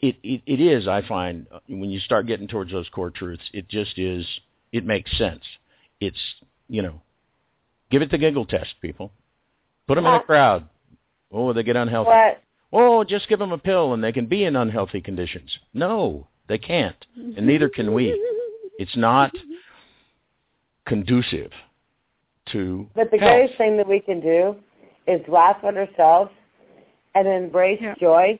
[0.00, 0.86] it, it it is.
[0.86, 4.26] I find uh, when you start getting towards those core truths, it just is.
[4.72, 5.42] It makes sense.
[6.00, 6.18] It's
[6.68, 7.00] you know,
[7.90, 9.10] give it the giggle test, people.
[9.86, 10.22] Put them in a Yeah.
[10.22, 10.68] crowd.
[11.32, 12.10] Oh, they get unhealthy.
[12.10, 15.58] But Oh, just give them a pill and they can be in unhealthy conditions.
[15.72, 18.10] No, they can't, and neither can we.
[18.78, 19.32] It's not
[20.86, 21.50] conducive
[22.52, 23.30] to but the health.
[23.32, 24.56] greatest thing that we can do
[25.06, 26.30] is laugh at ourselves
[27.14, 27.94] and embrace Yeah.
[28.00, 28.38] joy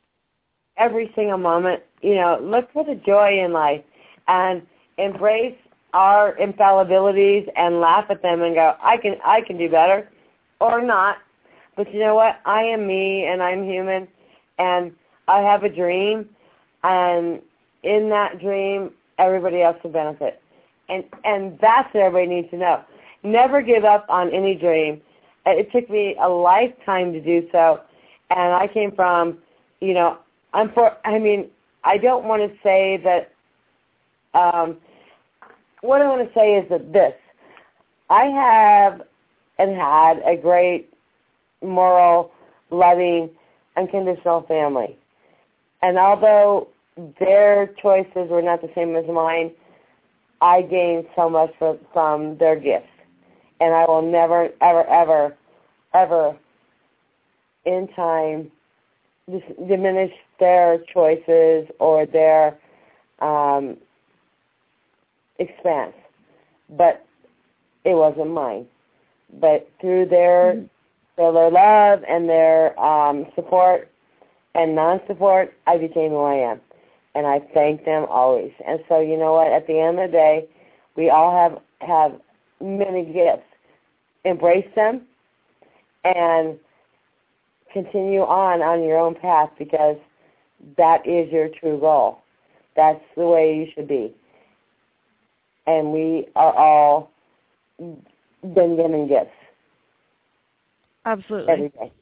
[0.78, 1.82] every single moment.
[2.00, 3.82] You know, look for the joy in life
[4.28, 4.62] and
[4.96, 5.56] embrace
[5.92, 10.08] our infallibilities and laugh at them and go, I can I can do better
[10.60, 11.16] or not.
[11.76, 12.40] But you know what?
[12.44, 14.08] I am me and I'm human
[14.58, 14.92] and
[15.28, 16.28] I have a dream
[16.84, 17.40] and
[17.82, 20.42] in that dream everybody else will benefit.
[20.88, 22.82] And and that's what everybody needs to know.
[23.22, 25.00] Never give up on any dream.
[25.46, 27.80] It took me a lifetime to do so
[28.30, 29.38] and I came from,
[29.80, 30.18] you know,
[30.52, 31.48] I'm for I mean,
[31.84, 33.32] I don't want to say that
[34.38, 34.76] um
[35.80, 37.14] what I want to say is that this
[38.10, 39.02] I have
[39.58, 40.92] and had a great
[41.62, 42.30] moral,
[42.70, 43.30] loving,
[43.76, 44.96] unconditional family.
[45.82, 46.68] And although
[47.20, 49.52] their choices were not the same as mine,
[50.40, 52.86] I gained so much from, from their gifts.
[53.60, 55.36] And I will never, ever, ever,
[55.94, 56.36] ever
[57.64, 58.50] in time
[59.68, 62.56] diminish their choices or their
[63.20, 63.76] um,
[65.38, 65.94] expanse.
[66.70, 67.04] But
[67.84, 68.66] it wasn't mine.
[69.40, 70.62] But through their
[71.16, 73.90] their love and their um, support
[74.54, 76.60] and non-support, I became who I am,
[77.14, 78.52] and I thank them always.
[78.66, 79.52] And so, you know what?
[79.52, 80.48] At the end of the day,
[80.96, 82.20] we all have have
[82.60, 83.42] many gifts.
[84.24, 85.02] Embrace them,
[86.04, 86.58] and
[87.72, 89.96] continue on on your own path because
[90.76, 92.22] that is your true goal.
[92.76, 94.14] That's the way you should be.
[95.66, 97.10] And we are all
[97.78, 99.30] been given gifts
[101.04, 101.52] Absolutely.
[101.52, 101.92] every day.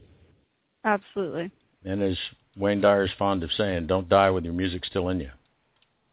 [0.84, 1.50] Absolutely.
[1.84, 2.16] And as
[2.56, 5.30] Wayne Dyer is fond of saying, don't die with your music still in you.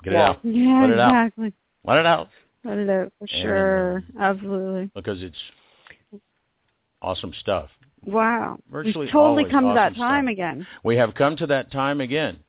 [0.04, 0.40] Get it out.
[0.44, 1.10] Yeah, Let it out.
[1.10, 1.54] exactly.
[1.86, 2.30] Let it out
[2.64, 4.04] Let it out for And, sure.
[4.20, 4.92] Absolutely.
[4.96, 5.38] because it's
[7.02, 7.70] awesome stuff.
[8.06, 8.60] Wow.
[8.72, 10.32] Virtually We've totally come to that time stuff.
[10.32, 10.68] again.
[10.84, 12.40] We have come to that time again,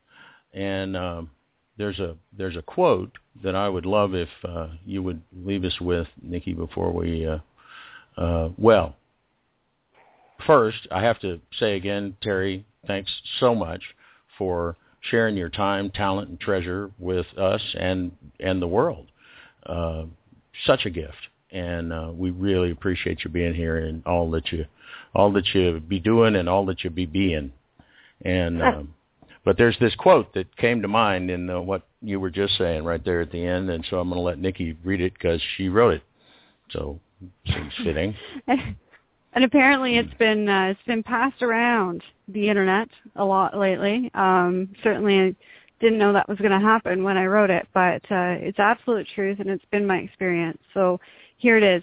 [0.52, 1.30] and um,
[1.76, 3.12] there's a there's a quote
[3.42, 7.26] that I would love if uh, you would leave us with, Nikki, before we.
[7.26, 7.38] Uh,
[8.16, 8.94] uh, well,
[10.46, 13.10] first I have to say again, Terry, thanks
[13.40, 13.82] so much
[14.38, 19.06] for sharing your time, talent, and treasure with us and and the world.
[19.66, 20.04] Uh,
[20.66, 24.64] such a gift, and uh, we really appreciate you being here and all that you
[25.14, 27.52] all that you be doing and all that you be being.
[28.24, 28.94] And um,
[29.44, 32.84] but there's this quote that came to mind in uh, what you were just saying
[32.84, 35.40] right there at the end, and so I'm going to let Nikki read it because
[35.56, 36.02] she wrote it.
[36.70, 36.98] So
[37.46, 38.14] seems fitting.
[38.46, 44.10] and apparently it's been uh, it's been passed around the internet a lot lately.
[44.14, 45.36] Um, certainly, I
[45.80, 49.06] didn't know that was going to happen when I wrote it, but uh, it's absolute
[49.14, 50.58] truth, and it's been my experience.
[50.72, 51.00] So
[51.36, 51.82] here it is.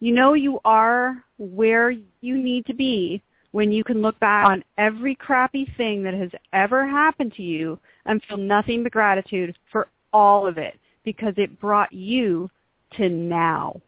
[0.00, 3.22] You know you are where you need to be
[3.52, 7.78] when you can look back on every crappy thing that has ever happened to you
[8.06, 12.50] and feel nothing but gratitude for all of it because it brought you
[12.96, 13.80] to now.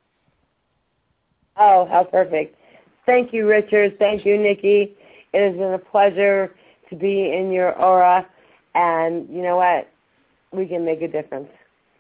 [1.57, 2.57] Oh, how perfect.
[3.07, 3.99] Thank you, Richard.
[3.99, 4.95] Thank you, Nikki.
[5.33, 6.55] It has been a pleasure
[6.91, 8.27] to be in your aura.
[8.75, 9.89] And you know what?
[10.53, 11.49] We can make a difference.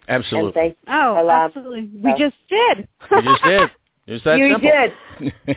[0.08, 0.52] And Absolutely.
[0.52, 1.90] thank Oh, absolutely.
[2.02, 2.88] We just did.
[3.10, 3.70] We just did.
[4.06, 4.70] It's that you simple.
[4.70, 5.34] did.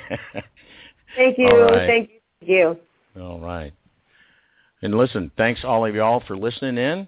[1.16, 1.48] Thank you.
[1.48, 1.88] Right.
[1.88, 2.20] Thank you.
[2.40, 2.78] Thank you.
[3.22, 3.74] All right.
[4.82, 7.08] And listen, thanks all of y'all for listening in.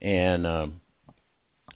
[0.00, 0.80] And um,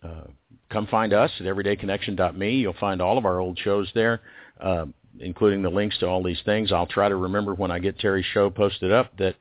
[0.02, 0.24] uh,
[0.70, 2.56] come find us at everydayconnection.me.
[2.56, 4.20] You'll find all of our old shows there,
[4.60, 4.86] uh,
[5.18, 6.72] including the links to all these things.
[6.72, 9.34] I'll try to remember when I get Terry's show posted up that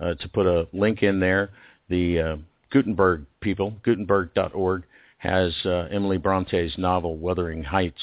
[0.00, 1.50] uh, to put a link in there.
[1.88, 2.36] The uh,
[2.70, 4.84] Gutenberg people, Gutenberg.org,
[5.16, 8.02] has uh, Emily Bronte's novel Wuthering Heights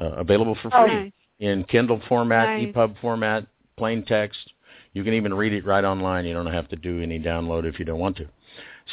[0.00, 1.12] uh, available for Oh, free nice.
[1.40, 2.74] in Kindle format, Nice.
[2.74, 3.46] EPUB format,
[3.76, 4.52] plain text.
[4.92, 6.24] You can even read it right online.
[6.24, 8.26] You don't have to do any download if you don't want to.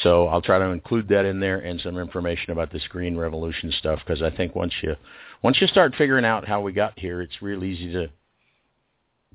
[0.04, 3.72] So I'll try to include that in there and some information about this green revolution
[3.78, 4.96] stuff because I think once you
[5.44, 8.08] once you start figuring out how we got here, it's real easy to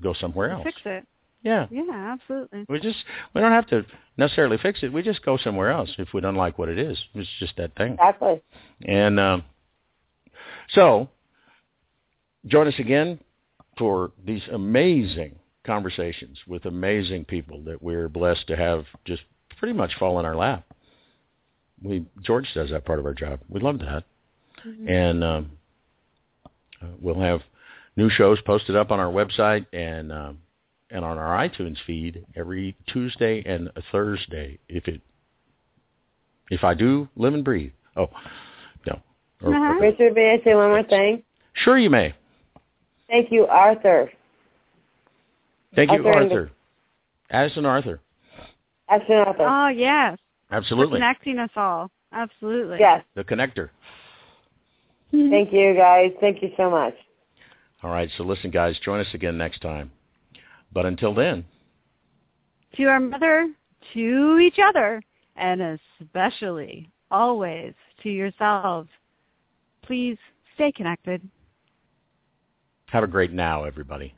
[0.02, 0.64] go somewhere else.
[0.64, 1.06] Fix it.
[1.42, 1.66] Yeah.
[1.70, 2.64] Yeah, absolutely.
[2.68, 2.96] We just
[3.34, 3.84] we don't have to
[4.16, 4.92] necessarily fix it.
[4.92, 6.98] We just go somewhere else if we don't like what it is.
[7.14, 7.92] It's just that thing.
[7.92, 8.40] Exactly.
[8.86, 9.44] And um,
[10.70, 11.08] so,
[12.46, 13.18] join us again
[13.78, 19.22] for these amazing conversations with amazing people that we're blessed to have just
[19.58, 20.64] pretty much fall in our lap.
[21.82, 23.40] We George does that part of our job.
[23.48, 24.04] We love that,
[24.66, 24.88] Mhm.
[24.90, 25.50] and um,
[26.80, 27.42] uh, we'll have
[27.96, 30.38] new shows posted up on our website and um,
[30.90, 34.58] and on our iTunes feed every Tuesday and Thursday.
[34.68, 35.00] If it
[36.50, 37.72] if I do live and breathe.
[37.96, 38.08] Oh
[38.86, 39.00] no.
[39.42, 39.74] Or- Uh-huh.
[39.80, 41.22] Richard, may I say one more thing?
[41.54, 42.14] Sure, you may.
[43.08, 44.10] Thank you, Arthur.
[45.74, 46.50] Thank you, Arthur and Arthur.
[47.30, 48.00] Addison Arthur.
[48.88, 49.46] Ashton Arthur.
[49.48, 50.18] Oh yes,
[50.48, 50.96] for Absolutely.
[50.96, 51.90] connecting us all.
[52.12, 52.78] Absolutely.
[52.78, 53.02] yes.
[53.14, 53.70] The connector.
[55.12, 55.30] Mhm.
[55.30, 56.12] Thank you, guys.
[56.20, 56.94] Thank you so much.
[57.82, 58.10] All right.
[58.16, 59.90] So listen, guys, join us again next time.
[60.72, 61.44] But until then,
[62.76, 63.52] To our mother,
[63.94, 65.02] to each other,
[65.36, 68.88] and especially always to yourselves.
[69.82, 70.18] Please
[70.54, 71.22] stay connected.
[72.86, 74.14] Have a great now, everybody.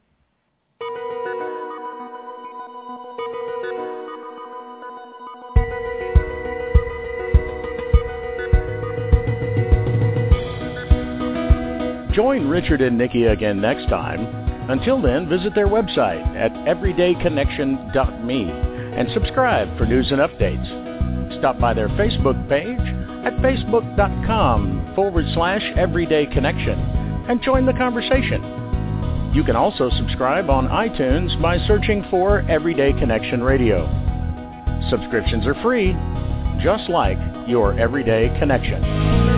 [12.13, 14.27] Join Richard and Nikki again next time.
[14.69, 18.51] Until then, visit their website at everydayconnection.me
[18.99, 21.39] and subscribe for news and updates.
[21.39, 22.81] Stop by their Facebook page
[23.25, 28.58] at facebook.com forward slash everydayconnection and join the conversation.
[29.39, 33.87] You can also subscribe on iTunes by searching for Everyday Connection Radio.
[34.91, 35.93] Subscriptions are free,
[36.61, 39.38] just like your Everyday Connection.